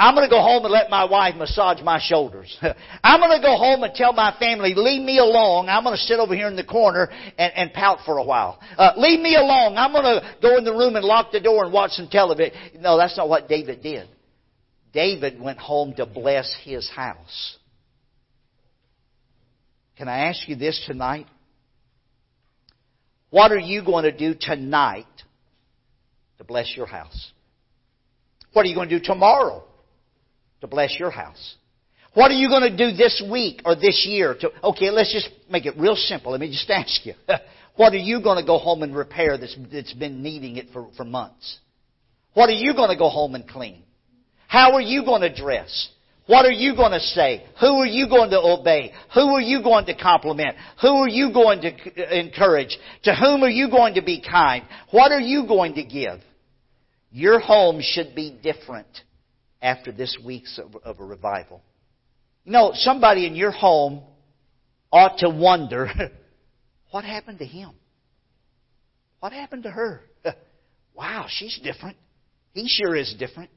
I'm 0.00 0.14
going 0.14 0.26
to 0.26 0.32
go 0.32 0.40
home 0.40 0.64
and 0.64 0.72
let 0.72 0.88
my 0.88 1.04
wife 1.04 1.34
massage 1.36 1.82
my 1.82 2.00
shoulders. 2.02 2.56
I'm 3.04 3.20
going 3.20 3.38
to 3.38 3.46
go 3.46 3.58
home 3.58 3.82
and 3.82 3.94
tell 3.94 4.14
my 4.14 4.34
family, 4.40 4.72
leave 4.74 5.02
me 5.02 5.18
alone. 5.18 5.68
I'm 5.68 5.84
going 5.84 5.94
to 5.94 6.00
sit 6.00 6.18
over 6.18 6.34
here 6.34 6.48
in 6.48 6.56
the 6.56 6.64
corner 6.64 7.10
and, 7.36 7.52
and 7.54 7.72
pout 7.74 7.98
for 8.06 8.16
a 8.16 8.24
while. 8.24 8.58
Uh, 8.78 8.92
leave 8.96 9.20
me 9.20 9.34
alone. 9.36 9.76
I'm 9.76 9.92
going 9.92 10.04
to 10.04 10.36
go 10.40 10.56
in 10.56 10.64
the 10.64 10.72
room 10.72 10.96
and 10.96 11.04
lock 11.04 11.32
the 11.32 11.40
door 11.40 11.64
and 11.64 11.72
watch 11.72 11.90
some 11.90 12.08
television. 12.08 12.56
No, 12.78 12.96
that's 12.96 13.14
not 13.18 13.28
what 13.28 13.46
David 13.46 13.82
did. 13.82 14.08
David 14.92 15.40
went 15.40 15.58
home 15.58 15.94
to 15.94 16.06
bless 16.06 16.52
his 16.64 16.88
house. 16.90 17.56
Can 19.96 20.08
I 20.08 20.28
ask 20.28 20.48
you 20.48 20.56
this 20.56 20.82
tonight? 20.86 21.26
What 23.30 23.52
are 23.52 23.58
you 23.58 23.84
going 23.84 24.04
to 24.04 24.16
do 24.16 24.34
tonight 24.38 25.06
to 26.38 26.44
bless 26.44 26.72
your 26.76 26.86
house? 26.86 27.32
What 28.52 28.62
are 28.62 28.68
you 28.68 28.74
going 28.74 28.88
to 28.88 28.98
do 28.98 29.04
tomorrow 29.04 29.62
to 30.60 30.66
bless 30.66 30.96
your 30.98 31.10
house? 31.10 31.54
What 32.14 32.32
are 32.32 32.34
you 32.34 32.48
going 32.48 32.62
to 32.62 32.76
do 32.76 32.96
this 32.96 33.22
week 33.30 33.62
or 33.64 33.76
this 33.76 34.04
year 34.08 34.34
to, 34.40 34.50
okay, 34.64 34.90
let's 34.90 35.12
just 35.12 35.28
make 35.48 35.64
it 35.66 35.74
real 35.76 35.94
simple. 35.94 36.32
Let 36.32 36.40
me 36.40 36.48
just 36.48 36.68
ask 36.70 37.06
you. 37.06 37.14
what 37.76 37.92
are 37.92 37.98
you 37.98 38.20
going 38.20 38.38
to 38.38 38.46
go 38.46 38.58
home 38.58 38.82
and 38.82 38.96
repair 38.96 39.38
that's, 39.38 39.56
that's 39.72 39.92
been 39.94 40.22
needing 40.22 40.56
it 40.56 40.66
for, 40.72 40.88
for 40.96 41.04
months? 41.04 41.58
What 42.34 42.48
are 42.48 42.54
you 42.54 42.74
going 42.74 42.90
to 42.90 42.96
go 42.96 43.08
home 43.08 43.34
and 43.34 43.46
clean? 43.46 43.84
How 44.50 44.72
are 44.72 44.80
you 44.80 45.04
going 45.04 45.20
to 45.20 45.32
dress? 45.32 45.90
What 46.26 46.44
are 46.44 46.50
you 46.50 46.74
going 46.74 46.90
to 46.90 46.98
say? 46.98 47.46
Who 47.60 47.76
are 47.76 47.86
you 47.86 48.08
going 48.08 48.30
to 48.30 48.40
obey? 48.40 48.92
Who 49.14 49.28
are 49.36 49.40
you 49.40 49.62
going 49.62 49.86
to 49.86 49.94
compliment? 49.94 50.56
Who 50.82 50.88
are 50.88 51.08
you 51.08 51.32
going 51.32 51.60
to 51.60 51.68
uh, 51.68 52.10
encourage? 52.10 52.76
To 53.04 53.14
whom 53.14 53.44
are 53.44 53.48
you 53.48 53.70
going 53.70 53.94
to 53.94 54.02
be 54.02 54.20
kind? 54.20 54.64
What 54.90 55.12
are 55.12 55.20
you 55.20 55.46
going 55.46 55.74
to 55.74 55.84
give? 55.84 56.18
Your 57.12 57.38
home 57.38 57.80
should 57.80 58.16
be 58.16 58.36
different 58.42 58.88
after 59.62 59.92
this 59.92 60.18
week's 60.24 60.58
of, 60.58 60.74
of 60.82 60.98
a 60.98 61.04
revival. 61.04 61.62
You 62.44 62.50
know, 62.50 62.72
somebody 62.74 63.28
in 63.28 63.36
your 63.36 63.52
home 63.52 64.02
ought 64.90 65.18
to 65.18 65.30
wonder, 65.30 65.88
what 66.90 67.04
happened 67.04 67.38
to 67.38 67.46
him? 67.46 67.70
What 69.20 69.32
happened 69.32 69.62
to 69.62 69.70
her? 69.70 70.00
wow, 70.96 71.26
she's 71.28 71.56
different. 71.62 71.96
He 72.52 72.66
sure 72.66 72.96
is 72.96 73.14
different. 73.16 73.50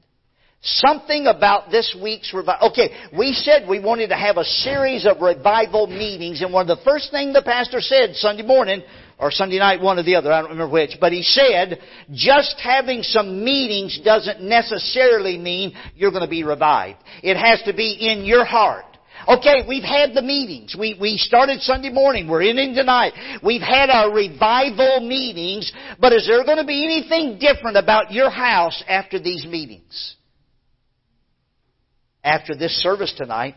Something 0.66 1.26
about 1.26 1.70
this 1.70 1.94
week's 2.02 2.32
revival. 2.32 2.70
Okay, 2.70 2.90
we 3.16 3.34
said 3.34 3.68
we 3.68 3.80
wanted 3.80 4.08
to 4.08 4.16
have 4.16 4.38
a 4.38 4.44
series 4.44 5.04
of 5.04 5.20
revival 5.20 5.86
meetings, 5.86 6.40
and 6.40 6.54
one 6.54 6.68
of 6.68 6.78
the 6.78 6.82
first 6.84 7.10
things 7.10 7.34
the 7.34 7.42
pastor 7.42 7.82
said 7.82 8.16
Sunday 8.16 8.44
morning, 8.44 8.82
or 9.18 9.30
Sunday 9.30 9.58
night, 9.58 9.82
one 9.82 9.98
or 9.98 10.02
the 10.02 10.16
other, 10.16 10.32
I 10.32 10.40
don't 10.40 10.50
remember 10.50 10.72
which, 10.72 10.96
but 10.98 11.12
he 11.12 11.22
said, 11.22 11.80
just 12.12 12.58
having 12.58 13.02
some 13.02 13.44
meetings 13.44 14.00
doesn't 14.02 14.40
necessarily 14.40 15.36
mean 15.36 15.76
you're 15.94 16.10
going 16.10 16.24
to 16.24 16.30
be 16.30 16.44
revived. 16.44 16.98
It 17.22 17.36
has 17.36 17.62
to 17.66 17.74
be 17.74 17.92
in 18.00 18.24
your 18.24 18.46
heart. 18.46 18.86
Okay, 19.28 19.64
we've 19.68 19.84
had 19.84 20.14
the 20.14 20.22
meetings. 20.22 20.74
We, 20.78 20.96
we 20.98 21.18
started 21.18 21.60
Sunday 21.60 21.90
morning. 21.90 22.26
We're 22.26 22.42
ending 22.42 22.74
tonight. 22.74 23.12
We've 23.42 23.62
had 23.62 23.90
our 23.90 24.10
revival 24.10 25.06
meetings, 25.06 25.70
but 26.00 26.14
is 26.14 26.26
there 26.26 26.42
going 26.44 26.58
to 26.58 26.64
be 26.64 26.84
anything 26.84 27.38
different 27.38 27.76
about 27.76 28.12
your 28.12 28.30
house 28.30 28.82
after 28.88 29.20
these 29.20 29.44
meetings? 29.44 30.16
After 32.24 32.56
this 32.56 32.72
service 32.82 33.14
tonight, 33.16 33.54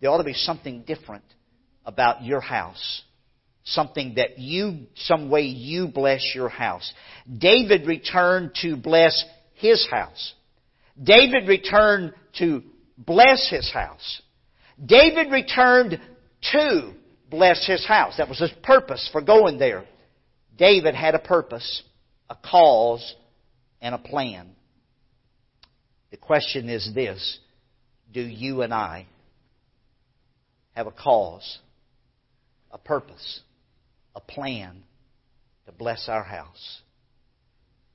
there 0.00 0.10
ought 0.10 0.18
to 0.18 0.24
be 0.24 0.34
something 0.34 0.82
different 0.82 1.24
about 1.86 2.24
your 2.24 2.40
house. 2.40 3.02
Something 3.64 4.14
that 4.16 4.38
you, 4.38 4.86
some 4.96 5.30
way 5.30 5.42
you 5.42 5.88
bless 5.88 6.32
your 6.34 6.48
house. 6.48 6.92
David 7.38 7.86
returned 7.86 8.52
to 8.62 8.76
bless 8.76 9.24
his 9.54 9.86
house. 9.90 10.34
David 11.00 11.46
returned 11.46 12.12
to 12.38 12.62
bless 12.96 13.48
his 13.48 13.70
house. 13.72 14.22
David 14.84 15.30
returned 15.30 16.00
to 16.52 16.92
bless 17.30 17.66
his 17.66 17.86
house. 17.86 18.16
That 18.16 18.28
was 18.28 18.38
his 18.38 18.52
purpose 18.62 19.08
for 19.12 19.20
going 19.20 19.58
there. 19.58 19.84
David 20.56 20.94
had 20.94 21.14
a 21.14 21.20
purpose, 21.20 21.82
a 22.28 22.36
cause, 22.36 23.14
and 23.80 23.94
a 23.94 23.98
plan. 23.98 24.48
The 26.10 26.16
question 26.16 26.68
is 26.68 26.90
this 26.94 27.38
do 28.12 28.20
you 28.20 28.62
and 28.62 28.72
I 28.72 29.06
have 30.72 30.86
a 30.86 30.92
cause, 30.92 31.58
a 32.70 32.78
purpose, 32.78 33.40
a 34.14 34.20
plan 34.20 34.82
to 35.66 35.72
bless 35.72 36.08
our 36.08 36.22
house? 36.22 36.80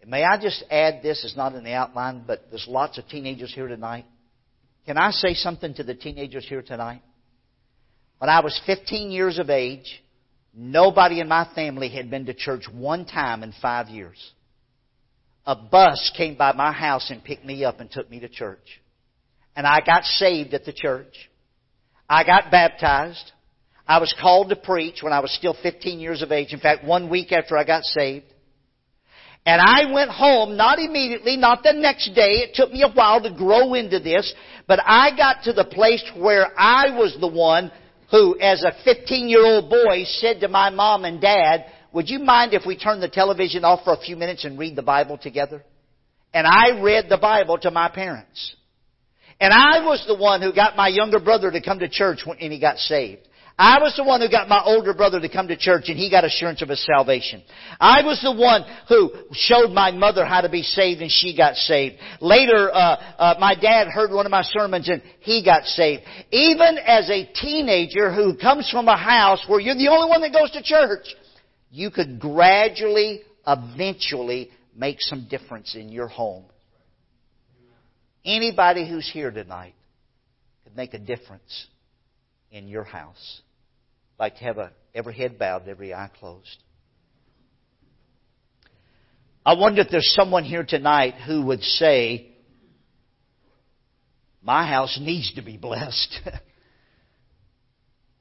And 0.02 0.12
may 0.12 0.24
I 0.24 0.40
just 0.40 0.64
add 0.70 1.02
this, 1.02 1.24
it's 1.24 1.38
not 1.38 1.56
in 1.56 1.64
the 1.64 1.74
outline, 1.74 2.24
but 2.28 2.46
there's 2.50 2.68
lots 2.68 2.98
of 2.98 3.08
teenagers 3.08 3.54
here 3.54 3.68
tonight. 3.68 4.06
Can 4.86 4.98
I 4.98 5.12
say 5.12 5.34
something 5.34 5.74
to 5.76 5.84
the 5.84 5.96
teenagers 5.96 6.46
here 6.48 6.62
tonight? 6.62 7.02
When 8.18 8.30
I 8.30 8.42
was 8.42 8.60
15 8.66 9.12
years 9.12 9.40
of 9.40 9.50
age, 9.50 10.04
nobody 10.54 11.20
in 11.20 11.28
my 11.28 11.50
family 11.56 11.90
had 11.90 12.10
been 12.10 12.26
to 12.26 12.34
church 12.34 12.66
one 12.72 13.06
time 13.06 13.44
in 13.44 13.54
five 13.62 13.88
years. 13.88 14.18
A 15.46 15.56
bus 15.56 16.12
came 16.16 16.38
by 16.38 16.54
my 16.54 16.72
house 16.72 17.10
and 17.10 17.24
picked 17.24 17.46
me 17.46 17.66
up 17.66 17.80
and 17.80 17.90
took 17.90 18.10
me 18.10 18.20
to 18.20 18.30
church 18.30 18.82
and 19.56 19.68
I 19.68 19.80
got 19.86 20.04
saved 20.04 20.54
at 20.54 20.66
the 20.66 20.74
church. 20.74 21.30
I 22.10 22.24
got 22.24 22.52
baptized. 22.52 23.32
I 23.88 24.00
was 24.00 24.14
called 24.20 24.50
to 24.50 24.56
preach 24.56 25.02
when 25.02 25.14
I 25.14 25.20
was 25.20 25.34
still 25.34 25.56
15 25.62 26.00
years 26.00 26.22
of 26.22 26.32
age. 26.32 26.54
In 26.54 26.60
fact, 26.60 26.86
one 26.86 27.10
week 27.10 27.32
after 27.32 27.58
I 27.58 27.64
got 27.64 27.84
saved. 27.84 28.26
And 29.46 29.62
I 29.62 29.92
went 29.92 30.10
home, 30.10 30.56
not 30.56 30.80
immediately, 30.80 31.36
not 31.36 31.64
the 31.64 31.74
next 31.74 32.14
day. 32.16 32.44
It 32.44 32.56
took 32.56 32.72
me 32.72 32.84
a 32.84 32.92
while 32.92 33.22
to 33.22 33.34
grow 33.34 33.74
into 33.74 34.00
this, 34.00 34.34
but 34.68 34.80
I 34.86 35.16
got 35.18 35.44
to 35.44 35.54
the 35.54 35.66
place 35.66 36.04
where 36.16 36.48
I 36.58 36.98
was 36.98 37.18
the 37.20 37.28
one 37.28 37.72
who, 38.10 38.40
as 38.40 38.64
a 38.64 38.72
15 38.86 39.28
year 39.28 39.46
old 39.46 39.70
boy, 39.70 40.04
said 40.06 40.40
to 40.42 40.48
my 40.48 40.70
mom 40.70 41.04
and 41.04 41.20
dad, 41.20 41.66
would 41.92 42.10
you 42.10 42.20
mind 42.20 42.54
if 42.54 42.66
we 42.66 42.78
turn 42.78 43.02
the 43.02 43.10
television 43.10 43.66
off 43.66 43.84
for 43.84 43.94
a 43.94 44.00
few 44.00 44.16
minutes 44.16 44.46
and 44.46 44.58
read 44.58 44.78
the 44.78 44.82
Bible 44.82 45.18
together? 45.18 45.64
And 46.34 46.48
I 46.48 46.82
read 46.82 47.10
the 47.10 47.18
Bible 47.18 47.58
to 47.60 47.70
my 47.70 47.90
parents. 47.90 48.56
And 49.40 49.54
I 49.54 49.86
was 49.86 50.04
the 50.08 50.16
one 50.16 50.42
who 50.42 50.54
got 50.54 50.76
my 50.76 50.88
younger 50.88 51.20
brother 51.20 51.52
to 51.52 51.62
come 51.62 51.80
to 51.80 51.90
church 51.90 52.20
when, 52.26 52.38
and 52.40 52.54
he 52.54 52.60
got 52.60 52.78
saved. 52.78 53.28
I 53.58 53.80
was 53.80 53.96
the 53.96 54.04
one 54.04 54.20
who 54.20 54.30
got 54.30 54.50
my 54.50 54.64
older 54.66 54.96
brother 54.96 55.20
to 55.22 55.30
come 55.30 55.48
to 55.48 55.56
church 55.56 55.84
and 55.88 55.98
he 55.98 56.10
got 56.10 56.26
assurance 56.26 56.64
of 56.64 56.70
his 56.70 56.84
salvation. 56.84 57.44
I 57.80 58.02
was 58.02 58.20
the 58.24 58.32
one 58.34 58.66
who 58.90 59.12
showed 59.32 59.70
my 59.70 59.92
mother 59.92 60.26
how 60.26 60.42
to 60.42 60.50
be 60.50 60.64
saved 60.64 61.02
and 61.02 61.12
she 61.12 61.38
got 61.38 61.56
saved. 61.56 61.98
Later, 62.20 62.72
uh, 62.74 62.78
uh, 63.20 63.36
my 63.40 63.54
dad 63.54 63.90
heard 63.90 64.12
one 64.12 64.26
of 64.26 64.32
my 64.32 64.42
sermons 64.42 64.90
and 64.90 65.04
he 65.20 65.46
got 65.46 65.66
saved. 65.66 66.02
Even 66.32 66.80
as 66.84 67.08
a 67.12 67.32
teenager 67.34 68.12
who 68.12 68.36
comes 68.36 68.68
from 68.72 68.88
a 68.88 68.98
house 68.98 69.44
where 69.48 69.60
you're 69.60 69.76
the 69.76 69.90
only 69.90 70.10
one 70.10 70.22
that 70.22 70.34
goes 70.34 70.50
to 70.52 70.64
church, 70.64 71.06
you 71.70 71.92
could 71.92 72.20
gradually, 72.20 73.22
eventually 73.46 74.50
make 74.76 74.98
some 75.00 75.28
difference 75.30 75.76
in 75.76 75.90
your 75.90 76.08
home. 76.08 76.46
Anybody 78.26 78.88
who's 78.88 79.10
here 79.12 79.32
tonight 79.32 79.76
could 80.64 80.76
make 80.76 80.94
a 80.94 81.00
difference 81.00 81.68
in 82.52 82.68
your 82.68 82.84
house. 82.84 83.42
I'd 84.18 84.24
like 84.24 84.38
to 84.38 84.44
have 84.46 84.58
a, 84.58 84.72
every 84.96 85.14
head 85.14 85.38
bowed, 85.38 85.68
every 85.68 85.94
eye 85.94 86.10
closed. 86.20 86.64
I 89.46 89.56
wonder 89.56 89.82
if 89.82 89.90
there's 89.90 90.14
someone 90.14 90.46
here 90.46 90.64
tonight 90.64 91.16
who 91.28 91.48
would 91.48 91.64
say, 91.64 92.30
My 94.42 94.66
house 94.66 94.98
needs 95.02 95.34
to 95.34 95.42
be 95.42 95.58
blessed. 95.58 96.22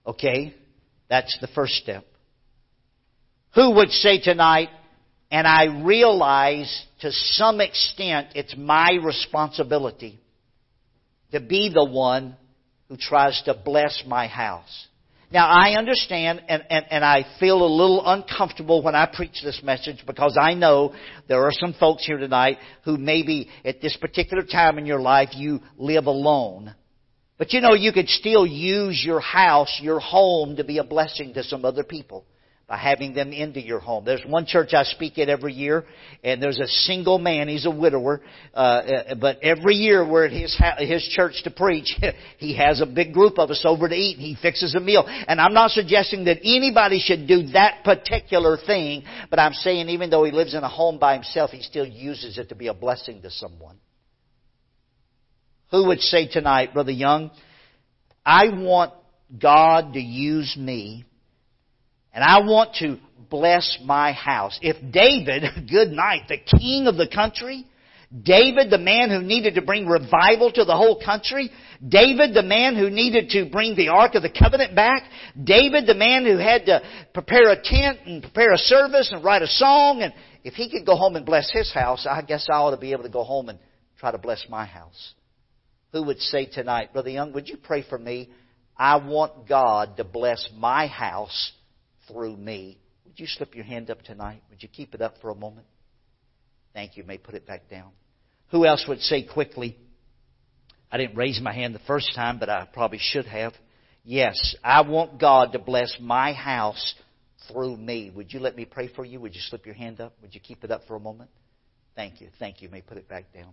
okay? 0.06 0.54
That's 1.08 1.36
the 1.40 1.48
first 1.48 1.74
step. 1.74 2.04
Who 3.54 3.76
would 3.76 3.90
say 3.90 4.18
tonight, 4.18 4.70
and 5.32 5.46
I 5.46 5.82
realize 5.82 6.84
to 7.00 7.10
some 7.10 7.62
extent 7.62 8.28
it's 8.34 8.54
my 8.54 8.98
responsibility 9.02 10.20
to 11.32 11.40
be 11.40 11.70
the 11.72 11.86
one 11.86 12.36
who 12.88 12.98
tries 12.98 13.40
to 13.46 13.54
bless 13.54 14.04
my 14.06 14.26
house. 14.26 14.88
Now, 15.32 15.48
I 15.48 15.78
understand 15.78 16.42
and, 16.50 16.62
and, 16.68 16.84
and 16.90 17.02
I 17.02 17.24
feel 17.40 17.64
a 17.64 17.66
little 17.66 18.02
uncomfortable 18.04 18.82
when 18.82 18.94
I 18.94 19.10
preach 19.10 19.40
this 19.42 19.62
message 19.64 20.04
because 20.06 20.36
I 20.38 20.52
know 20.52 20.94
there 21.28 21.46
are 21.46 21.52
some 21.52 21.72
folks 21.80 22.04
here 22.04 22.18
tonight 22.18 22.58
who 22.84 22.98
maybe 22.98 23.48
at 23.64 23.80
this 23.80 23.96
particular 23.96 24.42
time 24.42 24.76
in 24.76 24.84
your 24.84 25.00
life 25.00 25.30
you 25.32 25.60
live 25.78 26.04
alone. 26.04 26.74
But 27.38 27.54
you 27.54 27.62
know, 27.62 27.72
you 27.72 27.94
could 27.94 28.10
still 28.10 28.46
use 28.46 29.02
your 29.02 29.20
house, 29.20 29.80
your 29.80 29.98
home 29.98 30.56
to 30.56 30.64
be 30.64 30.76
a 30.76 30.84
blessing 30.84 31.32
to 31.32 31.42
some 31.42 31.64
other 31.64 31.84
people 31.84 32.26
by 32.68 32.76
having 32.76 33.12
them 33.12 33.32
into 33.32 33.60
your 33.60 33.80
home. 33.80 34.04
There's 34.04 34.24
one 34.26 34.46
church 34.46 34.72
I 34.72 34.84
speak 34.84 35.18
at 35.18 35.28
every 35.28 35.52
year, 35.52 35.84
and 36.22 36.42
there's 36.42 36.58
a 36.58 36.66
single 36.66 37.18
man. 37.18 37.48
He's 37.48 37.66
a 37.66 37.70
widower, 37.70 38.22
uh, 38.54 38.56
uh 38.56 39.14
but 39.16 39.42
every 39.42 39.74
year 39.74 40.08
we're 40.08 40.26
at 40.26 40.32
his 40.32 40.56
his 40.78 41.02
church 41.14 41.42
to 41.44 41.50
preach. 41.50 41.98
he 42.38 42.56
has 42.56 42.80
a 42.80 42.86
big 42.86 43.12
group 43.12 43.38
of 43.38 43.50
us 43.50 43.62
over 43.64 43.88
to 43.88 43.94
eat. 43.94 44.16
And 44.16 44.26
he 44.26 44.36
fixes 44.40 44.74
a 44.74 44.80
meal, 44.80 45.04
and 45.06 45.40
I'm 45.40 45.54
not 45.54 45.72
suggesting 45.72 46.24
that 46.24 46.38
anybody 46.42 47.00
should 47.00 47.26
do 47.26 47.48
that 47.52 47.82
particular 47.84 48.56
thing, 48.56 49.02
but 49.28 49.38
I'm 49.38 49.54
saying 49.54 49.88
even 49.88 50.10
though 50.10 50.24
he 50.24 50.30
lives 50.30 50.54
in 50.54 50.62
a 50.62 50.68
home 50.68 50.98
by 50.98 51.14
himself, 51.14 51.50
he 51.50 51.62
still 51.62 51.86
uses 51.86 52.38
it 52.38 52.48
to 52.50 52.54
be 52.54 52.68
a 52.68 52.74
blessing 52.74 53.22
to 53.22 53.30
someone. 53.30 53.76
Who 55.72 55.88
would 55.88 56.00
say 56.00 56.28
tonight, 56.28 56.74
Brother 56.74 56.92
Young, 56.92 57.30
I 58.24 58.50
want 58.50 58.92
God 59.38 59.94
to 59.94 60.00
use 60.00 60.56
me 60.56 61.04
and 62.12 62.22
I 62.22 62.40
want 62.40 62.74
to 62.76 62.98
bless 63.30 63.78
my 63.82 64.12
house. 64.12 64.58
If 64.62 64.76
David, 64.92 65.42
good 65.70 65.90
night, 65.90 66.22
the 66.28 66.38
king 66.38 66.86
of 66.86 66.96
the 66.96 67.08
country, 67.08 67.66
David, 68.22 68.68
the 68.70 68.78
man 68.78 69.08
who 69.08 69.22
needed 69.22 69.54
to 69.54 69.62
bring 69.62 69.86
revival 69.86 70.52
to 70.52 70.64
the 70.66 70.76
whole 70.76 71.00
country, 71.02 71.50
David, 71.86 72.34
the 72.34 72.42
man 72.42 72.76
who 72.76 72.90
needed 72.90 73.30
to 73.30 73.46
bring 73.50 73.74
the 73.74 73.88
Ark 73.88 74.14
of 74.14 74.22
the 74.22 74.28
Covenant 74.28 74.74
back, 74.74 75.04
David, 75.42 75.86
the 75.86 75.94
man 75.94 76.26
who 76.26 76.36
had 76.36 76.66
to 76.66 76.82
prepare 77.14 77.50
a 77.50 77.62
tent 77.62 78.00
and 78.04 78.22
prepare 78.22 78.52
a 78.52 78.58
service 78.58 79.10
and 79.10 79.24
write 79.24 79.40
a 79.40 79.46
song, 79.46 80.02
and 80.02 80.12
if 80.44 80.54
he 80.54 80.70
could 80.70 80.84
go 80.84 80.94
home 80.94 81.16
and 81.16 81.24
bless 81.24 81.50
his 81.50 81.72
house, 81.72 82.06
I 82.08 82.20
guess 82.20 82.48
I 82.52 82.56
ought 82.56 82.72
to 82.72 82.76
be 82.76 82.92
able 82.92 83.04
to 83.04 83.08
go 83.08 83.24
home 83.24 83.48
and 83.48 83.58
try 83.98 84.10
to 84.10 84.18
bless 84.18 84.44
my 84.50 84.66
house. 84.66 85.14
Who 85.92 86.02
would 86.04 86.20
say 86.20 86.44
tonight, 86.46 86.92
Brother 86.92 87.10
Young, 87.10 87.32
would 87.32 87.48
you 87.48 87.56
pray 87.56 87.82
for 87.88 87.98
me? 87.98 88.30
I 88.76 88.96
want 88.96 89.48
God 89.48 89.96
to 89.96 90.04
bless 90.04 90.50
my 90.58 90.86
house 90.86 91.52
through 92.12 92.36
me. 92.36 92.78
Would 93.04 93.18
you 93.18 93.26
slip 93.26 93.54
your 93.54 93.64
hand 93.64 93.90
up 93.90 94.02
tonight? 94.02 94.42
Would 94.50 94.62
you 94.62 94.68
keep 94.68 94.94
it 94.94 95.02
up 95.02 95.14
for 95.20 95.30
a 95.30 95.34
moment? 95.34 95.66
Thank 96.74 96.96
you. 96.96 97.04
may 97.04 97.18
put 97.18 97.34
it 97.34 97.46
back 97.46 97.68
down. 97.68 97.90
Who 98.50 98.66
else 98.66 98.84
would 98.88 99.00
say 99.00 99.22
quickly? 99.24 99.76
I 100.90 100.98
didn't 100.98 101.16
raise 101.16 101.40
my 101.40 101.52
hand 101.52 101.74
the 101.74 101.80
first 101.80 102.14
time, 102.14 102.38
but 102.38 102.48
I 102.48 102.66
probably 102.72 102.98
should 103.00 103.26
have. 103.26 103.54
Yes, 104.04 104.54
I 104.62 104.82
want 104.82 105.20
God 105.20 105.52
to 105.52 105.58
bless 105.58 105.96
my 106.00 106.32
house 106.32 106.94
through 107.50 107.76
me. 107.76 108.10
Would 108.14 108.32
you 108.32 108.40
let 108.40 108.56
me 108.56 108.64
pray 108.64 108.88
for 108.88 109.04
you? 109.04 109.20
Would 109.20 109.34
you 109.34 109.40
slip 109.40 109.64
your 109.64 109.74
hand 109.74 110.00
up? 110.00 110.14
Would 110.22 110.34
you 110.34 110.40
keep 110.40 110.64
it 110.64 110.70
up 110.70 110.82
for 110.86 110.96
a 110.96 111.00
moment? 111.00 111.30
Thank 111.94 112.20
you. 112.20 112.28
Thank 112.38 112.60
you. 112.60 112.68
you 112.68 112.72
may 112.72 112.82
put 112.82 112.98
it 112.98 113.08
back 113.08 113.32
down. 113.32 113.52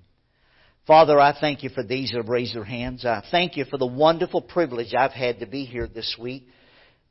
Father, 0.88 1.20
I 1.20 1.38
thank 1.40 1.64
you 1.64 1.70
for 1.70 1.84
these 1.84 2.12
that 2.12 2.18
have 2.18 2.30
raised 2.30 2.56
their 2.56 2.64
hands. 2.64 3.06
I 3.06 3.24
thank 3.30 3.58
you 3.58 3.66
for 3.66 3.78
the 3.78 3.86
wonderful 3.86 4.42
privilege 4.42 4.94
I've 4.98 5.12
had 5.12 5.40
to 5.40 5.46
be 5.46 5.66
here 5.66 5.88
this 5.88 6.18
week 6.20 6.48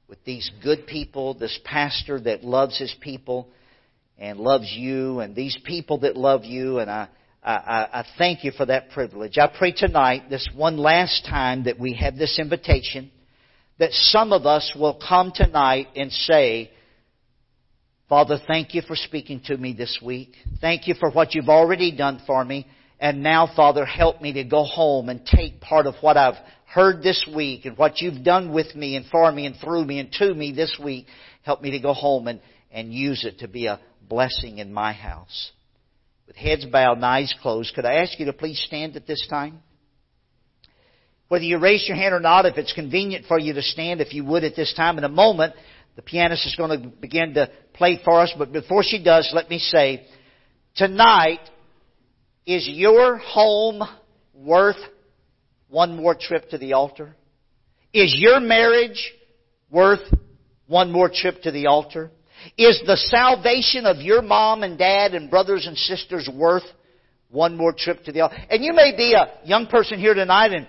with 0.08 0.24
these 0.24 0.50
good 0.62 0.86
people, 0.86 1.34
this 1.34 1.58
pastor 1.64 2.18
that 2.20 2.42
loves 2.42 2.78
his 2.78 2.94
people 3.00 3.48
and 4.16 4.40
loves 4.40 4.72
you, 4.74 5.20
and 5.20 5.36
these 5.36 5.56
people 5.64 5.98
that 5.98 6.16
love 6.16 6.44
you, 6.44 6.78
and 6.78 6.90
I, 6.90 7.08
I, 7.42 7.88
I 7.92 8.04
thank 8.16 8.42
you 8.42 8.50
for 8.50 8.66
that 8.66 8.90
privilege. 8.90 9.38
I 9.38 9.46
pray 9.46 9.72
tonight, 9.72 10.28
this 10.28 10.48
one 10.56 10.76
last 10.76 11.24
time 11.28 11.64
that 11.64 11.78
we 11.78 11.94
have 11.94 12.16
this 12.16 12.38
invitation, 12.38 13.10
that 13.78 13.92
some 13.92 14.32
of 14.32 14.44
us 14.44 14.72
will 14.74 14.98
come 15.06 15.30
tonight 15.32 15.88
and 15.94 16.10
say, 16.10 16.70
Father, 18.08 18.38
thank 18.46 18.74
you 18.74 18.82
for 18.82 18.96
speaking 18.96 19.40
to 19.44 19.56
me 19.56 19.74
this 19.74 20.00
week. 20.02 20.32
Thank 20.60 20.88
you 20.88 20.94
for 20.94 21.10
what 21.10 21.34
you've 21.34 21.50
already 21.50 21.94
done 21.94 22.20
for 22.26 22.44
me. 22.44 22.66
And 23.00 23.22
now, 23.22 23.48
Father, 23.54 23.84
help 23.84 24.20
me 24.20 24.32
to 24.34 24.44
go 24.44 24.64
home 24.64 25.08
and 25.08 25.24
take 25.24 25.60
part 25.60 25.86
of 25.86 25.94
what 26.00 26.16
I've 26.16 26.34
heard 26.66 27.02
this 27.02 27.28
week 27.34 27.64
and 27.64 27.78
what 27.78 28.00
you've 28.00 28.24
done 28.24 28.52
with 28.52 28.74
me 28.74 28.96
and 28.96 29.06
for 29.06 29.30
me 29.30 29.46
and 29.46 29.56
through 29.56 29.84
me 29.84 30.00
and 30.00 30.12
to 30.12 30.34
me 30.34 30.52
this 30.52 30.78
week. 30.82 31.06
Help 31.42 31.62
me 31.62 31.70
to 31.70 31.78
go 31.78 31.92
home 31.92 32.26
and, 32.26 32.40
and 32.72 32.92
use 32.92 33.24
it 33.24 33.38
to 33.40 33.48
be 33.48 33.66
a 33.66 33.80
blessing 34.08 34.58
in 34.58 34.72
my 34.72 34.92
house. 34.92 35.52
With 36.26 36.36
heads 36.36 36.66
bowed 36.66 36.96
and 36.96 37.06
eyes 37.06 37.34
closed, 37.40 37.74
could 37.74 37.84
I 37.84 38.02
ask 38.02 38.18
you 38.18 38.26
to 38.26 38.32
please 38.32 38.62
stand 38.66 38.96
at 38.96 39.06
this 39.06 39.26
time? 39.30 39.60
Whether 41.28 41.44
you 41.44 41.58
raise 41.58 41.86
your 41.86 41.96
hand 41.96 42.14
or 42.14 42.20
not, 42.20 42.46
if 42.46 42.56
it's 42.56 42.72
convenient 42.72 43.26
for 43.26 43.38
you 43.38 43.52
to 43.54 43.62
stand, 43.62 44.00
if 44.00 44.12
you 44.12 44.24
would 44.24 44.44
at 44.44 44.56
this 44.56 44.74
time, 44.74 44.98
in 44.98 45.04
a 45.04 45.08
moment, 45.08 45.54
the 45.94 46.02
pianist 46.02 46.46
is 46.46 46.56
going 46.56 46.82
to 46.82 46.88
begin 46.88 47.34
to 47.34 47.50
play 47.74 48.00
for 48.04 48.20
us, 48.20 48.32
but 48.36 48.52
before 48.52 48.82
she 48.82 49.02
does, 49.02 49.30
let 49.34 49.48
me 49.50 49.58
say, 49.58 50.06
tonight, 50.74 51.40
is 52.48 52.66
your 52.66 53.18
home 53.18 53.82
worth 54.32 54.78
one 55.68 55.94
more 55.94 56.16
trip 56.18 56.48
to 56.48 56.58
the 56.58 56.72
altar? 56.72 57.14
Is 57.92 58.16
your 58.18 58.40
marriage 58.40 59.12
worth 59.70 60.00
one 60.66 60.90
more 60.90 61.10
trip 61.12 61.42
to 61.42 61.50
the 61.50 61.66
altar? 61.66 62.10
Is 62.56 62.80
the 62.86 62.96
salvation 62.96 63.84
of 63.84 63.98
your 63.98 64.22
mom 64.22 64.62
and 64.62 64.78
dad 64.78 65.14
and 65.14 65.28
brothers 65.28 65.66
and 65.66 65.76
sisters 65.76 66.26
worth 66.32 66.62
one 67.28 67.54
more 67.54 67.74
trip 67.76 68.02
to 68.04 68.12
the 68.12 68.22
altar? 68.22 68.36
And 68.48 68.64
you 68.64 68.72
may 68.72 68.96
be 68.96 69.12
a 69.12 69.46
young 69.46 69.66
person 69.66 70.00
here 70.00 70.14
tonight 70.14 70.52
and 70.52 70.66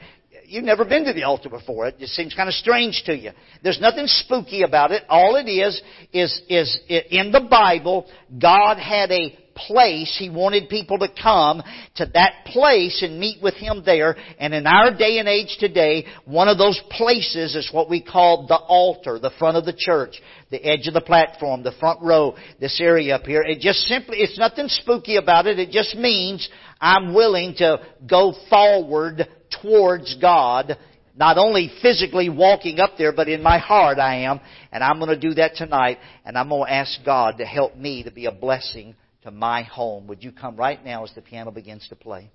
you've 0.48 0.66
never 0.66 0.84
been 0.84 1.06
to 1.06 1.14
the 1.14 1.24
altar 1.24 1.48
before. 1.48 1.88
It 1.88 2.00
just 2.00 2.14
seems 2.14 2.34
kind 2.34 2.50
of 2.50 2.56
strange 2.56 3.04
to 3.06 3.16
you. 3.16 3.32
There's 3.64 3.80
nothing 3.80 4.08
spooky 4.08 4.64
about 4.64 4.92
it. 4.92 5.04
All 5.08 5.38
it 5.38 5.50
is, 5.50 5.82
is, 6.12 6.42
is 6.50 6.78
in 6.90 7.32
the 7.32 7.48
Bible, 7.50 8.06
God 8.38 8.78
had 8.78 9.12
a 9.12 9.38
place. 9.68 10.16
He 10.18 10.30
wanted 10.30 10.70
people 10.70 10.97
to 10.99 11.10
come 11.10 11.62
to 11.95 12.05
that 12.14 12.45
place 12.45 13.01
and 13.03 13.20
meet 13.20 13.41
with 13.41 13.55
Him 13.55 13.84
there. 13.86 14.16
And 14.39 14.53
in 14.53 14.66
our 14.66 14.95
day 14.95 15.20
and 15.20 15.28
age 15.28 15.57
today, 15.60 16.05
one 16.26 16.47
of 16.47 16.57
those 16.57 16.80
places 16.91 17.55
is 17.55 17.70
what 17.72 17.89
we 17.89 18.01
call 18.01 18.47
the 18.47 18.55
altar, 18.55 19.20
the 19.20 19.32
front 19.38 19.57
of 19.57 19.66
the 19.66 19.76
church, 19.78 20.22
the 20.51 20.64
edge 20.66 20.88
of 20.88 20.93
the 20.93 21.01
platform, 21.01 21.64
the 21.64 21.76
front 21.80 22.01
row, 22.01 22.36
this 22.60 22.80
area 22.82 23.16
up 23.16 23.24
here. 23.24 23.41
It 23.41 23.60
just 23.60 23.80
simply, 23.82 24.18
it's 24.18 24.39
nothing 24.39 24.68
spooky 24.68 25.18
about 25.18 25.47
it. 25.47 25.60
It 25.60 25.72
just 25.72 25.95
means 25.95 26.49
I'm 26.82 27.14
willing 27.14 27.55
to 27.57 27.80
go 28.07 28.34
forward 28.49 29.28
towards 29.62 30.16
God 30.16 30.78
not 31.20 31.38
only 31.38 31.70
physically 31.82 32.30
walking 32.30 32.80
up 32.80 32.91
there, 32.97 33.12
but 33.12 33.28
in 33.28 33.43
my 33.43 33.57
heart 33.57 33.99
I 33.99 34.22
am. 34.22 34.39
And 34.72 34.82
I'm 34.82 34.99
going 34.99 35.10
to 35.10 35.20
do 35.20 35.34
that 35.36 35.55
tonight. 35.55 35.97
And 36.26 36.38
I'm 36.38 36.47
going 36.47 36.66
to 36.66 36.74
ask 36.74 36.97
God 37.05 37.39
to 37.39 37.45
help 37.45 37.76
me 37.76 38.03
to 38.03 38.12
be 38.12 38.26
a 38.26 38.32
blessing 38.32 38.95
to 39.30 39.36
my 39.36 39.64
home. 39.64 40.08
Would 40.08 40.24
you 40.24 40.32
come 40.32 40.56
right 40.56 40.84
now 40.84 41.04
as 41.04 41.14
the 41.14 41.22
piano 41.22 41.52
begins 41.52 41.88
to 41.90 41.96
play? 41.96 42.32